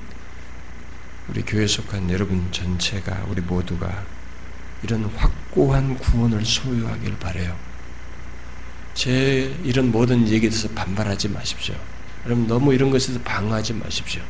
우리 1.29 1.43
교회 1.43 1.67
속한 1.67 2.11
여러분 2.11 2.51
전체가 2.51 3.27
우리 3.29 3.41
모두가 3.41 4.05
이런 4.83 5.05
확고한 5.05 5.97
구원을 5.99 6.45
소유하길 6.45 7.19
바래요. 7.19 7.57
제 8.95 9.57
이런 9.63 9.93
모든 9.93 10.29
얘기에 10.29 10.51
대해서 10.51 10.69
반발하지 10.71 11.29
마십시오. 11.29 11.75
여러분 12.27 12.47
너무 12.47 12.75
이런 12.75 12.91
것에서 12.91 13.21
방어하지 13.21 13.75
마십시오. 13.75 14.23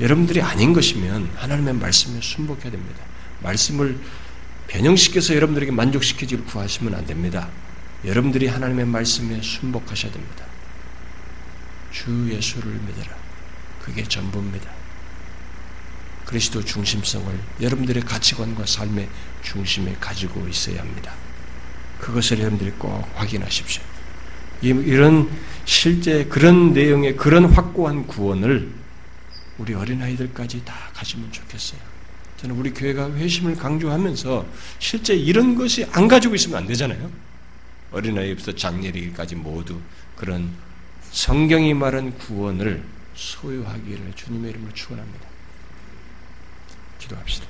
여러분들이 0.00 0.40
아닌 0.40 0.72
것이면 0.72 1.30
하나님의 1.36 1.74
말씀에 1.74 2.20
순복해야 2.22 2.70
됩니다. 2.70 3.02
말씀을 3.42 3.98
변형시켜서 4.70 5.34
여러분들에게 5.34 5.72
만족시키기를 5.72 6.44
구하시면 6.44 6.94
안 6.94 7.04
됩니다. 7.04 7.48
여러분들이 8.04 8.46
하나님의 8.46 8.86
말씀에 8.86 9.42
순복하셔야 9.42 10.12
됩니다. 10.12 10.44
주 11.90 12.28
예수를 12.30 12.72
믿어라. 12.72 13.16
그게 13.82 14.04
전부입니다. 14.04 14.70
그리스도 16.24 16.64
중심성을 16.64 17.36
여러분들의 17.60 18.04
가치관과 18.04 18.64
삶의 18.64 19.08
중심에 19.42 19.96
가지고 19.98 20.46
있어야 20.46 20.80
합니다. 20.80 21.12
그것을 21.98 22.38
여러분들이 22.38 22.70
꼭 22.72 23.10
확인하십시오. 23.16 23.82
이런 24.62 25.28
실제 25.64 26.24
그런 26.26 26.72
내용의 26.72 27.16
그런 27.16 27.46
확고한 27.46 28.06
구원을 28.06 28.70
우리 29.58 29.74
어린아이들까지 29.74 30.64
다 30.64 30.74
가지면 30.94 31.32
좋겠어요. 31.32 31.89
저는 32.40 32.56
우리 32.56 32.72
교회가 32.72 33.12
회심을 33.12 33.54
강조하면서 33.54 34.46
실제 34.78 35.14
이런 35.14 35.54
것이 35.54 35.84
안 35.92 36.08
가지고 36.08 36.34
있으면 36.34 36.56
안 36.56 36.66
되잖아요. 36.66 37.10
어린아이부터 37.92 38.54
장례리까지 38.54 39.34
모두 39.34 39.78
그런 40.16 40.50
성경이 41.10 41.74
말한 41.74 42.16
구원을 42.16 42.82
소유하기를 43.14 44.14
주님의 44.14 44.52
이름으로 44.52 44.72
축원합니다. 44.72 45.26
기도합시다. 46.98 47.46